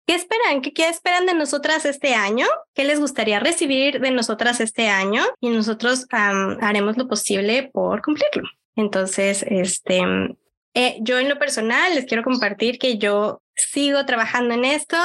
¿Qué 0.09 0.15
esperan? 0.15 0.61
¿Qué, 0.61 0.73
¿Qué, 0.73 0.89
esperan 0.89 1.27
de 1.27 1.35
nosotras 1.35 1.85
este 1.85 2.15
año? 2.15 2.47
¿Qué 2.73 2.83
les 2.83 2.99
gustaría 2.99 3.39
recibir 3.39 3.99
de 3.99 4.09
nosotras 4.09 4.59
este 4.59 4.89
año? 4.89 5.21
Y 5.39 5.49
nosotros 5.49 6.07
haremos 6.09 6.97
lo 6.97 7.07
posible 7.07 7.69
por 7.71 8.01
cumplirlo. 8.01 8.49
Entonces, 8.75 9.45
este, 9.47 10.01
eh, 10.73 10.97
yo 11.01 11.19
en 11.19 11.29
lo 11.29 11.39
personal 11.39 11.95
les 11.95 12.05
quiero 12.05 12.23
compartir 12.23 12.77
que 12.77 12.97
yo 12.97 13.41
sigo 13.55 14.05
trabajando 14.05 14.53
en 14.53 14.65
esto. 14.65 14.97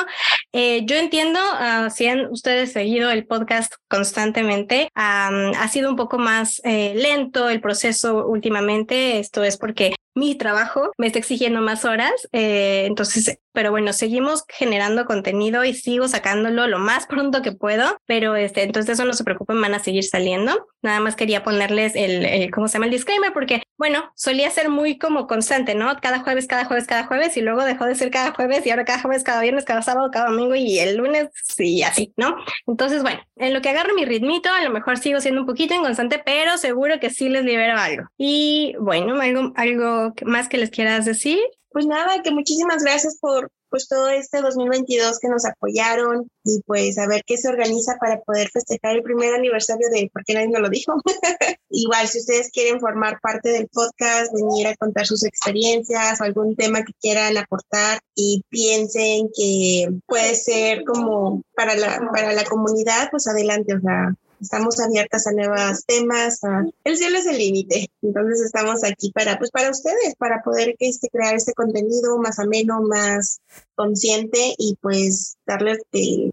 Eh, 0.52 0.84
yo 0.86 0.96
entiendo, 0.96 1.40
uh, 1.40 1.90
si 1.90 2.06
han 2.06 2.26
ustedes 2.30 2.72
seguido 2.72 3.10
el 3.10 3.26
podcast 3.26 3.74
constantemente, 3.88 4.88
ha 4.94 5.68
sido 5.70 5.90
un 5.90 5.96
poco 5.96 6.18
más 6.18 6.60
eh, 6.64 6.94
lento 6.94 7.48
el 7.48 7.60
proceso 7.60 8.26
últimamente. 8.26 9.18
Esto 9.18 9.42
es 9.42 9.56
porque 9.56 9.94
mi 10.14 10.34
trabajo 10.34 10.92
me 10.96 11.06
está 11.06 11.18
exigiendo 11.18 11.60
más 11.60 11.84
horas. 11.84 12.12
Eh, 12.32 12.84
entonces, 12.86 13.38
pero 13.52 13.70
bueno, 13.70 13.92
seguimos 13.92 14.44
generando 14.48 15.04
contenido 15.04 15.64
y 15.64 15.74
sigo 15.74 16.08
sacándolo 16.08 16.66
lo 16.66 16.78
más 16.78 17.06
pronto 17.08 17.42
que 17.42 17.52
puedo. 17.52 17.96
Pero 18.06 18.36
este, 18.36 18.62
entonces 18.62 18.94
eso 18.94 19.04
no 19.04 19.12
se 19.12 19.24
preocupen, 19.24 19.60
van 19.60 19.74
a 19.74 19.78
seguir 19.78 20.04
saliendo. 20.04 20.66
Nada 20.82 21.00
más 21.00 21.16
quería 21.16 21.42
ponerles 21.42 21.96
el, 21.96 22.24
el, 22.24 22.50
¿cómo 22.50 22.68
se 22.68 22.74
llama? 22.74 22.86
El 22.86 22.92
disclaimer, 22.92 23.32
porque 23.32 23.62
bueno, 23.76 24.12
solía 24.14 24.50
ser 24.50 24.70
muy 24.70 24.98
como 24.98 25.26
constante, 25.26 25.74
¿no? 25.74 25.96
Cada 26.00 26.20
jueves, 26.20 26.46
cada 26.46 26.64
jueves, 26.64 26.86
cada 26.86 27.06
jueves 27.06 27.36
y 27.36 27.40
luego 27.40 27.64
dejó 27.64 27.86
de 27.86 27.94
ser 27.94 28.10
cada 28.10 28.32
jueves 28.32 28.64
y 28.66 28.70
ahora 28.70 28.84
cada 28.84 29.00
jueves, 29.00 29.24
cada 29.24 29.40
viernes, 29.40 29.64
cada 29.64 29.82
sábado, 29.82 30.10
cada 30.12 30.30
domingo 30.30 30.54
y 30.54 30.78
el 30.78 30.96
lunes 30.96 31.28
y 31.58 31.82
así, 31.82 32.12
¿no? 32.16 32.36
Entonces, 32.66 33.02
bueno, 33.02 33.20
en 33.36 33.52
lo 33.52 33.62
que 33.62 33.70
agarro 33.70 33.94
mi 33.94 34.04
ritmito, 34.04 34.50
a 34.50 34.62
lo 34.62 34.70
mejor 34.70 34.98
sigo 34.98 35.20
siendo 35.20 35.40
un 35.40 35.46
poquito 35.46 35.74
inconstante, 35.74 36.22
pero 36.24 36.56
seguro 36.56 37.00
que 37.00 37.10
sí 37.10 37.28
les 37.28 37.44
libero 37.44 37.76
algo. 37.76 38.04
Y 38.16 38.76
bueno, 38.78 39.20
algo, 39.20 39.52
algo 39.56 40.03
más 40.24 40.48
que 40.48 40.58
les 40.58 40.70
quieras 40.70 41.04
decir? 41.04 41.40
Pues 41.70 41.86
nada, 41.86 42.22
que 42.22 42.30
muchísimas 42.30 42.82
gracias 42.82 43.18
por 43.20 43.50
pues 43.74 43.88
todo 43.88 44.08
este 44.08 44.40
2022 44.40 45.18
que 45.18 45.26
nos 45.26 45.44
apoyaron 45.44 46.30
y 46.44 46.60
pues 46.64 46.96
a 46.96 47.08
ver 47.08 47.24
qué 47.26 47.36
se 47.36 47.48
organiza 47.48 47.96
para 47.98 48.20
poder 48.20 48.48
festejar 48.48 48.94
el 48.94 49.02
primer 49.02 49.34
aniversario 49.34 49.88
de 49.90 50.08
¿Por 50.12 50.22
qué 50.24 50.34
nadie 50.34 50.46
nos 50.46 50.62
lo 50.62 50.68
dijo? 50.68 50.94
Igual, 51.70 52.06
si 52.06 52.20
ustedes 52.20 52.52
quieren 52.52 52.78
formar 52.78 53.18
parte 53.20 53.48
del 53.48 53.66
podcast, 53.66 54.32
venir 54.32 54.68
a 54.68 54.76
contar 54.76 55.06
sus 55.06 55.24
experiencias 55.24 56.20
o 56.20 56.22
algún 56.22 56.54
tema 56.54 56.84
que 56.84 56.92
quieran 57.00 57.36
aportar 57.36 57.98
y 58.14 58.44
piensen 58.48 59.28
que 59.36 59.88
puede 60.06 60.36
ser 60.36 60.84
como 60.84 61.42
para 61.56 61.74
la, 61.74 62.00
para 62.12 62.32
la 62.32 62.44
comunidad, 62.44 63.08
pues 63.10 63.26
adelante, 63.26 63.74
o 63.74 63.80
sea, 63.80 64.14
estamos 64.40 64.80
abiertas 64.80 65.26
a 65.26 65.32
nuevos 65.32 65.84
temas, 65.86 66.40
el 66.84 66.96
cielo 66.96 67.18
es 67.18 67.26
el 67.26 67.38
límite, 67.38 67.90
entonces 68.02 68.42
estamos 68.42 68.84
aquí 68.84 69.10
para, 69.12 69.38
pues 69.38 69.50
para 69.50 69.70
ustedes, 69.70 70.14
para 70.18 70.42
poder 70.42 70.76
este, 70.78 71.08
crear 71.08 71.34
este 71.34 71.54
contenido 71.54 72.18
más 72.18 72.38
ameno, 72.38 72.82
más 72.82 73.40
consciente 73.74 74.54
y 74.58 74.76
pues 74.80 75.36
darles, 75.46 75.78
de, 75.92 76.32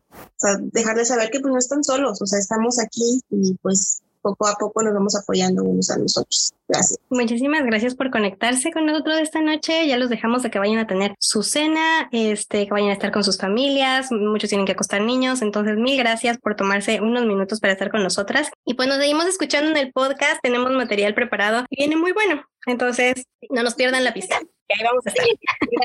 dejarles 0.72 1.08
saber 1.08 1.30
que 1.30 1.40
pues 1.40 1.52
no 1.52 1.60
están 1.60 1.84
solos, 1.84 2.22
o 2.22 2.26
sea, 2.26 2.40
estamos 2.40 2.80
aquí 2.80 3.22
y 3.30 3.56
pues 3.62 4.02
poco 4.22 4.48
a 4.48 4.56
poco 4.56 4.84
nos 4.84 4.94
vamos 4.94 5.16
apoyando 5.16 5.64
unos 5.64 5.90
a 5.90 5.98
nosotros. 5.98 6.54
Gracias. 6.68 7.00
Muchísimas 7.10 7.64
gracias 7.66 7.96
por 7.96 8.12
conectarse 8.12 8.72
con 8.72 8.86
nosotros 8.86 9.20
esta 9.20 9.42
noche. 9.42 9.88
Ya 9.88 9.98
los 9.98 10.10
dejamos 10.10 10.44
de 10.44 10.52
que 10.52 10.60
vayan 10.60 10.78
a 10.78 10.88
tener 10.88 11.16
su 11.20 11.44
cena, 11.44 12.08
este, 12.12 12.66
que 12.66 12.72
vayan 12.72 12.90
a 12.90 12.94
estar 12.94 13.12
con 13.12 13.24
sus 13.24 13.38
familias. 13.38 14.12
Muchos 14.12 14.50
tienen 14.50 14.66
que 14.66 14.72
acostar 14.74 15.02
niños. 15.02 15.42
Entonces, 15.42 15.78
mil 15.78 15.98
gracias 15.98 16.38
por 16.38 16.56
tomarse 16.56 17.02
unos 17.02 17.26
minutos 17.26 17.60
para 17.60 17.74
estar 17.74 17.92
con 17.92 18.04
nosotras. 18.04 18.50
Y 18.66 18.76
pues 18.76 18.88
nos 18.88 18.98
seguimos 18.98 19.26
escuchando 19.26 19.72
en 19.72 19.78
el 19.78 19.92
podcast. 19.92 20.40
Tenemos 20.42 20.72
material 20.72 21.14
preparado 21.14 21.66
y 21.70 21.78
viene 21.78 21.98
muy 21.98 22.12
bueno. 22.14 22.44
Entonces, 22.66 23.26
no 23.50 23.64
nos 23.64 23.76
pierdan 23.76 24.04
la 24.04 24.14
pista. 24.14 24.40
que 24.40 24.76
ahí 24.78 24.86
vamos 24.86 25.06
a 25.06 25.10
estar. 25.10 25.26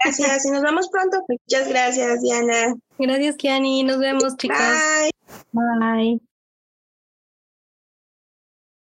Gracias 0.04 0.46
y 0.46 0.50
nos 0.50 0.62
vemos 0.62 0.88
pronto. 0.88 1.24
Muchas 1.28 1.68
gracias, 1.68 2.22
Diana. 2.22 2.74
Gracias, 2.98 3.36
Kiani. 3.36 3.84
Nos 3.84 3.98
vemos, 3.98 4.36
chicas. 4.36 4.82
Bye. 5.52 5.78
Bye. 5.80 6.35